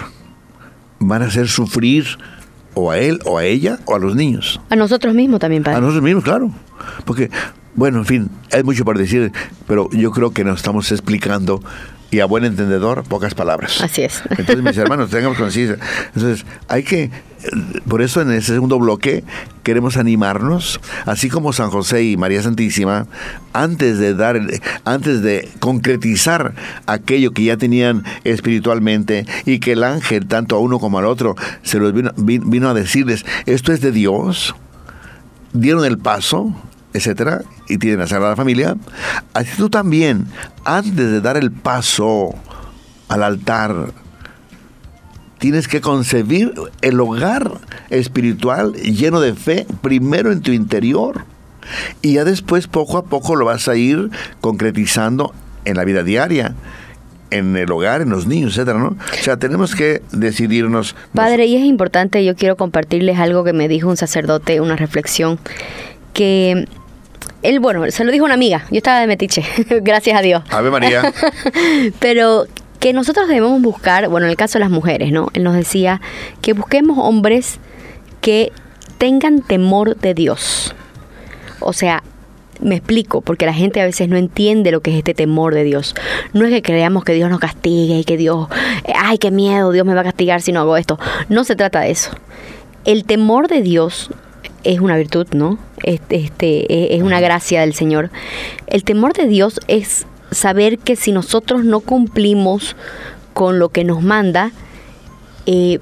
Van 0.99 1.23
a 1.23 1.27
hacer 1.27 1.49
sufrir 1.49 2.19
o 2.75 2.91
a 2.91 2.99
él, 2.99 3.21
o 3.25 3.39
a 3.39 3.45
ella, 3.45 3.79
o 3.85 3.95
a 3.95 3.99
los 3.99 4.15
niños. 4.15 4.61
A 4.71 4.77
nosotros 4.77 5.15
mismos 5.15 5.41
también, 5.41 5.63
padre. 5.63 5.79
A 5.79 5.81
nosotros 5.81 6.03
mismos, 6.03 6.25
claro. 6.25 6.51
Porque, 7.05 7.31
bueno, 7.75 7.99
en 7.99 8.07
fin, 8.07 8.31
hay 8.53 8.63
mucho 8.63 8.85
para 8.85 8.99
decir, 8.99 9.33
pero 9.67 9.89
yo 9.91 10.11
creo 10.11 10.33
que 10.33 10.45
nos 10.45 10.57
estamos 10.57 10.91
explicando 10.93 11.63
y 12.11 12.21
a 12.21 12.27
buen 12.27 12.45
entendedor, 12.45 13.03
pocas 13.05 13.35
palabras. 13.35 13.81
Así 13.81 14.03
es. 14.03 14.23
Entonces, 14.31 14.63
mis 14.63 14.77
hermanos, 14.79 15.11
tengamos 15.11 15.37
conciencia. 15.37 15.79
Entonces, 16.15 16.47
hay 16.69 16.85
que, 16.85 17.11
por 17.89 18.03
eso 18.03 18.21
en 18.21 18.31
ese 18.33 18.55
segundo 18.55 18.79
bloque, 18.79 19.25
queremos 19.63 19.97
animarnos, 19.97 20.81
así 21.07 21.29
como 21.29 21.53
San 21.53 21.71
José 21.71 22.05
y 22.05 22.17
María 22.17 22.43
Santísima, 22.43 23.07
antes 23.53 23.99
de 23.99 24.15
dar, 24.15 24.41
antes 24.85 25.23
de 25.23 25.49
concretizar 25.61 26.55
aquello 26.87 27.33
que 27.33 27.45
ya 27.45 27.57
tenían 27.57 28.05
espiritualmente 28.25 29.27
y 29.45 29.59
que 29.59 29.73
el 29.73 29.85
ángel, 29.85 30.27
tanto 30.27 30.57
a 30.57 30.61
uno 30.61 30.79
como 30.79 30.99
al 30.99 31.07
otro, 31.07 31.37
se 31.63 31.79
los 31.79 31.93
vino, 31.93 32.69
a 32.69 32.75
decirles, 32.75 33.25
esto 33.47 33.73
es 33.73 33.81
de 33.81 33.93
Dios, 33.93 34.55
dieron 35.53 35.85
el 35.85 35.99
paso, 35.99 36.55
etcétera, 36.93 37.43
y 37.69 37.79
tienen 37.79 38.01
la 38.01 38.07
Sagrada 38.07 38.37
Familia, 38.37 38.77
así 39.33 39.51
tú 39.57 39.71
también, 39.71 40.27
antes 40.65 40.95
de 40.95 41.21
dar 41.21 41.37
el 41.37 41.51
paso 41.51 42.35
al 43.09 43.23
altar, 43.23 43.93
tienes 45.45 45.69
que 45.69 45.83
concebir 45.83 46.55
el 46.81 46.99
hogar 46.99 47.59
espiritual 47.91 48.73
lleno 48.77 49.21
de 49.21 49.35
fe 49.35 49.67
primero 49.83 50.33
en 50.33 50.41
tu 50.41 50.53
interior 50.53 51.27
y 52.01 52.15
ya 52.15 52.25
después 52.25 52.67
poco 52.67 52.97
a 52.97 53.05
poco 53.05 53.37
lo 53.37 53.45
vas 53.45 53.69
a 53.69 53.77
ir 53.77 54.09
concretizando 54.41 55.35
en 55.67 55.77
la 55.77 55.85
vida 55.85 56.03
diaria 56.03 56.55
en 57.31 57.59
el 57.59 57.71
hogar, 57.71 58.01
en 58.01 58.09
los 58.09 58.27
niños, 58.27 58.53
etcétera, 58.53 58.79
¿no? 58.79 58.97
O 58.97 59.23
sea, 59.23 59.37
tenemos 59.37 59.75
que 59.75 60.01
decidirnos. 60.13 60.97
Padre, 61.13 61.45
y 61.45 61.57
es 61.57 61.65
importante, 61.65 62.25
yo 62.25 62.35
quiero 62.37 62.57
compartirles 62.57 63.19
algo 63.19 63.45
que 63.45 63.53
me 63.53 63.69
dijo 63.69 63.91
un 63.91 63.99
sacerdote, 63.99 64.63
una 64.63 64.77
reflexión, 64.77 65.39
que 66.15 66.67
él, 67.43 67.61
bueno, 67.61 67.85
se 67.91 68.03
lo 68.05 68.13
dijo 68.13 68.25
una 68.25 68.33
amiga. 68.33 68.65
Yo 68.71 68.79
estaba 68.79 68.99
de 69.01 69.07
metiche, 69.07 69.45
gracias 69.83 70.19
a 70.19 70.23
Dios. 70.23 70.43
Ave 70.49 70.71
María. 70.71 71.13
Pero 71.99 72.47
que 72.85 72.93
nosotros 72.93 73.29
debemos 73.29 73.63
buscar, 73.63 74.11
bueno, 74.11 74.27
en 74.27 74.31
el 74.31 74.37
caso 74.37 74.59
de 74.59 74.61
las 74.61 74.71
mujeres, 74.71 75.11
¿no? 75.11 75.29
Él 75.33 75.43
nos 75.43 75.55
decía 75.55 76.03
que 76.43 76.53
busquemos 76.53 76.99
hombres 77.01 77.59
que 78.21 78.53
tengan 78.99 79.41
temor 79.41 79.97
de 79.97 80.13
Dios. 80.13 80.75
O 81.61 81.73
sea, 81.73 82.03
me 82.61 82.75
explico, 82.75 83.23
porque 83.23 83.47
la 83.47 83.55
gente 83.55 83.81
a 83.81 83.87
veces 83.87 84.11
no 84.11 84.19
entiende 84.19 84.71
lo 84.71 84.83
que 84.83 84.91
es 84.91 84.99
este 84.99 85.15
temor 85.15 85.55
de 85.55 85.65
Dios. 85.65 85.95
No 86.35 86.45
es 86.45 86.51
que 86.51 86.61
creamos 86.61 87.05
que 87.05 87.15
Dios 87.15 87.31
nos 87.31 87.41
castigue 87.41 88.01
y 88.01 88.05
que 88.05 88.19
Dios, 88.19 88.49
ay, 88.95 89.17
qué 89.17 89.31
miedo, 89.31 89.73
Dios 89.73 89.87
me 89.87 89.95
va 89.95 90.03
a 90.03 90.05
castigar 90.05 90.43
si 90.43 90.53
no 90.53 90.61
hago 90.61 90.77
esto. 90.77 90.99
No 91.31 91.45
se 91.45 91.57
trata 91.57 91.81
de 91.81 91.91
eso. 91.91 92.11
El 92.85 93.07
temor 93.07 93.49
de 93.49 93.63
Dios 93.63 94.11
es 94.63 94.81
una 94.81 94.99
virtud, 94.99 95.27
¿no? 95.33 95.57
Este, 95.83 96.17
este, 96.17 96.95
es 96.95 97.03
una 97.03 97.21
gracia 97.21 97.63
del 97.63 97.73
Señor. 97.73 98.11
El 98.67 98.85
temor 98.85 99.15
de 99.15 99.27
Dios 99.27 99.59
es 99.69 100.07
saber 100.31 100.79
que 100.79 100.97
si 100.97 101.13
nosotros 101.13 101.65
no 101.65 101.81
cumplimos 101.81 102.77
con 103.33 103.59
lo 103.59 103.69
que 103.69 103.85
nos 103.85 104.03
manda, 104.03 104.53
eh, 105.47 105.79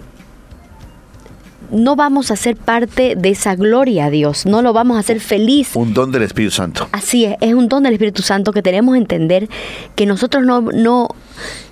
no 1.70 1.96
vamos 1.96 2.30
a 2.30 2.36
ser 2.36 2.56
parte 2.56 3.14
de 3.16 3.30
esa 3.30 3.56
gloria 3.56 4.06
a 4.06 4.10
Dios, 4.10 4.44
no 4.44 4.62
lo 4.62 4.72
vamos 4.72 4.98
a 4.98 5.00
hacer 5.00 5.20
feliz. 5.20 5.74
Un 5.74 5.94
don 5.94 6.12
del 6.12 6.22
Espíritu 6.22 6.54
Santo. 6.54 6.88
Así 6.92 7.24
es, 7.24 7.36
es 7.40 7.54
un 7.54 7.68
don 7.68 7.82
del 7.82 7.94
Espíritu 7.94 8.22
Santo 8.22 8.52
que 8.52 8.62
tenemos 8.62 8.94
que 8.94 8.98
entender 8.98 9.48
que 9.94 10.04
nosotros 10.04 10.44
no, 10.44 10.60
no, 10.60 11.08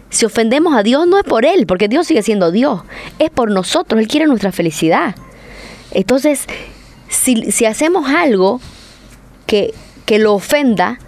si 0.09 0.24
ofendemos 0.24 0.74
a 0.74 0.83
Dios 0.83 1.06
no 1.06 1.18
es 1.18 1.24
por 1.24 1.44
Él, 1.44 1.66
porque 1.66 1.88
Dios 1.88 2.06
sigue 2.06 2.22
siendo 2.22 2.50
Dios, 2.50 2.80
es 3.18 3.30
por 3.30 3.50
nosotros, 3.50 4.00
Él 4.00 4.09
quiere 4.09 4.26
nuestra 4.26 4.52
felicidad. 4.52 5.14
Entonces, 5.92 6.46
si, 7.09 7.64
hacemos 7.66 8.09
algo 8.09 8.61
que, 9.46 9.74
que 10.06 10.18
lo 10.18 10.35
ofenda, 10.35 10.98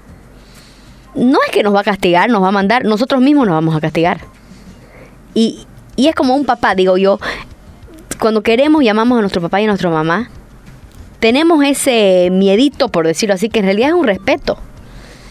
no 1.14 1.38
es 1.46 1.52
que 1.52 1.62
nos 1.62 1.74
va 1.74 1.80
a 1.80 1.84
castigar, 1.84 2.30
nos 2.30 2.42
va 2.42 2.48
a 2.48 2.52
mandar, 2.52 2.84
nosotros 2.84 3.20
mismos 3.20 3.46
nos 3.46 3.54
vamos 3.54 3.76
a 3.76 3.80
castigar. 3.80 4.20
Y, 5.34 5.66
y 5.96 6.08
es 6.08 6.14
como 6.14 6.34
un 6.34 6.44
papá, 6.44 6.74
digo 6.74 6.96
yo, 6.96 7.18
cuando 8.18 8.42
queremos 8.42 8.82
llamamos 8.84 9.18
a 9.18 9.20
nuestro 9.20 9.40
papá 9.40 9.60
y 9.60 9.64
a 9.64 9.68
nuestra 9.68 9.90
mamá, 9.90 10.30
tenemos 11.20 11.64
ese 11.64 12.28
miedito, 12.32 12.88
por 12.88 13.06
decirlo 13.06 13.34
así, 13.34 13.48
que 13.48 13.60
en 13.60 13.66
realidad 13.66 13.90
es 13.90 13.94
un 13.94 14.06
respeto. 14.06 14.58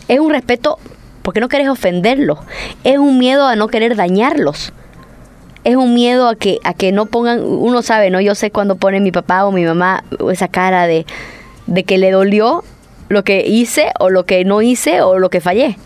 Es 0.08 0.20
un 0.20 0.32
respeto 0.32 0.80
porque 1.22 1.40
no 1.40 1.50
querés 1.50 1.70
ofenderlos. 1.70 2.40
Es 2.84 2.98
un 2.98 3.18
miedo 3.18 3.46
a 3.46 3.56
no 3.56 3.68
querer 3.68 3.96
dañarlos 3.96 4.74
es 5.64 5.76
un 5.76 5.94
miedo 5.94 6.28
a 6.28 6.36
que, 6.36 6.60
a 6.64 6.74
que 6.74 6.92
no 6.92 7.06
pongan, 7.06 7.44
uno 7.44 7.82
sabe, 7.82 8.10
¿no? 8.10 8.20
Yo 8.20 8.36
sé 8.36 8.52
cuando 8.52 8.76
pone 8.76 9.00
mi 9.00 9.12
papá 9.12 9.46
o 9.46 9.52
mi 9.52 9.64
mamá 9.64 10.04
esa 10.32 10.48
cara 10.48 10.88
de, 10.88 11.06
de 11.68 11.84
que 11.84 11.98
le 11.98 12.12
dolió 12.12 12.64
lo 13.12 13.24
que 13.24 13.46
hice 13.46 13.92
o 14.00 14.10
lo 14.10 14.26
que 14.26 14.44
no 14.46 14.62
hice 14.62 15.02
o 15.02 15.20
lo 15.20 15.30
que 15.30 15.42
fallé. 15.42 15.78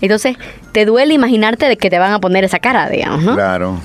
Entonces, 0.00 0.36
te 0.72 0.84
duele 0.84 1.14
imaginarte 1.14 1.66
de 1.66 1.76
que 1.76 1.90
te 1.90 1.98
van 1.98 2.12
a 2.12 2.20
poner 2.20 2.44
esa 2.44 2.58
cara, 2.58 2.88
digamos, 2.88 3.22
¿no? 3.22 3.34
Claro. 3.34 3.80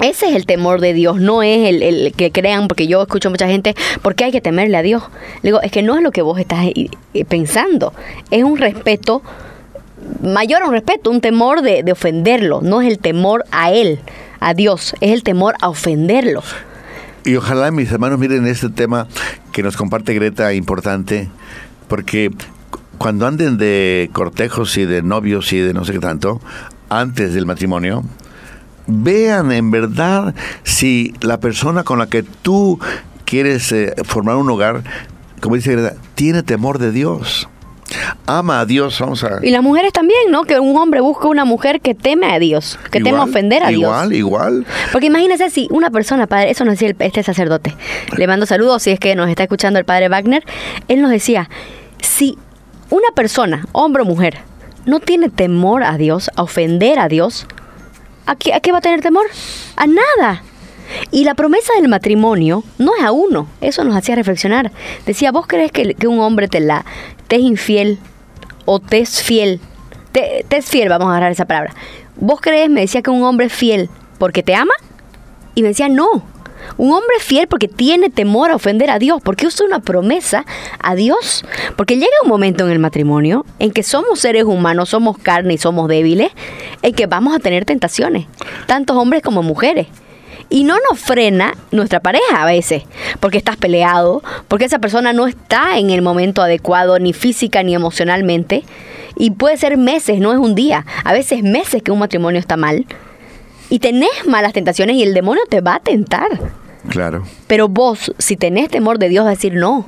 Ese 0.00 0.30
es 0.30 0.34
el 0.34 0.46
temor 0.46 0.80
de 0.80 0.94
Dios, 0.94 1.20
no 1.20 1.42
es 1.42 1.68
el, 1.68 1.82
el 1.82 2.12
que 2.14 2.32
crean, 2.32 2.68
porque 2.68 2.86
yo 2.86 3.02
escucho 3.02 3.28
a 3.28 3.30
mucha 3.30 3.46
gente, 3.46 3.74
¿por 4.00 4.14
qué 4.14 4.24
hay 4.24 4.32
que 4.32 4.40
temerle 4.40 4.78
a 4.78 4.82
Dios? 4.82 5.02
Le 5.42 5.50
digo, 5.50 5.60
es 5.60 5.70
que 5.70 5.82
no 5.82 5.96
es 5.96 6.02
lo 6.02 6.10
que 6.10 6.22
vos 6.22 6.38
estás 6.38 6.64
eh, 6.64 6.88
eh, 7.12 7.24
pensando, 7.26 7.92
es 8.30 8.42
un 8.42 8.56
respeto, 8.56 9.22
mayor 10.22 10.62
a 10.62 10.66
un 10.66 10.72
respeto, 10.72 11.10
un 11.10 11.20
temor 11.20 11.60
de, 11.60 11.82
de 11.82 11.92
ofenderlo, 11.92 12.62
no 12.62 12.80
es 12.80 12.88
el 12.88 12.98
temor 12.98 13.44
a 13.52 13.72
Él, 13.72 14.00
a 14.40 14.54
Dios, 14.54 14.94
es 15.02 15.12
el 15.12 15.22
temor 15.22 15.54
a 15.60 15.68
ofenderlo. 15.68 16.42
Y 17.26 17.36
ojalá 17.36 17.70
mis 17.70 17.92
hermanos 17.92 18.18
miren 18.18 18.46
este 18.46 18.70
tema 18.70 19.06
que 19.52 19.62
nos 19.62 19.76
comparte 19.76 20.14
Greta 20.14 20.54
importante, 20.54 21.28
porque 21.90 22.30
cuando 22.96 23.26
anden 23.26 23.58
de 23.58 24.08
cortejos 24.14 24.78
y 24.78 24.86
de 24.86 25.02
novios 25.02 25.52
y 25.52 25.58
de 25.58 25.74
no 25.74 25.84
sé 25.84 25.92
qué 25.92 25.98
tanto, 25.98 26.40
antes 26.88 27.34
del 27.34 27.44
matrimonio, 27.44 28.02
vean 28.86 29.52
en 29.52 29.70
verdad 29.70 30.34
si 30.62 31.14
la 31.20 31.38
persona 31.40 31.84
con 31.84 31.98
la 31.98 32.06
que 32.08 32.22
tú 32.22 32.78
quieres 33.24 33.70
eh, 33.72 33.94
formar 34.04 34.36
un 34.36 34.48
hogar, 34.50 34.82
como 35.40 35.56
dice 35.56 35.92
tiene 36.14 36.42
temor 36.42 36.78
de 36.78 36.92
Dios. 36.92 37.48
Ama 38.26 38.60
a 38.60 38.66
Dios, 38.66 39.00
vamos 39.00 39.24
a... 39.24 39.40
Y 39.42 39.50
las 39.50 39.64
mujeres 39.64 39.92
también, 39.92 40.20
¿no? 40.30 40.44
Que 40.44 40.60
un 40.60 40.76
hombre 40.76 41.00
busca 41.00 41.26
una 41.26 41.44
mujer 41.44 41.80
que 41.80 41.92
teme 41.96 42.32
a 42.32 42.38
Dios, 42.38 42.78
que 42.92 43.00
teme 43.00 43.18
ofender 43.18 43.64
a 43.64 43.72
igual, 43.72 44.10
Dios. 44.10 44.18
Igual, 44.20 44.52
igual. 44.62 44.66
Porque 44.92 45.08
imagínese 45.08 45.50
si 45.50 45.66
una 45.72 45.90
persona, 45.90 46.28
padre, 46.28 46.50
eso 46.52 46.64
nos 46.64 46.74
decía 46.74 46.88
el- 46.90 46.96
este 47.00 47.24
sacerdote, 47.24 47.74
le 48.16 48.26
mando 48.28 48.46
saludos 48.46 48.84
si 48.84 48.90
es 48.92 49.00
que 49.00 49.16
nos 49.16 49.28
está 49.28 49.42
escuchando 49.42 49.80
el 49.80 49.84
padre 49.84 50.08
Wagner, 50.08 50.44
él 50.86 51.02
nos 51.02 51.10
decía, 51.10 51.50
si 52.02 52.38
una 52.90 53.08
persona, 53.14 53.66
hombre 53.72 54.02
o 54.02 54.06
mujer, 54.06 54.38
no 54.86 55.00
tiene 55.00 55.28
temor 55.28 55.82
a 55.84 55.96
Dios, 55.96 56.30
a 56.36 56.42
ofender 56.42 56.98
a 56.98 57.08
Dios, 57.08 57.46
¿a 58.26 58.36
qué, 58.36 58.54
a 58.54 58.60
qué 58.60 58.72
va 58.72 58.78
a 58.78 58.82
tener 58.82 59.00
temor? 59.00 59.26
A 59.76 59.86
nada. 59.86 60.42
Y 61.10 61.24
la 61.24 61.34
promesa 61.34 61.72
del 61.74 61.88
matrimonio 61.88 62.64
no 62.78 62.96
es 62.96 63.04
a 63.04 63.12
uno, 63.12 63.46
eso 63.60 63.84
nos 63.84 63.96
hacía 63.96 64.16
reflexionar. 64.16 64.72
Decía, 65.06 65.32
¿vos 65.32 65.46
crees 65.46 65.70
que, 65.72 65.94
un 66.06 66.20
hombre 66.20 66.48
te 66.48 66.60
la 66.60 66.84
te 67.28 67.36
es 67.36 67.42
infiel 67.42 67.98
o 68.64 68.80
te 68.80 68.98
es 68.98 69.22
fiel? 69.22 69.60
Te, 70.12 70.44
te 70.48 70.56
es 70.56 70.66
fiel, 70.66 70.88
vamos 70.88 71.06
a 71.06 71.10
agarrar 71.10 71.32
esa 71.32 71.44
palabra. 71.44 71.74
¿Vos 72.16 72.40
crees, 72.40 72.68
me 72.68 72.80
decía 72.80 73.02
que 73.02 73.10
un 73.10 73.22
hombre 73.22 73.46
es 73.46 73.52
fiel 73.52 73.88
porque 74.18 74.42
te 74.42 74.54
ama? 74.54 74.72
Y 75.54 75.62
me 75.62 75.68
decía, 75.68 75.88
no. 75.88 76.24
Un 76.76 76.92
hombre 76.92 77.16
fiel 77.20 77.46
porque 77.46 77.68
tiene 77.68 78.10
temor 78.10 78.50
a 78.50 78.56
ofender 78.56 78.90
a 78.90 78.98
Dios, 78.98 79.20
porque 79.22 79.46
usa 79.46 79.66
una 79.66 79.80
promesa 79.80 80.44
a 80.78 80.94
Dios. 80.94 81.44
Porque 81.76 81.96
llega 81.96 82.10
un 82.22 82.28
momento 82.28 82.64
en 82.64 82.72
el 82.72 82.78
matrimonio 82.78 83.44
en 83.58 83.70
que 83.70 83.82
somos 83.82 84.20
seres 84.20 84.44
humanos, 84.44 84.90
somos 84.90 85.18
carne 85.18 85.54
y 85.54 85.58
somos 85.58 85.88
débiles, 85.88 86.30
en 86.82 86.94
que 86.94 87.06
vamos 87.06 87.34
a 87.34 87.38
tener 87.38 87.64
tentaciones, 87.64 88.26
tantos 88.66 88.96
hombres 88.96 89.22
como 89.22 89.42
mujeres. 89.42 89.86
Y 90.52 90.64
no 90.64 90.76
nos 90.90 90.98
frena 90.98 91.54
nuestra 91.70 92.00
pareja 92.00 92.42
a 92.42 92.46
veces, 92.46 92.82
porque 93.20 93.38
estás 93.38 93.56
peleado, 93.56 94.20
porque 94.48 94.64
esa 94.64 94.80
persona 94.80 95.12
no 95.12 95.28
está 95.28 95.78
en 95.78 95.90
el 95.90 96.02
momento 96.02 96.42
adecuado, 96.42 96.98
ni 96.98 97.12
física 97.12 97.62
ni 97.62 97.74
emocionalmente. 97.74 98.64
Y 99.16 99.30
puede 99.30 99.56
ser 99.56 99.76
meses, 99.76 100.18
no 100.18 100.32
es 100.32 100.38
un 100.38 100.56
día, 100.56 100.86
a 101.04 101.12
veces 101.12 101.44
meses 101.44 101.82
que 101.82 101.92
un 101.92 102.00
matrimonio 102.00 102.40
está 102.40 102.56
mal. 102.56 102.84
Y 103.70 103.78
tenés 103.78 104.10
malas 104.26 104.52
tentaciones 104.52 104.96
y 104.96 105.02
el 105.02 105.14
demonio 105.14 105.42
te 105.48 105.60
va 105.62 105.76
a 105.76 105.80
tentar. 105.80 106.28
Claro. 106.88 107.24
Pero 107.46 107.68
vos, 107.68 108.12
si 108.18 108.36
tenés 108.36 108.68
temor 108.68 108.98
de 108.98 109.08
Dios, 109.08 109.24
vas 109.24 109.32
a 109.32 109.36
decir 109.36 109.54
no. 109.54 109.86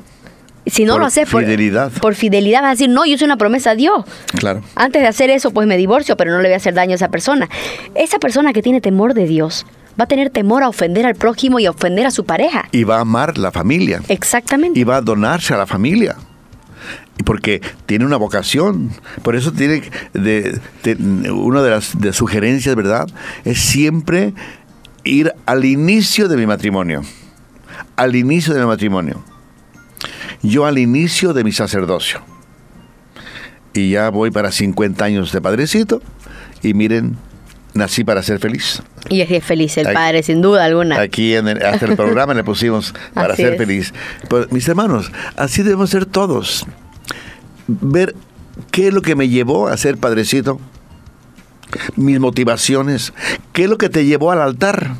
Si 0.66 0.84
no 0.84 0.92
Por 0.92 1.00
lo 1.00 1.06
haces 1.08 1.28
por 1.28 1.42
fidelidad. 1.42 1.90
por 2.00 2.14
fidelidad, 2.14 2.60
vas 2.62 2.68
a 2.68 2.72
decir 2.72 2.88
no, 2.88 3.04
yo 3.04 3.14
hice 3.14 3.24
una 3.24 3.36
promesa 3.36 3.70
a 3.70 3.74
Dios. 3.74 4.04
Claro. 4.38 4.62
Antes 4.76 5.02
de 5.02 5.08
hacer 5.08 5.28
eso, 5.30 5.50
pues 5.50 5.66
me 5.66 5.76
divorcio, 5.76 6.16
pero 6.16 6.30
no 6.30 6.38
le 6.38 6.48
voy 6.48 6.54
a 6.54 6.58
hacer 6.58 6.74
daño 6.74 6.92
a 6.92 6.94
esa 6.94 7.08
persona. 7.08 7.48
Esa 7.96 8.18
persona 8.20 8.52
que 8.52 8.62
tiene 8.62 8.80
temor 8.80 9.14
de 9.14 9.26
Dios 9.26 9.66
va 10.00 10.04
a 10.04 10.06
tener 10.06 10.30
temor 10.30 10.62
a 10.62 10.68
ofender 10.68 11.04
al 11.04 11.16
prójimo 11.16 11.58
y 11.58 11.66
a 11.66 11.70
ofender 11.70 12.06
a 12.06 12.12
su 12.12 12.24
pareja. 12.24 12.68
Y 12.70 12.84
va 12.84 12.98
a 12.98 13.00
amar 13.00 13.36
la 13.38 13.50
familia. 13.50 14.00
Exactamente. 14.08 14.78
y 14.78 14.84
va 14.84 14.96
a 14.98 15.00
donarse 15.00 15.52
a 15.52 15.56
la 15.56 15.66
familia. 15.66 16.16
Y 17.18 17.22
porque 17.24 17.60
tiene 17.86 18.04
una 18.06 18.16
vocación. 18.16 18.90
Por 19.22 19.36
eso 19.36 19.52
tiene 19.52 19.82
de, 20.14 20.58
de- 20.82 21.30
una 21.30 21.62
de 21.62 21.70
las 21.70 21.98
de 22.00 22.12
sugerencias, 22.12 22.74
¿verdad? 22.74 23.06
Es 23.44 23.60
siempre 23.60 24.32
ir 25.04 25.32
al 25.46 25.64
inicio 25.64 26.28
de 26.28 26.36
mi 26.36 26.46
matrimonio. 26.46 27.02
Al 27.96 28.16
inicio 28.16 28.54
de 28.54 28.60
mi 28.60 28.66
matrimonio. 28.66 29.22
Yo 30.42 30.64
al 30.66 30.78
inicio 30.78 31.32
de 31.34 31.44
mi 31.44 31.52
sacerdocio. 31.52 32.20
Y 33.74 33.90
ya 33.90 34.10
voy 34.10 34.30
para 34.30 34.50
50 34.50 35.04
años 35.04 35.32
de 35.32 35.40
padrecito. 35.40 36.02
Y 36.62 36.74
miren, 36.74 37.16
nací 37.74 38.04
para 38.04 38.22
ser 38.22 38.38
feliz. 38.38 38.82
Y 39.08 39.20
es 39.20 39.44
feliz 39.44 39.76
el 39.78 39.86
Aquí- 39.88 39.94
padre, 39.94 40.22
sin 40.22 40.40
duda 40.42 40.64
alguna. 40.64 41.00
Aquí 41.00 41.34
en 41.34 41.48
el, 41.48 41.64
hasta 41.64 41.86
el 41.86 41.96
programa 41.96 42.34
le 42.34 42.44
pusimos 42.44 42.94
para 43.14 43.34
Así 43.34 43.42
ser 43.42 43.52
es. 43.52 43.58
feliz. 43.58 43.94
Pues, 44.28 44.50
mis 44.52 44.66
hermanos, 44.68 45.12
así 45.36 45.62
debemos 45.62 45.90
ser 45.90 46.06
todos. 46.06 46.66
Ver 47.66 48.14
qué 48.70 48.88
es 48.88 48.94
lo 48.94 49.02
que 49.02 49.16
me 49.16 49.28
llevó 49.28 49.68
a 49.68 49.76
ser 49.76 49.96
padrecito, 49.98 50.60
mis 51.96 52.20
motivaciones, 52.20 53.12
qué 53.52 53.64
es 53.64 53.70
lo 53.70 53.78
que 53.78 53.88
te 53.88 54.04
llevó 54.04 54.30
al 54.30 54.42
altar. 54.42 54.96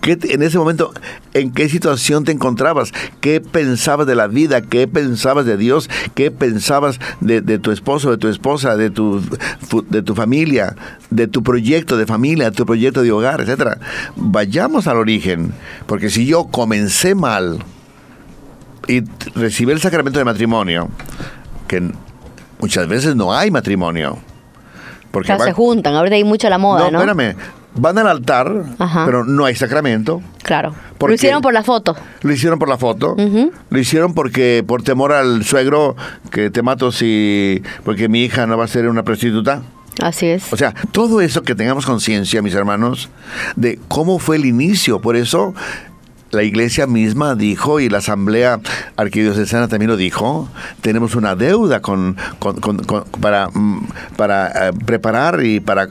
¿Qué 0.00 0.18
en 0.22 0.42
ese 0.42 0.56
momento, 0.56 0.94
¿en 1.34 1.52
qué 1.52 1.68
situación 1.68 2.24
te 2.24 2.32
encontrabas? 2.32 2.92
¿Qué 3.20 3.42
pensabas 3.42 4.06
de 4.06 4.14
la 4.14 4.26
vida? 4.26 4.62
¿Qué 4.62 4.88
pensabas 4.88 5.44
de 5.44 5.58
Dios? 5.58 5.90
¿Qué 6.14 6.30
pensabas 6.30 6.98
de, 7.20 7.42
de 7.42 7.58
tu 7.58 7.70
esposo, 7.70 8.10
de 8.10 8.16
tu 8.16 8.28
esposa, 8.28 8.76
de 8.76 8.88
tu, 8.88 9.20
de 9.90 10.02
tu 10.02 10.14
familia, 10.14 10.74
de 11.10 11.26
tu 11.26 11.42
proyecto 11.42 11.98
de 11.98 12.06
familia, 12.06 12.50
tu 12.50 12.64
proyecto 12.64 13.02
de 13.02 13.12
hogar, 13.12 13.42
etcétera? 13.42 13.78
Vayamos 14.16 14.86
al 14.86 14.96
origen, 14.96 15.52
porque 15.86 16.08
si 16.08 16.24
yo 16.24 16.44
comencé 16.44 17.14
mal 17.14 17.58
y 18.86 19.02
recibí 19.34 19.72
el 19.72 19.80
sacramento 19.80 20.18
de 20.18 20.24
matrimonio, 20.24 20.88
que 21.68 21.92
muchas 22.60 22.88
veces 22.88 23.14
no 23.14 23.32
hay 23.32 23.50
matrimonio. 23.50 24.18
Porque 25.12 25.26
Claro, 25.26 25.44
se 25.44 25.50
van- 25.50 25.54
juntan, 25.56 25.94
ahorita 25.94 26.16
hay 26.16 26.24
mucho 26.24 26.48
la 26.50 26.58
moda, 26.58 26.90
no, 26.90 26.90
¿no? 26.90 26.98
espérame. 27.12 27.36
Van 27.74 27.96
al 27.98 28.08
altar, 28.08 28.64
Ajá. 28.78 29.04
pero 29.06 29.24
no 29.24 29.44
hay 29.44 29.54
sacramento. 29.54 30.20
Claro. 30.42 30.74
¿Por 30.98 31.10
Lo 31.10 31.14
hicieron 31.14 31.40
por 31.42 31.52
la 31.54 31.62
foto. 31.62 31.94
Lo 32.22 32.32
hicieron 32.32 32.58
por 32.58 32.68
la 32.68 32.76
foto. 32.76 33.14
Lo 33.70 33.78
hicieron 33.78 34.14
porque 34.14 34.64
por 34.66 34.82
temor 34.82 35.12
al 35.12 35.44
suegro 35.44 35.94
que 36.30 36.50
te 36.50 36.62
mato 36.62 36.90
si 36.90 37.62
porque 37.84 38.08
mi 38.08 38.24
hija 38.24 38.46
no 38.46 38.58
va 38.58 38.64
a 38.64 38.68
ser 38.68 38.88
una 38.88 39.04
prostituta. 39.04 39.62
Así 40.02 40.26
es. 40.26 40.52
O 40.52 40.56
sea, 40.56 40.74
todo 40.92 41.20
eso 41.20 41.42
que 41.42 41.54
tengamos 41.54 41.84
conciencia, 41.86 42.42
mis 42.42 42.54
hermanos, 42.54 43.10
de 43.56 43.78
cómo 43.88 44.18
fue 44.18 44.36
el 44.36 44.44
inicio. 44.46 45.00
Por 45.00 45.14
eso 45.16 45.54
la 46.30 46.42
iglesia 46.42 46.86
misma 46.86 47.34
dijo, 47.34 47.80
y 47.80 47.88
la 47.88 47.98
asamblea 47.98 48.60
arquidiocesana 48.96 49.68
también 49.68 49.90
lo 49.90 49.96
dijo, 49.96 50.48
tenemos 50.82 51.14
una 51.14 51.34
deuda 51.34 51.80
con, 51.80 52.16
para, 53.20 53.48
mm, 53.48 53.86
para 54.16 54.68
eh, 54.68 54.72
preparar 54.84 55.42
y 55.44 55.60
para 55.60 55.88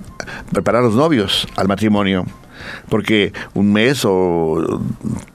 preparar 0.51 0.83
los 0.83 0.95
novios 0.95 1.47
al 1.55 1.67
matrimonio. 1.67 2.25
Porque 2.89 3.33
un 3.53 3.71
mes 3.71 4.01
o 4.05 4.81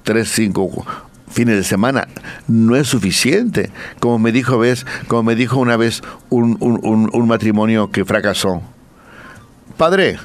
tres, 0.02 0.30
cinco 0.30 0.84
fines 1.30 1.56
de 1.56 1.64
semana 1.64 2.06
no 2.46 2.76
es 2.76 2.88
suficiente. 2.88 3.70
Como 4.00 4.18
me 4.18 4.32
dijo, 4.32 4.58
ves, 4.58 4.84
como 5.08 5.22
me 5.24 5.34
dijo 5.34 5.58
una 5.58 5.76
vez 5.76 6.02
un- 6.30 6.56
un- 6.60 7.10
un 7.12 7.28
matrimonio 7.28 7.90
que 7.90 8.04
fracasó. 8.04 8.60
Padre, 9.76 10.18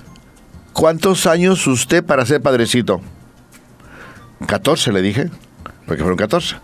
¿cuántos 0.73 1.25
años 1.27 1.65
usted 1.67 2.03
para 2.03 2.25
ser 2.25 2.41
padrecito? 2.41 3.01
14 4.45 4.91
le 4.91 5.01
dije, 5.01 5.29
porque 5.85 6.01
fueron 6.01 6.17
14. 6.17 6.55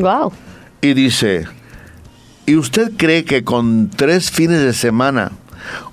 wow. 0.00 0.32
Y 0.80 0.94
dice, 0.94 1.46
¿y 2.46 2.56
usted 2.56 2.92
cree 2.96 3.24
que 3.24 3.44
con 3.44 3.90
tres 3.90 4.30
fines 4.30 4.60
de 4.62 4.72
semana 4.72 5.32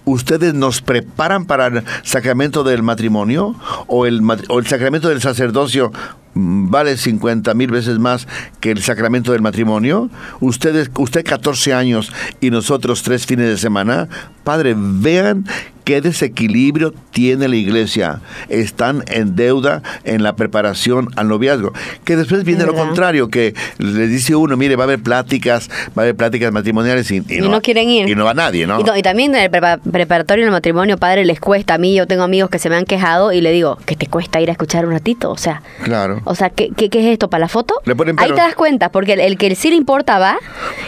ustedes 0.06 0.54
nos 0.54 0.82
preparan 0.82 1.46
para 1.46 1.68
el 1.68 1.84
sacramento 2.04 2.64
del 2.64 2.84
matrimonio? 2.84 3.56
¿O 3.88 4.06
el, 4.06 4.22
o 4.48 4.60
el 4.60 4.68
sacramento 4.68 5.10
del 5.10 5.22
sacerdocio 5.22 5.92
mm, 6.34 6.70
vale 6.70 6.98
50 6.98 7.54
mil 7.54 7.72
veces 7.72 8.00
más 8.00 8.28
que 8.60 8.72
el 8.72 8.82
sacramento 8.82 9.34
del 9.34 9.42
matrimonio? 9.42 10.10
Ustedes, 10.40 10.90
usted 10.98 11.26
14 11.26 11.74
años 11.74 12.12
y 12.40 12.50
nosotros 12.50 13.04
tres 13.04 13.26
fines 13.26 13.48
de 13.48 13.58
semana. 13.58 14.08
Padre, 14.44 14.76
vean 14.78 15.46
¿Qué 15.88 16.02
desequilibrio 16.02 16.94
tiene 17.12 17.48
la 17.48 17.56
iglesia? 17.56 18.20
Están 18.50 19.06
en 19.08 19.38
deuda 19.38 19.82
en 20.04 20.22
la 20.22 20.36
preparación 20.36 21.08
al 21.16 21.30
noviazgo. 21.30 21.72
Que 22.04 22.18
después 22.18 22.44
viene 22.44 22.66
lo 22.66 22.76
contrario, 22.76 23.30
que 23.30 23.54
le 23.78 24.08
dice 24.08 24.36
uno, 24.36 24.58
mire, 24.58 24.76
va 24.76 24.84
a 24.84 24.88
haber 24.88 25.00
pláticas, 25.00 25.70
va 25.98 26.02
a 26.02 26.04
haber 26.04 26.16
pláticas 26.18 26.52
matrimoniales 26.52 27.10
y, 27.10 27.22
no, 27.22 27.62
quieren 27.62 27.88
ir. 27.88 28.10
Y 28.10 28.16
no 28.16 28.26
va 28.26 28.34
nadie, 28.34 28.68
¿no? 28.68 28.82
Y, 28.82 29.02
también 29.02 29.34
en 29.34 29.44
el 29.44 29.50
preparatorio 29.50 30.44
del 30.44 30.52
matrimonio, 30.52 30.98
padre, 30.98 31.24
les 31.24 31.40
cuesta. 31.40 31.76
A 31.76 31.78
mí 31.78 31.96
yo 31.96 32.06
tengo 32.06 32.24
amigos 32.24 32.50
que 32.50 32.60
se 32.60 32.70
me 32.70 32.76
han 32.76 32.84
quejado 32.84 33.32
y 33.32 33.40
le 33.40 33.54
digo, 33.54 33.78
que 33.86 33.96
te 33.96 34.08
cuesta 34.08 34.42
ir 34.42 34.50
a 34.50 34.52
escuchar 34.52 34.86
un 34.86 34.92
ratito? 34.92 35.32
O 35.32 35.38
sea, 35.38 35.62
claro. 35.84 36.22
O 36.26 36.36
sea, 36.36 36.50
¿qué, 36.50 36.70
qué, 36.76 36.90
es 36.92 37.06
esto? 37.06 37.30
¿Para 37.30 37.46
la 37.46 37.48
foto? 37.48 37.76
Ahí 38.18 38.28
te 38.28 38.36
das 38.36 38.56
cuenta, 38.56 38.90
porque 38.90 39.14
el, 39.14 39.38
que 39.38 39.56
sí 39.56 39.70
le 39.70 39.78
importa 39.78 40.20
va. 40.20 40.38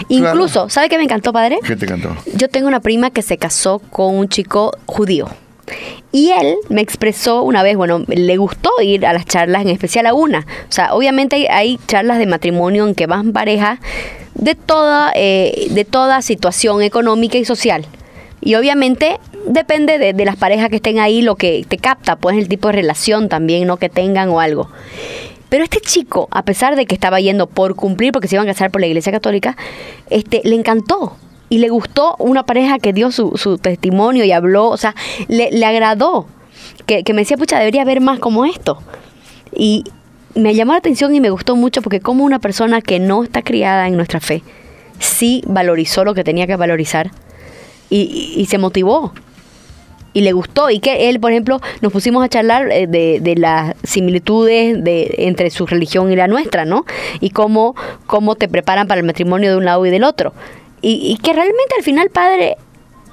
Incluso, 0.09 0.67
¿sabe 0.67 0.89
qué 0.89 0.97
me 0.97 1.05
encantó, 1.05 1.31
padre? 1.31 1.59
¿Qué 1.65 1.77
te 1.77 1.85
encantó? 1.85 2.17
Yo 2.35 2.49
tengo 2.49 2.67
una 2.67 2.81
prima 2.81 3.11
que 3.11 3.21
se 3.21 3.37
casó 3.37 3.79
con 3.79 4.17
un 4.17 4.27
chico 4.27 4.77
judío. 4.89 5.27
Y 6.11 6.31
él 6.31 6.55
me 6.69 6.81
expresó 6.81 7.43
una 7.43 7.61
vez, 7.61 7.77
bueno, 7.77 8.03
le 8.07 8.37
gustó 8.37 8.71
ir 8.81 9.05
a 9.05 9.13
las 9.13 9.25
charlas, 9.25 9.61
en 9.61 9.69
especial 9.69 10.07
a 10.07 10.13
una. 10.13 10.39
O 10.67 10.71
sea, 10.71 10.93
obviamente 10.95 11.47
hay, 11.49 11.79
charlas 11.87 12.17
de 12.17 12.25
matrimonio 12.25 12.87
en 12.87 12.95
que 12.95 13.05
van 13.05 13.31
parejas 13.31 13.79
de 14.33 14.55
toda, 14.55 15.11
eh, 15.15 15.67
de 15.69 15.85
toda 15.85 16.21
situación 16.21 16.81
económica 16.81 17.37
y 17.37 17.45
social. 17.45 17.85
Y 18.41 18.55
obviamente 18.55 19.19
depende 19.45 19.99
de, 19.99 20.25
las 20.25 20.37
parejas 20.37 20.69
que 20.69 20.77
estén 20.77 20.99
ahí, 20.99 21.21
lo 21.21 21.35
que 21.35 21.65
te 21.67 21.77
capta, 21.77 22.15
pues 22.15 22.37
el 22.37 22.47
tipo 22.47 22.69
de 22.69 22.73
relación 22.73 23.29
también, 23.29 23.67
¿no? 23.67 23.77
Que 23.77 23.89
tengan 23.89 24.29
o 24.29 24.39
algo. 24.39 24.69
Pero 25.49 25.63
este 25.63 25.79
chico, 25.79 26.27
a 26.31 26.43
pesar 26.43 26.75
de 26.75 26.85
que 26.85 26.95
estaba 26.95 27.19
yendo 27.19 27.47
por 27.47 27.75
cumplir, 27.75 28.11
porque 28.11 28.27
se 28.27 28.35
iban 28.35 28.47
a 28.47 28.51
casar 28.51 28.71
por 28.71 28.81
la 28.81 28.87
iglesia 28.87 29.11
católica, 29.11 29.57
este, 30.09 30.41
le 30.43 30.55
encantó 30.55 31.17
y 31.49 31.57
le 31.57 31.69
gustó 31.69 32.15
una 32.19 32.43
pareja 32.43 32.79
que 32.79 32.93
dio 32.93 33.11
su, 33.11 33.33
su 33.35 33.57
testimonio 33.57 34.23
y 34.23 34.31
habló, 34.31 34.69
o 34.69 34.77
sea, 34.77 34.95
le, 35.27 35.51
le 35.51 35.65
agradó, 35.65 36.27
que, 36.85 37.03
que, 37.03 37.13
me 37.13 37.21
decía, 37.21 37.37
pucha, 37.37 37.59
debería 37.59 37.81
haber 37.81 38.01
más 38.01 38.19
como 38.19 38.45
esto. 38.45 38.81
Y 39.55 39.83
me 40.35 40.53
llamó 40.53 40.73
la 40.73 40.77
atención 40.77 41.13
y 41.15 41.19
me 41.19 41.29
gustó 41.29 41.55
mucho 41.55 41.81
porque 41.81 41.99
como 41.99 42.23
una 42.23 42.39
persona 42.39 42.81
que 42.81 42.99
no 42.99 43.23
está 43.23 43.41
criada 43.41 43.87
en 43.87 43.95
nuestra 43.95 44.19
fe, 44.19 44.43
sí 44.99 45.43
valorizó 45.47 46.03
lo 46.03 46.13
que 46.13 46.23
tenía 46.23 46.47
que 46.47 46.55
valorizar 46.55 47.11
y, 47.89 48.33
y, 48.35 48.45
se 48.45 48.57
motivó 48.57 49.13
y 50.13 50.21
le 50.21 50.31
gustó 50.31 50.69
y 50.69 50.79
que 50.79 51.09
él, 51.09 51.19
por 51.19 51.31
ejemplo, 51.31 51.59
nos 51.81 51.91
pusimos 51.91 52.23
a 52.23 52.29
charlar 52.29 52.71
eh, 52.71 52.87
de, 52.87 53.19
de, 53.21 53.35
las 53.35 53.75
similitudes 53.83 54.83
de, 54.83 55.15
entre 55.19 55.49
su 55.49 55.65
religión 55.65 56.11
y 56.11 56.15
la 56.15 56.27
nuestra, 56.27 56.65
¿no? 56.65 56.85
Y 57.19 57.31
cómo, 57.31 57.75
cómo 58.05 58.35
te 58.35 58.47
preparan 58.47 58.87
para 58.87 58.99
el 58.99 59.07
matrimonio 59.07 59.49
de 59.49 59.57
un 59.57 59.65
lado 59.65 59.85
y 59.85 59.89
del 59.89 60.03
otro. 60.03 60.33
Y, 60.81 61.17
que 61.21 61.33
realmente 61.33 61.75
al 61.77 61.83
final, 61.83 62.09
padre, 62.09 62.57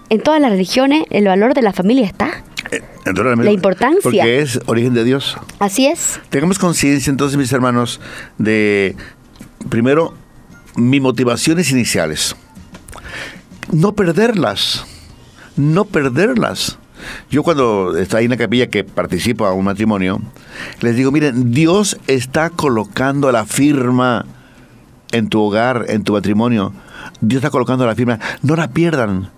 en 0.09 0.21
todas 0.21 0.41
las 0.41 0.51
religiones 0.51 1.05
el 1.11 1.27
valor 1.27 1.55
de 1.55 1.63
la 1.63 1.73
familia 1.73 2.07
está. 2.07 2.45
Eh, 2.71 2.83
la 3.05 3.51
importancia. 3.51 4.01
Porque 4.03 4.41
es 4.41 4.61
origen 4.67 4.95
de 4.95 5.05
Dios. 5.05 5.37
Así 5.59 5.87
es. 5.87 6.21
Tengamos 6.31 6.59
conciencia 6.59 7.11
entonces, 7.11 7.39
mis 7.39 7.53
hermanos, 7.53 8.01
de, 8.39 8.97
primero, 9.69 10.15
mis 10.77 11.01
motivaciones 11.01 11.71
iniciales. 11.71 12.37
No 13.73 13.95
perderlas. 13.95 14.85
No 15.57 15.85
perderlas. 15.85 16.79
Yo 17.31 17.43
cuando 17.43 17.97
estoy 17.97 18.25
en 18.25 18.31
la 18.31 18.37
capilla 18.37 18.69
que 18.69 18.85
participo 18.85 19.47
a 19.47 19.53
un 19.53 19.65
matrimonio, 19.65 20.21
les 20.81 20.97
digo, 20.97 21.13
miren, 21.13 21.53
Dios 21.53 21.99
está 22.07 22.51
colocando 22.51 23.31
la 23.33 23.45
firma 23.45 24.25
en 25.13 25.29
tu 25.29 25.41
hogar, 25.41 25.87
en 25.89 26.03
tu 26.05 26.15
matrimonio 26.15 26.73
Dios 27.21 27.41
está 27.41 27.51
colocando 27.51 27.87
la 27.87 27.95
firma. 27.95 28.19
No 28.43 28.57
la 28.57 28.69
pierdan. 28.69 29.31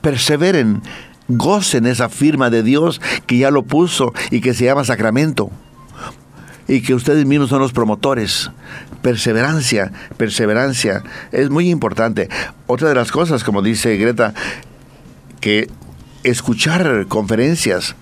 Perseveren. 0.00 0.82
Gocen 1.28 1.86
esa 1.86 2.08
firma 2.08 2.50
de 2.50 2.62
Dios 2.62 3.00
que 3.26 3.38
ya 3.38 3.50
lo 3.50 3.62
puso 3.62 4.12
y 4.30 4.40
que 4.40 4.54
se 4.54 4.64
llama 4.64 4.84
sacramento. 4.84 5.50
Y 6.68 6.82
que 6.82 6.94
ustedes 6.94 7.26
mismos 7.26 7.48
son 7.48 7.60
los 7.60 7.72
promotores. 7.72 8.50
Perseverancia, 9.02 9.92
perseverancia. 10.16 11.02
Es 11.30 11.50
muy 11.50 11.70
importante. 11.70 12.28
Otra 12.66 12.88
de 12.88 12.94
las 12.94 13.10
cosas, 13.12 13.44
como 13.44 13.62
dice 13.62 13.96
Greta, 13.96 14.34
que 15.40 15.68
escuchar 16.22 17.06
conferencias, 17.08 17.96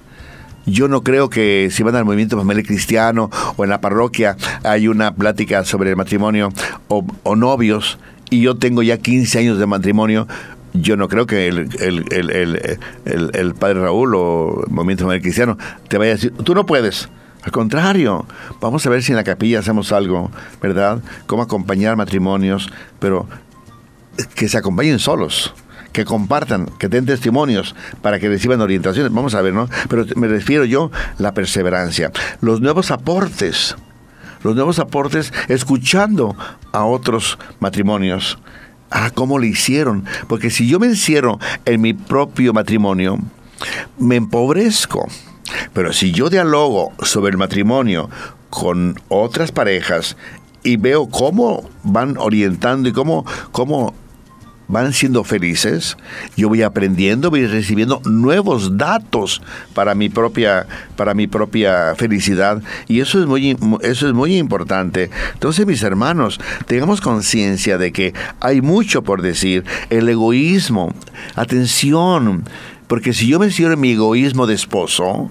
yo 0.66 0.88
no 0.88 1.02
creo 1.02 1.30
que 1.30 1.68
si 1.70 1.82
van 1.82 1.96
al 1.96 2.04
movimiento 2.04 2.36
familiar 2.36 2.66
cristiano 2.66 3.30
o 3.56 3.64
en 3.64 3.70
la 3.70 3.80
parroquia 3.80 4.36
hay 4.62 4.88
una 4.88 5.14
plática 5.14 5.64
sobre 5.64 5.90
el 5.90 5.96
matrimonio 5.96 6.52
o, 6.88 7.04
o 7.22 7.36
novios 7.36 7.98
y 8.30 8.40
yo 8.40 8.56
tengo 8.56 8.82
ya 8.82 8.98
15 8.98 9.38
años 9.38 9.58
de 9.58 9.66
matrimonio, 9.66 10.26
yo 10.72 10.96
no 10.96 11.08
creo 11.08 11.26
que 11.26 11.48
el, 11.48 11.68
el, 11.80 13.54
padre 13.54 13.80
Raúl 13.80 14.14
o 14.14 14.64
el 14.66 14.72
Movimiento 14.72 15.08
Cristiano 15.08 15.58
te 15.88 15.98
vaya 15.98 16.12
a 16.12 16.14
decir, 16.14 16.32
tú 16.44 16.54
no 16.54 16.64
puedes. 16.64 17.08
Al 17.42 17.52
contrario, 17.52 18.26
vamos 18.60 18.86
a 18.86 18.90
ver 18.90 19.02
si 19.02 19.12
en 19.12 19.16
la 19.16 19.24
capilla 19.24 19.60
hacemos 19.60 19.92
algo, 19.92 20.30
¿verdad? 20.60 21.02
Cómo 21.26 21.42
acompañar 21.42 21.96
matrimonios, 21.96 22.70
pero 22.98 23.26
que 24.34 24.48
se 24.48 24.58
acompañen 24.58 24.98
solos 24.98 25.54
que 25.92 26.04
compartan, 26.04 26.66
que 26.78 26.88
den 26.88 27.06
testimonios 27.06 27.74
para 28.02 28.20
que 28.20 28.28
reciban 28.28 28.60
orientaciones. 28.60 29.12
Vamos 29.12 29.34
a 29.34 29.42
ver, 29.42 29.54
¿no? 29.54 29.68
Pero 29.88 30.04
me 30.16 30.28
refiero 30.28 30.64
yo 30.64 30.90
la 31.18 31.34
perseverancia. 31.34 32.12
Los 32.40 32.60
nuevos 32.60 32.90
aportes 32.90 33.74
los 34.42 34.54
nuevos 34.54 34.78
aportes 34.78 35.32
escuchando 35.48 36.36
a 36.72 36.84
otros 36.84 37.38
matrimonios. 37.58 38.38
Ah, 38.90 39.10
cómo 39.14 39.38
le 39.38 39.46
hicieron. 39.48 40.04
Porque 40.28 40.50
si 40.50 40.68
yo 40.68 40.80
me 40.80 40.86
encierro 40.86 41.38
en 41.64 41.80
mi 41.80 41.92
propio 41.92 42.52
matrimonio, 42.52 43.18
me 43.98 44.16
empobrezco. 44.16 45.06
Pero 45.72 45.92
si 45.92 46.12
yo 46.12 46.30
dialogo 46.30 46.92
sobre 47.02 47.30
el 47.30 47.38
matrimonio 47.38 48.08
con 48.50 49.00
otras 49.08 49.52
parejas 49.52 50.16
y 50.62 50.76
veo 50.76 51.08
cómo 51.08 51.68
van 51.82 52.16
orientando 52.18 52.88
y 52.88 52.92
cómo, 52.92 53.24
cómo 53.52 53.94
van 54.70 54.92
siendo 54.92 55.24
felices, 55.24 55.96
yo 56.36 56.48
voy 56.48 56.62
aprendiendo, 56.62 57.30
voy 57.30 57.46
recibiendo 57.46 58.00
nuevos 58.04 58.76
datos 58.76 59.42
para 59.74 59.94
mi 59.94 60.08
propia, 60.08 60.66
para 60.96 61.14
mi 61.14 61.26
propia 61.26 61.94
felicidad. 61.96 62.62
Y 62.88 63.00
eso 63.00 63.20
es 63.20 63.26
muy, 63.26 63.56
eso 63.82 64.08
es 64.08 64.14
muy 64.14 64.36
importante. 64.36 65.10
Entonces, 65.34 65.66
mis 65.66 65.82
hermanos, 65.82 66.40
tengamos 66.66 67.00
conciencia 67.00 67.78
de 67.78 67.92
que 67.92 68.14
hay 68.40 68.60
mucho 68.60 69.02
por 69.02 69.22
decir. 69.22 69.64
El 69.90 70.08
egoísmo, 70.08 70.94
atención, 71.34 72.44
porque 72.86 73.12
si 73.12 73.26
yo 73.26 73.38
me 73.38 73.50
cierro 73.50 73.74
en 73.74 73.80
mi 73.80 73.92
egoísmo 73.92 74.46
de 74.46 74.54
esposo, 74.54 75.30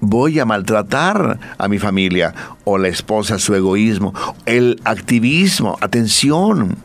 voy 0.00 0.38
a 0.38 0.44
maltratar 0.44 1.38
a 1.58 1.68
mi 1.68 1.78
familia 1.78 2.34
o 2.64 2.78
la 2.78 2.88
esposa 2.88 3.38
su 3.38 3.54
egoísmo, 3.54 4.14
el 4.44 4.80
activismo, 4.84 5.78
atención. 5.80 6.76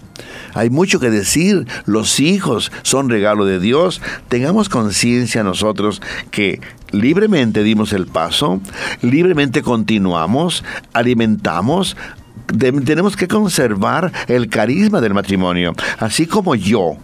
Hay 0.54 0.70
mucho 0.70 1.00
que 1.00 1.10
decir. 1.10 1.68
Los 1.86 2.20
hijos 2.20 2.72
son 2.84 3.10
regalo 3.10 3.46
de 3.46 3.60
Dios. 3.60 4.02
Tengamos 4.30 4.70
conciencia 4.70 5.44
nosotros 5.44 6.02
que 6.32 6.60
libremente 6.92 7.64
dimos 7.64 7.94
el 7.94 8.06
paso, 8.06 8.60
libremente 9.02 9.62
continuamos, 9.62 10.64
alimentamos, 10.94 11.96
tenemos 12.58 13.16
que 13.16 13.28
conservar 13.28 14.12
el 14.28 14.50
carisma 14.50 15.02
del 15.02 15.14
matrimonio. 15.14 15.74
Así 16.00 16.28
como 16.28 16.56
yo, 16.56 16.98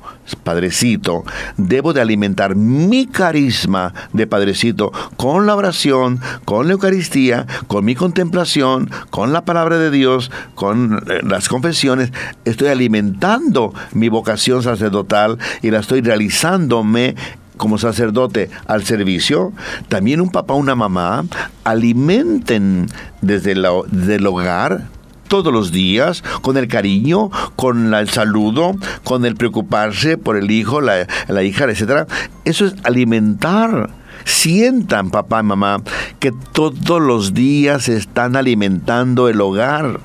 padrecito, 0.43 1.23
debo 1.57 1.93
de 1.93 2.01
alimentar 2.01 2.55
mi 2.55 3.07
carisma 3.07 3.93
de 4.13 4.27
padrecito 4.27 4.91
con 5.15 5.45
la 5.45 5.55
oración, 5.55 6.19
con 6.45 6.67
la 6.67 6.73
Eucaristía, 6.73 7.45
con 7.67 7.85
mi 7.85 7.95
contemplación, 7.95 8.89
con 9.09 9.33
la 9.33 9.45
palabra 9.45 9.77
de 9.77 9.91
Dios, 9.91 10.31
con 10.55 11.03
eh, 11.07 11.21
las 11.23 11.47
confesiones. 11.47 12.11
Estoy 12.45 12.69
alimentando 12.69 13.73
mi 13.93 14.09
vocación 14.09 14.63
sacerdotal 14.63 15.37
y 15.61 15.71
la 15.71 15.79
estoy 15.79 16.01
realizándome 16.01 17.15
como 17.57 17.79
sacerdote 17.79 18.51
al 18.67 18.85
servicio, 18.85 19.51
también 19.89 20.21
un 20.21 20.29
papá, 20.29 20.53
una 20.53 20.75
mamá, 20.75 21.25
alimenten 21.63 22.87
desde, 23.21 23.55
desde 23.89 24.15
el 24.15 24.27
hogar 24.27 24.85
todos 25.28 25.53
los 25.53 25.71
días, 25.71 26.23
con 26.41 26.57
el 26.57 26.67
cariño, 26.67 27.30
con 27.55 27.93
el 27.93 28.09
saludo, 28.09 28.75
con 29.03 29.25
el 29.25 29.36
preocuparse 29.36 30.17
por 30.17 30.38
el 30.38 30.51
hijo, 30.51 30.82
la, 30.82 31.07
hija, 31.43 31.65
etc. 31.65 32.07
Eso 32.45 32.65
es 32.65 32.75
alimentar. 32.84 33.89
Sientan, 34.25 35.09
papá 35.09 35.39
y 35.39 35.43
mamá, 35.43 35.82
que 36.19 36.34
todos 36.51 37.01
los 37.01 37.34
días 37.34 37.88
están 37.88 38.36
alimentando 38.36 39.30
el 39.30 39.39
hogar. 39.39 39.99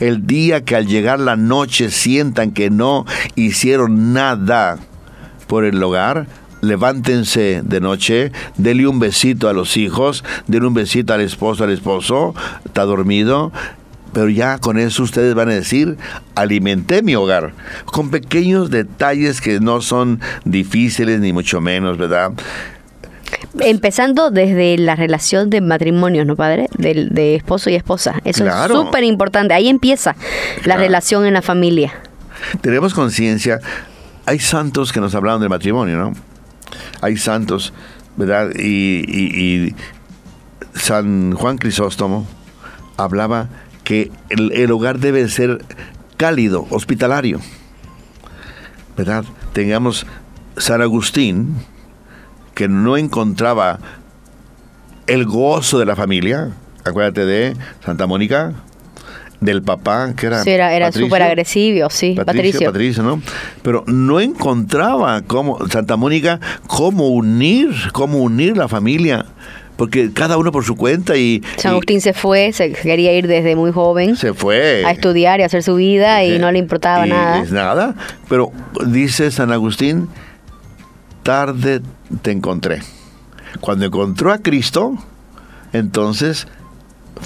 El 0.00 0.26
día 0.26 0.64
que 0.64 0.74
al 0.74 0.86
llegar 0.86 1.20
la 1.20 1.36
noche 1.36 1.90
sientan 1.90 2.50
que 2.50 2.70
no 2.70 3.04
hicieron 3.36 4.12
nada 4.12 4.78
por 5.46 5.64
el 5.64 5.80
hogar, 5.80 6.26
levántense 6.60 7.62
de 7.64 7.80
noche, 7.80 8.32
denle 8.56 8.88
un 8.88 8.98
besito 8.98 9.48
a 9.48 9.52
los 9.52 9.76
hijos, 9.76 10.24
denle 10.46 10.68
un 10.68 10.74
besito 10.74 11.14
al 11.14 11.20
esposo, 11.20 11.64
al 11.64 11.70
esposo, 11.70 12.34
está 12.64 12.84
dormido, 12.84 13.52
pero 14.18 14.30
ya 14.30 14.58
con 14.58 14.80
eso 14.80 15.04
ustedes 15.04 15.32
van 15.36 15.48
a 15.48 15.52
decir, 15.54 15.96
alimenté 16.34 17.02
mi 17.04 17.14
hogar, 17.14 17.52
con 17.84 18.10
pequeños 18.10 18.68
detalles 18.68 19.40
que 19.40 19.60
no 19.60 19.80
son 19.80 20.18
difíciles 20.44 21.20
ni 21.20 21.32
mucho 21.32 21.60
menos, 21.60 21.98
¿verdad? 21.98 22.32
Empezando 23.60 24.32
desde 24.32 24.76
la 24.76 24.96
relación 24.96 25.50
de 25.50 25.60
matrimonio, 25.60 26.24
¿no, 26.24 26.34
padre? 26.34 26.66
De, 26.76 27.06
de 27.12 27.36
esposo 27.36 27.70
y 27.70 27.76
esposa. 27.76 28.20
Eso 28.24 28.42
Claro. 28.42 28.74
es 28.74 28.80
súper 28.80 29.04
importante. 29.04 29.54
Ahí 29.54 29.68
empieza 29.68 30.16
la 30.56 30.62
Claro. 30.64 30.80
relación 30.80 31.24
en 31.24 31.34
la 31.34 31.42
familia. 31.42 31.92
Tenemos 32.60 32.94
conciencia. 32.94 33.60
Hay 34.26 34.40
santos 34.40 34.92
que 34.92 34.98
nos 35.00 35.14
hablaron 35.14 35.40
del 35.40 35.50
matrimonio, 35.50 35.96
¿no? 35.96 36.12
Hay 37.02 37.16
santos, 37.18 37.72
¿verdad? 38.16 38.50
Y, 38.58 39.04
y- 39.06 39.66
y 39.68 39.74
San 40.74 41.34
Juan 41.34 41.56
Crisóstomo 41.58 42.26
hablaba 42.96 43.46
que 43.88 44.10
el, 44.28 44.52
el 44.52 44.70
hogar 44.70 44.98
debe 44.98 45.26
ser 45.30 45.64
cálido, 46.18 46.66
hospitalario, 46.68 47.40
¿verdad? 48.98 49.24
Tengamos 49.54 50.04
San 50.58 50.82
Agustín, 50.82 51.54
que 52.52 52.68
no 52.68 52.98
encontraba 52.98 53.78
el 55.06 55.24
gozo 55.24 55.78
de 55.78 55.86
la 55.86 55.96
familia. 55.96 56.50
Acuérdate 56.84 57.24
de 57.24 57.56
Santa 57.82 58.06
Mónica, 58.06 58.52
del 59.40 59.62
papá, 59.62 60.12
que 60.14 60.26
era. 60.26 60.44
Sí, 60.44 60.50
era, 60.50 60.92
súper 60.92 61.22
agresivo, 61.22 61.88
sí, 61.88 62.12
Patricio, 62.14 62.26
Patricio. 62.26 62.72
Patricio, 62.72 63.02
¿no? 63.04 63.22
Pero 63.62 63.84
no 63.86 64.20
encontraba 64.20 65.22
cómo, 65.22 65.66
Santa 65.70 65.96
Mónica, 65.96 66.40
cómo 66.66 67.08
unir, 67.08 67.70
cómo 67.94 68.18
unir 68.18 68.54
la 68.54 68.68
familia, 68.68 69.24
porque 69.78 70.12
cada 70.12 70.36
uno 70.36 70.50
por 70.50 70.64
su 70.64 70.76
cuenta 70.76 71.16
y, 71.16 71.40
San 71.56 71.70
y 71.70 71.74
Agustín 71.74 72.00
se 72.00 72.12
fue, 72.12 72.52
se 72.52 72.72
quería 72.72 73.12
ir 73.16 73.28
desde 73.28 73.54
muy 73.54 73.70
joven 73.70 74.16
se 74.16 74.34
fue 74.34 74.84
a 74.84 74.90
estudiar 74.90 75.38
y 75.38 75.44
a 75.44 75.46
hacer 75.46 75.62
su 75.62 75.76
vida 75.76 76.24
y 76.24 76.38
no 76.40 76.50
le 76.50 76.58
importaba 76.58 77.06
Y 77.06 77.10
nada. 77.10 77.40
es 77.40 77.52
nada. 77.52 77.94
Pero 78.28 78.50
dice 78.88 79.30
San 79.30 79.52
Agustín, 79.52 80.08
tarde 81.22 81.80
te 82.22 82.32
encontré. 82.32 82.80
Cuando 83.60 83.86
encontró 83.86 84.32
a 84.32 84.38
Cristo, 84.38 84.98
entonces 85.72 86.48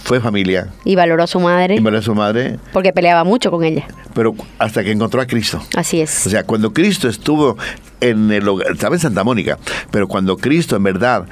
fue 0.04 0.20
familia. 0.20 0.68
Y 0.84 0.94
valoró 0.94 1.22
a 1.22 1.26
su 1.26 1.40
madre 1.40 1.76
Y 1.76 1.80
María 1.80 2.02
su 2.02 2.14
madre, 2.14 2.58
porque 2.74 2.92
peleaba 2.92 3.24
mucho 3.24 3.50
con 3.50 3.64
ella. 3.64 3.86
pero 4.14 4.34
hasta 4.58 4.84
que 4.84 4.90
encontró 4.90 5.22
a 5.22 5.26
Cristo. 5.26 5.62
Así 5.74 6.02
es. 6.02 6.26
O 6.26 6.30
sea, 6.30 6.44
cuando 6.44 6.72
Cristo 6.74 7.08
estuvo 7.08 7.56
en 8.00 8.30
el 8.30 8.46
hogar, 8.46 8.72
estaba 8.72 8.94
en 8.94 9.00
Santa 9.00 9.24
Mónica, 9.24 9.58
pero 9.90 10.06
cuando 10.06 10.36
Cristo 10.36 10.76
en 10.76 10.82
verdad, 10.82 11.24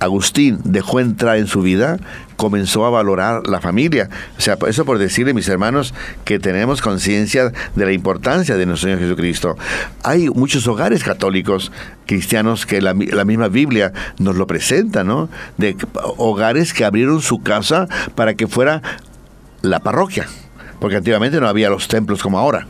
Agustín 0.00 0.60
dejó 0.64 1.00
entrar 1.00 1.38
en 1.38 1.46
su 1.46 1.62
vida, 1.62 1.98
comenzó 2.36 2.84
a 2.84 2.90
valorar 2.90 3.46
la 3.46 3.60
familia. 3.60 4.10
O 4.36 4.40
sea, 4.40 4.58
eso 4.66 4.84
por 4.84 4.98
decirle, 4.98 5.34
mis 5.34 5.48
hermanos, 5.48 5.94
que 6.24 6.38
tenemos 6.38 6.82
conciencia 6.82 7.52
de 7.74 7.84
la 7.84 7.92
importancia 7.92 8.56
de 8.56 8.66
nuestro 8.66 8.88
Señor 8.88 9.00
Jesucristo. 9.00 9.56
Hay 10.02 10.28
muchos 10.30 10.66
hogares 10.66 11.04
católicos 11.04 11.72
cristianos 12.06 12.66
que 12.66 12.82
la, 12.82 12.94
la 12.94 13.24
misma 13.24 13.48
Biblia 13.48 13.92
nos 14.18 14.36
lo 14.36 14.46
presenta, 14.46 15.04
¿no? 15.04 15.28
De 15.56 15.76
hogares 16.16 16.74
que 16.74 16.84
abrieron 16.84 17.22
su 17.22 17.42
casa 17.42 17.88
para 18.14 18.34
que 18.34 18.46
fuera 18.46 18.82
la 19.62 19.80
parroquia, 19.80 20.26
porque 20.80 20.96
antiguamente 20.96 21.40
no 21.40 21.48
había 21.48 21.70
los 21.70 21.88
templos 21.88 22.22
como 22.22 22.38
ahora. 22.38 22.66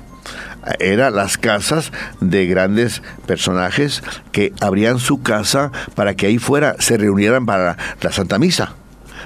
Eran 0.79 1.15
las 1.15 1.37
casas 1.39 1.93
de 2.21 2.47
grandes 2.47 3.03
personajes 3.27 4.03
que 4.33 4.53
abrían 4.61 4.99
su 4.99 5.23
casa 5.23 5.73
para 5.95 6.15
que 6.15 6.27
ahí 6.27 6.39
fuera 6.39 6.77
se 6.79 6.97
reunieran 6.97 7.47
para 7.47 7.77
la 8.01 8.13
Santa 8.13 8.39
Misa, 8.39 8.75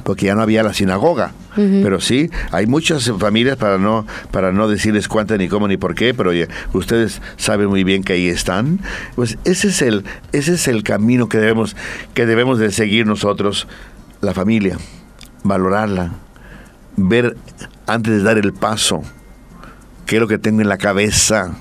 porque 0.02 0.26
ya 0.26 0.34
no 0.34 0.42
había 0.42 0.62
la 0.62 0.74
sinagoga. 0.74 1.32
Pero 1.56 2.00
sí, 2.00 2.30
hay 2.52 2.68
muchas 2.68 3.10
familias 3.18 3.56
para 3.56 3.78
no 3.78 4.06
para 4.30 4.52
no 4.52 4.68
decirles 4.68 5.08
cuántas 5.08 5.38
ni 5.38 5.48
cómo 5.48 5.66
ni 5.66 5.76
por 5.76 5.96
qué, 5.96 6.14
pero 6.14 6.32
ya 6.32 6.46
ustedes 6.72 7.20
saben 7.36 7.66
muy 7.66 7.82
bien 7.82 8.04
que 8.04 8.12
ahí 8.12 8.28
están. 8.28 8.78
Pues 9.16 9.38
ese 9.44 9.68
es 9.68 9.82
el 9.82 10.04
ese 10.30 10.54
es 10.54 10.68
el 10.68 10.84
camino 10.84 11.28
que 11.28 11.38
debemos 11.38 11.74
que 12.14 12.26
debemos 12.26 12.60
de 12.60 12.70
seguir 12.70 13.06
nosotros, 13.06 13.66
la 14.20 14.34
familia, 14.34 14.78
valorarla, 15.42 16.12
ver 16.96 17.36
antes 17.88 18.12
de 18.12 18.22
dar 18.22 18.38
el 18.38 18.52
paso 18.52 19.02
qué 20.08 20.16
es 20.16 20.20
lo 20.20 20.26
que 20.26 20.38
tengo 20.38 20.62
en 20.62 20.70
la 20.70 20.78
cabeza, 20.78 21.54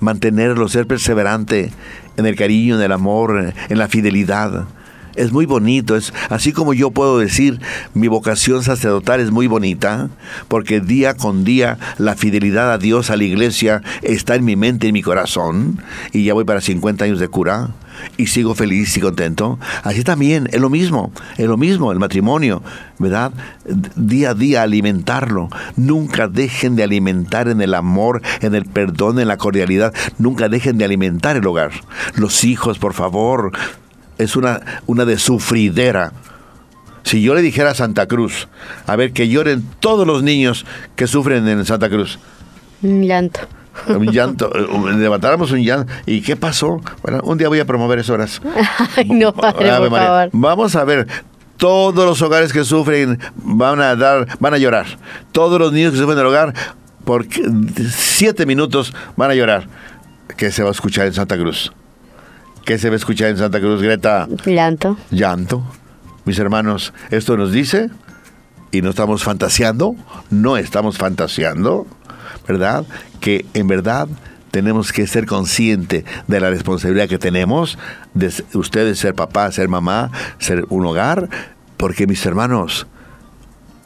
mantenerlo, 0.00 0.68
ser 0.68 0.88
perseverante 0.88 1.70
en 2.16 2.26
el 2.26 2.34
cariño, 2.34 2.74
en 2.74 2.82
el 2.82 2.90
amor, 2.90 3.54
en 3.68 3.78
la 3.78 3.86
fidelidad. 3.86 4.66
Es 5.14 5.32
muy 5.32 5.46
bonito, 5.46 5.96
es 5.96 6.12
así 6.28 6.52
como 6.52 6.74
yo 6.74 6.90
puedo 6.90 7.18
decir, 7.18 7.60
mi 7.94 8.08
vocación 8.08 8.62
sacerdotal 8.62 9.20
es 9.20 9.30
muy 9.30 9.46
bonita, 9.46 10.10
porque 10.48 10.80
día 10.80 11.14
con 11.14 11.44
día 11.44 11.78
la 11.98 12.16
fidelidad 12.16 12.72
a 12.72 12.78
Dios, 12.78 13.10
a 13.10 13.16
la 13.16 13.24
iglesia, 13.24 13.82
está 14.02 14.34
en 14.34 14.44
mi 14.44 14.56
mente, 14.56 14.88
en 14.88 14.94
mi 14.94 15.02
corazón, 15.02 15.80
y 16.12 16.24
ya 16.24 16.34
voy 16.34 16.44
para 16.44 16.60
50 16.60 17.04
años 17.04 17.20
de 17.20 17.28
cura, 17.28 17.70
y 18.16 18.26
sigo 18.26 18.54
feliz 18.54 18.96
y 18.96 19.00
contento. 19.00 19.58
Así 19.82 20.04
también, 20.04 20.48
es 20.52 20.60
lo 20.60 20.70
mismo, 20.70 21.12
es 21.36 21.46
lo 21.46 21.56
mismo 21.56 21.92
el 21.92 21.98
matrimonio, 21.98 22.62
¿verdad? 22.98 23.32
Día 23.96 24.30
a 24.30 24.34
día 24.34 24.62
alimentarlo. 24.62 25.48
Nunca 25.76 26.28
dejen 26.28 26.76
de 26.76 26.82
alimentar 26.82 27.48
en 27.48 27.60
el 27.60 27.74
amor, 27.74 28.22
en 28.40 28.54
el 28.54 28.64
perdón, 28.64 29.18
en 29.20 29.28
la 29.28 29.36
cordialidad. 29.36 29.94
Nunca 30.18 30.48
dejen 30.48 30.78
de 30.78 30.84
alimentar 30.84 31.36
el 31.36 31.46
hogar. 31.46 31.70
Los 32.16 32.44
hijos, 32.44 32.78
por 32.78 32.94
favor, 32.94 33.52
es 34.18 34.36
una, 34.36 34.60
una 34.86 35.04
de 35.04 35.18
sufridera. 35.18 36.12
Si 37.02 37.20
yo 37.22 37.34
le 37.34 37.42
dijera 37.42 37.70
a 37.70 37.74
Santa 37.74 38.06
Cruz, 38.06 38.48
a 38.86 38.96
ver, 38.96 39.12
que 39.12 39.28
lloren 39.28 39.62
todos 39.80 40.06
los 40.06 40.22
niños 40.22 40.64
que 40.96 41.06
sufren 41.06 41.46
en 41.48 41.64
Santa 41.66 41.88
Cruz, 41.90 42.18
Un 42.82 43.02
llanto. 43.02 43.40
un 43.88 44.06
llanto, 44.10 44.50
eh, 44.54 44.94
levantáramos 44.96 45.50
un 45.52 45.62
llanto. 45.62 45.92
¿Y 46.06 46.22
qué 46.22 46.36
pasó? 46.36 46.80
Bueno, 47.02 47.20
un 47.24 47.36
día 47.36 47.48
voy 47.48 47.60
a 47.60 47.66
promover 47.66 47.98
eso, 47.98 48.14
horas. 48.14 48.40
Ay, 48.96 49.08
no, 49.10 49.34
padre, 49.34 49.70
por 49.76 49.90
favor. 49.90 50.30
Vamos 50.32 50.76
a 50.76 50.84
ver. 50.84 51.06
Todos 51.56 52.04
los 52.04 52.20
hogares 52.22 52.52
que 52.52 52.64
sufren 52.64 53.18
van 53.36 53.80
a 53.80 53.94
dar, 53.96 54.26
van 54.40 54.54
a 54.54 54.58
llorar. 54.58 54.86
Todos 55.30 55.58
los 55.60 55.72
niños 55.72 55.92
que 55.92 55.98
sufren 55.98 56.16
del 56.16 56.26
hogar, 56.26 56.52
por 57.04 57.26
siete 57.90 58.46
minutos 58.46 58.94
van 59.16 59.30
a 59.30 59.34
llorar. 59.34 59.68
¿Qué 60.36 60.50
se 60.50 60.62
va 60.62 60.70
a 60.70 60.72
escuchar 60.72 61.06
en 61.06 61.12
Santa 61.12 61.36
Cruz? 61.36 61.70
¿Qué 62.64 62.78
se 62.78 62.88
va 62.88 62.94
a 62.94 62.96
escuchar 62.96 63.28
en 63.28 63.36
Santa 63.36 63.60
Cruz, 63.60 63.82
Greta? 63.82 64.26
Llanto. 64.46 64.96
Llanto. 65.10 65.62
Mis 66.24 66.38
hermanos, 66.38 66.94
esto 67.10 67.36
nos 67.36 67.52
dice, 67.52 67.90
y 68.70 68.80
no 68.80 68.88
estamos 68.88 69.22
fantaseando, 69.22 69.94
no 70.30 70.56
estamos 70.56 70.96
fantaseando, 70.96 71.86
¿verdad? 72.48 72.86
Que 73.20 73.44
en 73.52 73.66
verdad 73.68 74.08
tenemos 74.50 74.92
que 74.92 75.06
ser 75.06 75.26
conscientes 75.26 76.04
de 76.26 76.40
la 76.40 76.48
responsabilidad 76.48 77.06
que 77.06 77.18
tenemos 77.18 77.76
de 78.14 78.32
ustedes 78.54 78.98
ser 78.98 79.14
papá, 79.14 79.52
ser 79.52 79.68
mamá, 79.68 80.10
ser 80.38 80.64
un 80.70 80.86
hogar, 80.86 81.28
porque 81.76 82.06
mis 82.06 82.24
hermanos, 82.24 82.86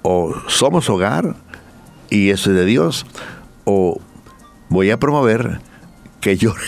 o 0.02 0.34
somos 0.46 0.88
hogar 0.88 1.34
y 2.10 2.30
eso 2.30 2.50
es 2.50 2.56
de 2.56 2.64
Dios, 2.64 3.06
o 3.64 4.00
voy 4.68 4.90
a 4.90 4.98
promover 4.98 5.60
que 6.20 6.36
llore. 6.36 6.62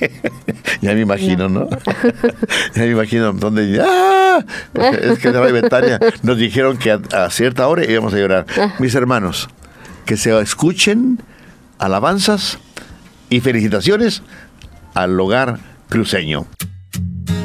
ya 0.80 0.94
me 0.94 1.00
imagino, 1.00 1.48
¿no? 1.48 1.68
ya 1.70 1.78
me 2.82 2.90
imagino 2.90 3.32
donde 3.32 3.80
¡Ah! 3.82 4.44
es 5.00 5.18
que 5.18 5.28
en 5.28 5.34
Radio 5.34 5.54
Betania 5.54 6.00
nos 6.22 6.38
dijeron 6.38 6.78
que 6.78 6.90
a, 6.90 7.00
a 7.12 7.30
cierta 7.30 7.68
hora 7.68 7.84
íbamos 7.84 8.14
a 8.14 8.18
llorar. 8.18 8.46
Mis 8.78 8.94
hermanos, 8.94 9.48
que 10.06 10.16
se 10.16 10.38
escuchen 10.40 11.20
alabanzas 11.78 12.58
y 13.30 13.40
felicitaciones 13.40 14.22
al 14.94 15.18
hogar 15.18 15.58
cruceño. 15.88 16.46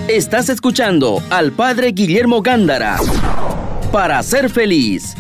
Estás 0.07 0.49
escuchando 0.49 1.21
al 1.29 1.51
Padre 1.51 1.91
Guillermo 1.91 2.41
Gándara. 2.41 2.97
Para 3.91 4.21
ser 4.23 4.49
feliz. 4.49 5.15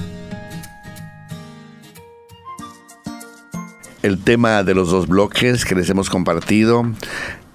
El 4.01 4.19
tema 4.19 4.63
de 4.63 4.73
los 4.73 4.91
dos 4.91 5.07
bloques 5.07 5.65
que 5.65 5.75
les 5.75 5.89
hemos 5.89 6.09
compartido. 6.09 6.85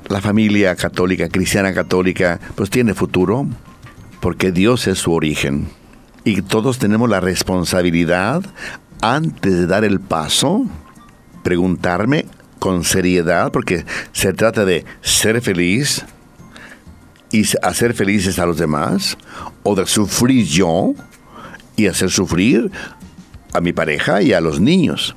La 0.08 0.20
familia 0.20 0.76
católica, 0.76 1.28
cristiana 1.28 1.72
católica, 1.72 2.38
pues 2.54 2.68
tiene 2.68 2.92
futuro, 2.92 3.46
porque 4.20 4.52
Dios 4.52 4.86
es 4.86 4.98
su 4.98 5.12
origen. 5.12 5.68
Y 6.24 6.42
todos 6.42 6.78
tenemos 6.78 7.08
la 7.08 7.20
responsabilidad, 7.20 8.42
antes 9.00 9.52
de 9.52 9.66
dar 9.66 9.84
el 9.84 10.00
paso, 10.00 10.66
preguntarme 11.42 12.26
con 12.58 12.84
seriedad, 12.84 13.50
porque 13.52 13.84
se 14.12 14.32
trata 14.32 14.64
de 14.64 14.84
ser 15.00 15.40
feliz 15.40 16.04
y 17.30 17.44
hacer 17.62 17.94
felices 17.94 18.38
a 18.38 18.46
los 18.46 18.58
demás, 18.58 19.16
o 19.62 19.74
de 19.74 19.86
sufrir 19.86 20.46
yo 20.46 20.94
y 21.76 21.86
hacer 21.86 22.10
sufrir 22.10 22.70
a 23.52 23.60
mi 23.60 23.72
pareja 23.72 24.22
y 24.22 24.32
a 24.32 24.40
los 24.40 24.60
niños. 24.60 25.16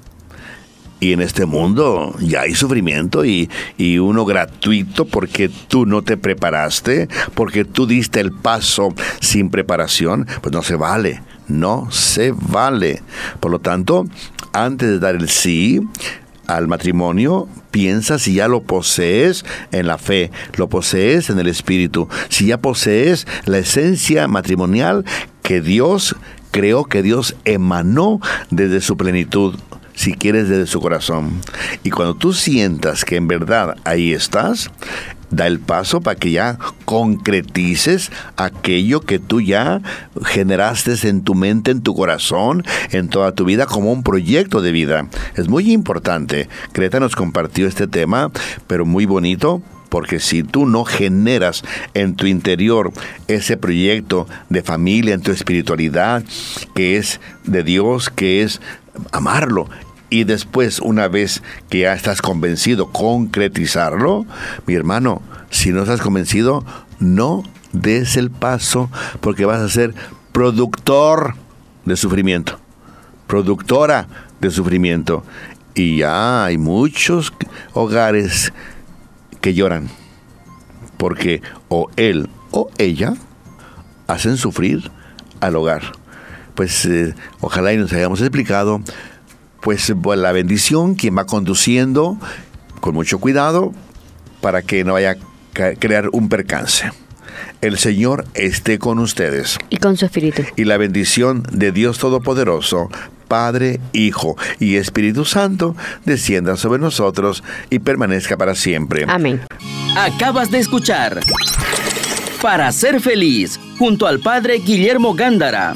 Y 0.99 1.13
en 1.13 1.21
este 1.21 1.45
mundo 1.45 2.15
ya 2.19 2.41
hay 2.41 2.55
sufrimiento 2.55 3.23
y, 3.23 3.49
y, 3.77 3.99
uno 3.99 4.25
gratuito 4.25 5.05
porque 5.05 5.49
tú 5.49 5.85
no 5.85 6.01
te 6.01 6.17
preparaste, 6.17 7.07
porque 7.35 7.65
tú 7.65 7.85
diste 7.85 8.19
el 8.19 8.31
paso 8.31 8.93
sin 9.19 9.49
preparación, 9.49 10.27
pues 10.41 10.53
no 10.53 10.63
se 10.63 10.75
vale, 10.75 11.21
no 11.47 11.89
se 11.91 12.31
vale. 12.31 13.03
Por 13.39 13.51
lo 13.51 13.59
tanto, 13.59 14.05
antes 14.53 14.89
de 14.89 14.99
dar 14.99 15.15
el 15.15 15.29
sí, 15.29 15.81
al 16.47 16.67
matrimonio, 16.67 17.47
piensa 17.71 18.17
si 18.17 18.33
ya 18.33 18.47
lo 18.47 18.63
posees 18.63 19.45
en 19.71 19.85
la 19.85 19.97
fe, 19.97 20.31
lo 20.55 20.67
posees 20.67 21.29
en 21.29 21.37
el 21.39 21.47
espíritu, 21.47 22.07
si 22.29 22.47
ya 22.47 22.57
posees 22.57 23.27
la 23.45 23.59
esencia 23.59 24.27
matrimonial 24.27 25.05
que 25.43 25.61
Dios 25.61 26.15
creó, 26.51 26.85
que 26.85 27.03
Dios 27.03 27.35
emanó 27.45 28.19
desde 28.49 28.81
su 28.81 28.97
plenitud 28.97 29.55
si 29.97 30.13
quieres 30.13 30.47
desde 30.47 30.67
su 30.67 30.79
corazón. 30.79 31.41
Y 31.83 31.89
cuando 31.89 32.15
tú 32.15 32.31
sientas 32.31 33.03
que 33.03 33.15
en 33.15 33.27
verdad 33.27 33.75
ahí 33.83 34.13
estás, 34.13 34.69
da 35.31 35.47
el 35.47 35.59
paso 35.59 36.01
para 36.01 36.15
que 36.15 36.31
ya 36.31 36.57
concretices 36.85 38.11
aquello 38.37 39.01
que 39.01 39.19
tú 39.19 39.41
ya 39.41 39.81
generaste 40.23 40.95
en 41.09 41.23
tu 41.23 41.33
mente, 41.35 41.71
en 41.71 41.81
tu 41.81 41.95
corazón, 41.95 42.63
en 42.91 43.09
toda 43.09 43.33
tu 43.33 43.43
vida 43.43 43.65
como 43.65 43.91
un 43.91 44.03
proyecto 44.03 44.61
de 44.61 44.71
vida. 44.71 45.07
Es 45.35 45.49
muy 45.49 45.73
importante. 45.73 46.47
Creta 46.71 46.99
nos 46.99 47.15
compartió 47.15 47.67
este 47.67 47.87
tema, 47.87 48.31
pero 48.67 48.85
muy 48.85 49.05
bonito 49.05 49.63
porque 49.89 50.19
si 50.19 50.43
tú 50.43 50.65
no 50.65 50.83
generas 50.85 51.63
en 51.93 52.15
tu 52.15 52.27
interior 52.27 52.91
ese 53.27 53.57
proyecto 53.57 54.27
de 54.49 54.61
familia, 54.61 55.15
en 55.15 55.21
tu 55.21 55.31
espiritualidad, 55.31 56.23
que 56.75 56.97
es 56.97 57.19
de 57.45 57.63
Dios, 57.63 58.09
que 58.09 58.43
es 58.43 58.61
amarlo, 59.11 59.69
y 60.09 60.23
después, 60.23 60.79
una 60.79 61.07
vez 61.07 61.43
que 61.69 61.79
ya 61.79 61.93
estás 61.93 62.21
convencido, 62.21 62.91
concretizarlo, 62.91 64.25
mi 64.65 64.73
hermano, 64.73 65.21
si 65.49 65.71
no 65.71 65.81
estás 65.81 66.01
convencido, 66.01 66.65
no 66.99 67.43
des 67.73 68.17
el 68.17 68.31
paso 68.31 68.89
porque 69.19 69.45
vas 69.45 69.59
a 69.59 69.69
ser 69.69 69.93
productor 70.31 71.35
de 71.85 71.97
sufrimiento, 71.97 72.59
productora 73.27 74.07
de 74.39 74.51
sufrimiento. 74.51 75.23
Y 75.73 75.97
ya 75.97 76.45
hay 76.45 76.57
muchos 76.57 77.33
hogares 77.73 78.53
que 79.41 79.53
lloran 79.53 79.89
porque 80.97 81.41
o 81.69 81.89
él 81.95 82.29
o 82.51 82.69
ella 82.77 83.13
hacen 84.07 84.37
sufrir 84.37 84.89
al 85.39 85.55
hogar. 85.55 85.83
Pues 86.55 86.85
eh, 86.85 87.13
ojalá 87.39 87.73
y 87.73 87.77
nos 87.77 87.93
hayamos 87.93 88.21
explicado 88.21 88.81
pues 89.61 89.91
la 90.05 90.31
bendición, 90.31 90.95
quien 90.95 91.17
va 91.17 91.25
conduciendo 91.25 92.17
con 92.79 92.93
mucho 92.93 93.19
cuidado 93.19 93.73
para 94.41 94.61
que 94.61 94.83
no 94.83 94.93
vaya 94.93 95.17
a 95.55 95.73
crear 95.75 96.09
un 96.11 96.29
percance. 96.29 96.91
El 97.61 97.77
Señor 97.77 98.25
esté 98.33 98.79
con 98.79 98.99
ustedes. 98.99 99.57
Y 99.69 99.77
con 99.77 99.97
su 99.97 100.05
Espíritu. 100.05 100.43
Y 100.55 100.65
la 100.65 100.77
bendición 100.77 101.43
de 101.51 101.71
Dios 101.71 101.97
Todopoderoso, 101.97 102.89
Padre, 103.27 103.79
Hijo 103.93 104.37
y 104.59 104.75
Espíritu 104.75 105.25
Santo, 105.25 105.75
descienda 106.05 106.55
sobre 106.55 106.79
nosotros 106.79 107.43
y 107.69 107.79
permanezca 107.79 108.37
para 108.37 108.55
siempre. 108.55 109.05
Amén. 109.07 109.41
Acabas 109.97 110.51
de 110.51 110.59
escuchar 110.59 111.19
Para 112.41 112.71
ser 112.71 113.01
feliz, 113.01 113.59
junto 113.79 114.05
al 114.05 114.19
Padre 114.19 114.59
Guillermo 114.59 115.13
Gándara. 115.13 115.73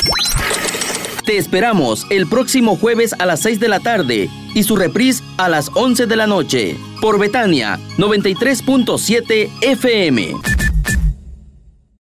Te 1.26 1.38
esperamos 1.38 2.07
el 2.09 2.28
próximo 2.28 2.76
jueves 2.76 3.13
a 3.19 3.26
las 3.26 3.41
6 3.41 3.59
de 3.59 3.67
la 3.67 3.80
tarde 3.80 4.30
y 4.55 4.63
su 4.63 4.76
reprise 4.76 5.24
a 5.38 5.49
las 5.49 5.69
11 5.76 6.07
de 6.07 6.15
la 6.15 6.26
noche 6.26 6.78
por 6.99 7.19
Betania 7.19 7.80
93.7 7.97 9.49
FM. 9.61 10.70